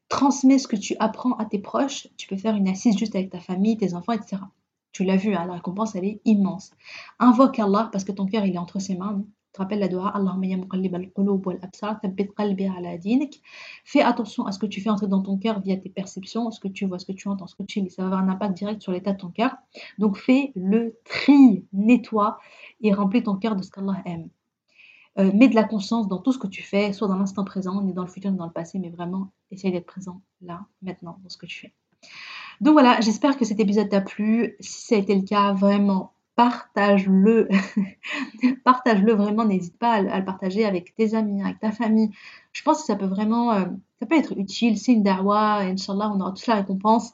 Transmets 0.09 0.59
ce 0.59 0.67
que 0.67 0.75
tu 0.75 0.95
apprends 0.99 1.33
à 1.33 1.45
tes 1.45 1.59
proches. 1.59 2.07
Tu 2.17 2.27
peux 2.27 2.37
faire 2.37 2.55
une 2.55 2.67
assise 2.67 2.97
juste 2.97 3.15
avec 3.15 3.29
ta 3.29 3.39
famille, 3.39 3.77
tes 3.77 3.93
enfants, 3.93 4.13
etc. 4.13 4.37
Tu 4.93 5.03
l'as 5.03 5.17
vu, 5.17 5.35
hein, 5.35 5.45
la 5.45 5.53
récompense, 5.53 5.95
elle 5.95 6.05
est 6.05 6.21
immense. 6.25 6.71
Invoque 7.19 7.59
Allah 7.59 7.89
parce 7.91 8.03
que 8.03 8.11
ton 8.11 8.25
cœur, 8.25 8.45
il 8.45 8.55
est 8.55 8.57
entre 8.57 8.79
ses 8.79 8.95
mains. 8.95 9.23
Tu 9.47 9.51
te 9.53 9.59
rappelles 9.59 9.79
la 9.79 9.87
dua 9.87 10.09
Allahumma 10.09 10.45
ya 10.45 10.57
al-qulub 10.57 11.45
wal 11.45 11.59
absar, 11.61 11.99
thabbit 12.01 12.29
qalbi 12.35 12.65
ala 12.65 12.97
dinik. 12.97 13.41
Fais 13.83 14.01
attention 14.01 14.45
à 14.45 14.51
ce 14.51 14.59
que 14.59 14.65
tu 14.65 14.81
fais 14.81 14.89
entrer 14.89 15.07
dans 15.07 15.21
ton 15.21 15.37
cœur 15.37 15.59
via 15.59 15.77
tes 15.77 15.89
perceptions, 15.89 16.49
ce 16.51 16.59
que 16.59 16.67
tu 16.67 16.85
vois, 16.85 16.99
ce 16.99 17.05
que 17.05 17.11
tu 17.11 17.27
entends, 17.27 17.47
ce 17.47 17.55
que 17.55 17.63
tu 17.63 17.81
lis. 17.81 17.91
Ça 17.91 18.03
va 18.03 18.07
avoir 18.07 18.23
un 18.23 18.29
impact 18.29 18.57
direct 18.57 18.81
sur 18.81 18.91
l'état 18.91 19.13
de 19.13 19.17
ton 19.17 19.29
cœur. 19.29 19.55
Donc 19.97 20.17
fais 20.17 20.51
le 20.55 20.97
tri, 21.05 21.65
nettoie 21.73 22.39
et 22.81 22.93
remplis 22.93 23.23
ton 23.23 23.35
cœur 23.35 23.55
de 23.55 23.63
ce 23.63 23.71
qu'Allah 23.71 24.01
aime. 24.05 24.29
Euh, 25.19 25.31
mets 25.33 25.47
de 25.47 25.55
la 25.55 25.63
conscience 25.63 26.07
dans 26.07 26.19
tout 26.19 26.31
ce 26.31 26.37
que 26.37 26.47
tu 26.47 26.61
fais, 26.61 26.93
soit 26.93 27.07
dans 27.07 27.17
l'instant 27.17 27.43
présent, 27.43 27.81
ni 27.81 27.93
dans 27.93 28.03
le 28.03 28.07
futur, 28.07 28.31
ni 28.31 28.37
dans 28.37 28.45
le 28.45 28.51
passé, 28.51 28.77
mais 28.77 28.89
vraiment 28.89 29.31
essaye 29.49 29.71
d'être 29.71 29.87
présent 29.87 30.21
là, 30.41 30.65
maintenant, 30.83 31.17
dans 31.23 31.29
ce 31.29 31.37
que 31.37 31.47
tu 31.47 31.59
fais. 31.61 31.73
Donc 32.61 32.73
voilà, 32.73 32.99
j'espère 33.01 33.37
que 33.37 33.45
cet 33.45 33.59
épisode 33.59 33.89
t'a 33.89 34.01
plu. 34.01 34.55
Si 34.59 34.87
ça 34.87 34.95
a 34.95 34.97
été 34.99 35.15
le 35.15 35.23
cas, 35.23 35.53
vraiment, 35.53 36.13
partage-le. 36.35 37.47
partage-le 38.63 39.13
vraiment, 39.13 39.43
n'hésite 39.43 39.77
pas 39.79 39.93
à, 39.93 40.19
le 40.19 40.25
partager 40.25 40.65
avec 40.65 40.93
tes 40.95 41.15
amis, 41.15 41.43
avec 41.43 41.59
ta 41.59 41.71
famille. 41.71 42.11
Je 42.53 42.61
pense 42.61 42.81
que 42.81 42.85
ça 42.85 42.95
peut 42.95 43.05
vraiment, 43.05 43.53
euh, 43.53 43.65
ça 43.99 44.05
peut 44.05 44.17
être 44.17 44.33
utile. 44.37 44.77
C'est 44.77 44.93
une 44.93 45.03
darwa, 45.03 45.61
Inch'Allah, 45.61 46.11
on 46.13 46.19
aura 46.19 46.31
tous 46.31 46.45
la 46.45 46.55
récompense. 46.55 47.13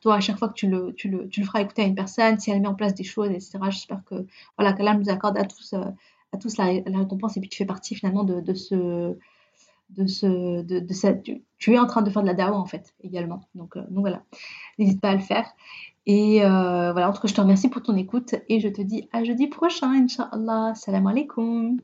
Toi, 0.00 0.14
à 0.14 0.20
chaque 0.20 0.38
fois 0.38 0.48
que 0.48 0.54
tu 0.54 0.68
le, 0.68 0.94
tu 0.94 1.08
le, 1.08 1.28
tu 1.28 1.40
le 1.40 1.46
feras 1.46 1.60
écouter 1.60 1.82
à 1.82 1.86
une 1.86 1.94
personne, 1.94 2.38
si 2.38 2.50
elle 2.50 2.60
met 2.60 2.68
en 2.68 2.74
place 2.74 2.94
des 2.94 3.04
choses, 3.04 3.30
etc., 3.30 3.58
j'espère 3.64 4.02
que 4.04 4.26
voilà, 4.56 4.72
qu'Allah 4.72 4.94
nous 4.94 5.10
accorde 5.10 5.36
à 5.36 5.44
tous, 5.44 5.74
euh, 5.74 5.84
à 6.32 6.38
tous 6.38 6.56
la, 6.56 6.64
récompense 6.64 7.36
et 7.36 7.40
puis 7.40 7.48
tu 7.48 7.58
fais 7.58 7.66
partie 7.66 7.94
finalement 7.94 8.24
de, 8.24 8.54
ce 8.54 9.16
de 9.90 10.06
ce, 10.06 10.62
de, 10.62 10.86
tu, 11.58 11.74
es 11.74 11.78
en 11.78 11.86
train 11.86 12.02
de 12.02 12.10
faire 12.10 12.22
de 12.22 12.26
la 12.28 12.34
dawa 12.34 12.56
en 12.56 12.66
fait 12.66 12.94
également. 13.02 13.42
Donc, 13.54 13.76
euh, 13.76 13.82
donc 13.90 14.00
voilà, 14.00 14.22
n'hésite 14.78 15.00
pas 15.00 15.10
à 15.10 15.14
le 15.14 15.20
faire. 15.20 15.46
Et 16.06 16.44
euh, 16.44 16.92
voilà, 16.92 17.10
en 17.10 17.12
tout 17.12 17.20
cas, 17.20 17.28
je 17.28 17.34
te 17.34 17.40
remercie 17.40 17.68
pour 17.68 17.82
ton 17.82 17.96
écoute 17.96 18.34
et 18.48 18.60
je 18.60 18.68
te 18.68 18.80
dis 18.82 19.08
à 19.12 19.24
jeudi 19.24 19.48
prochain, 19.48 19.90
Inch'Allah. 19.90 20.74
Salam 20.74 21.06
alaikum. 21.06 21.80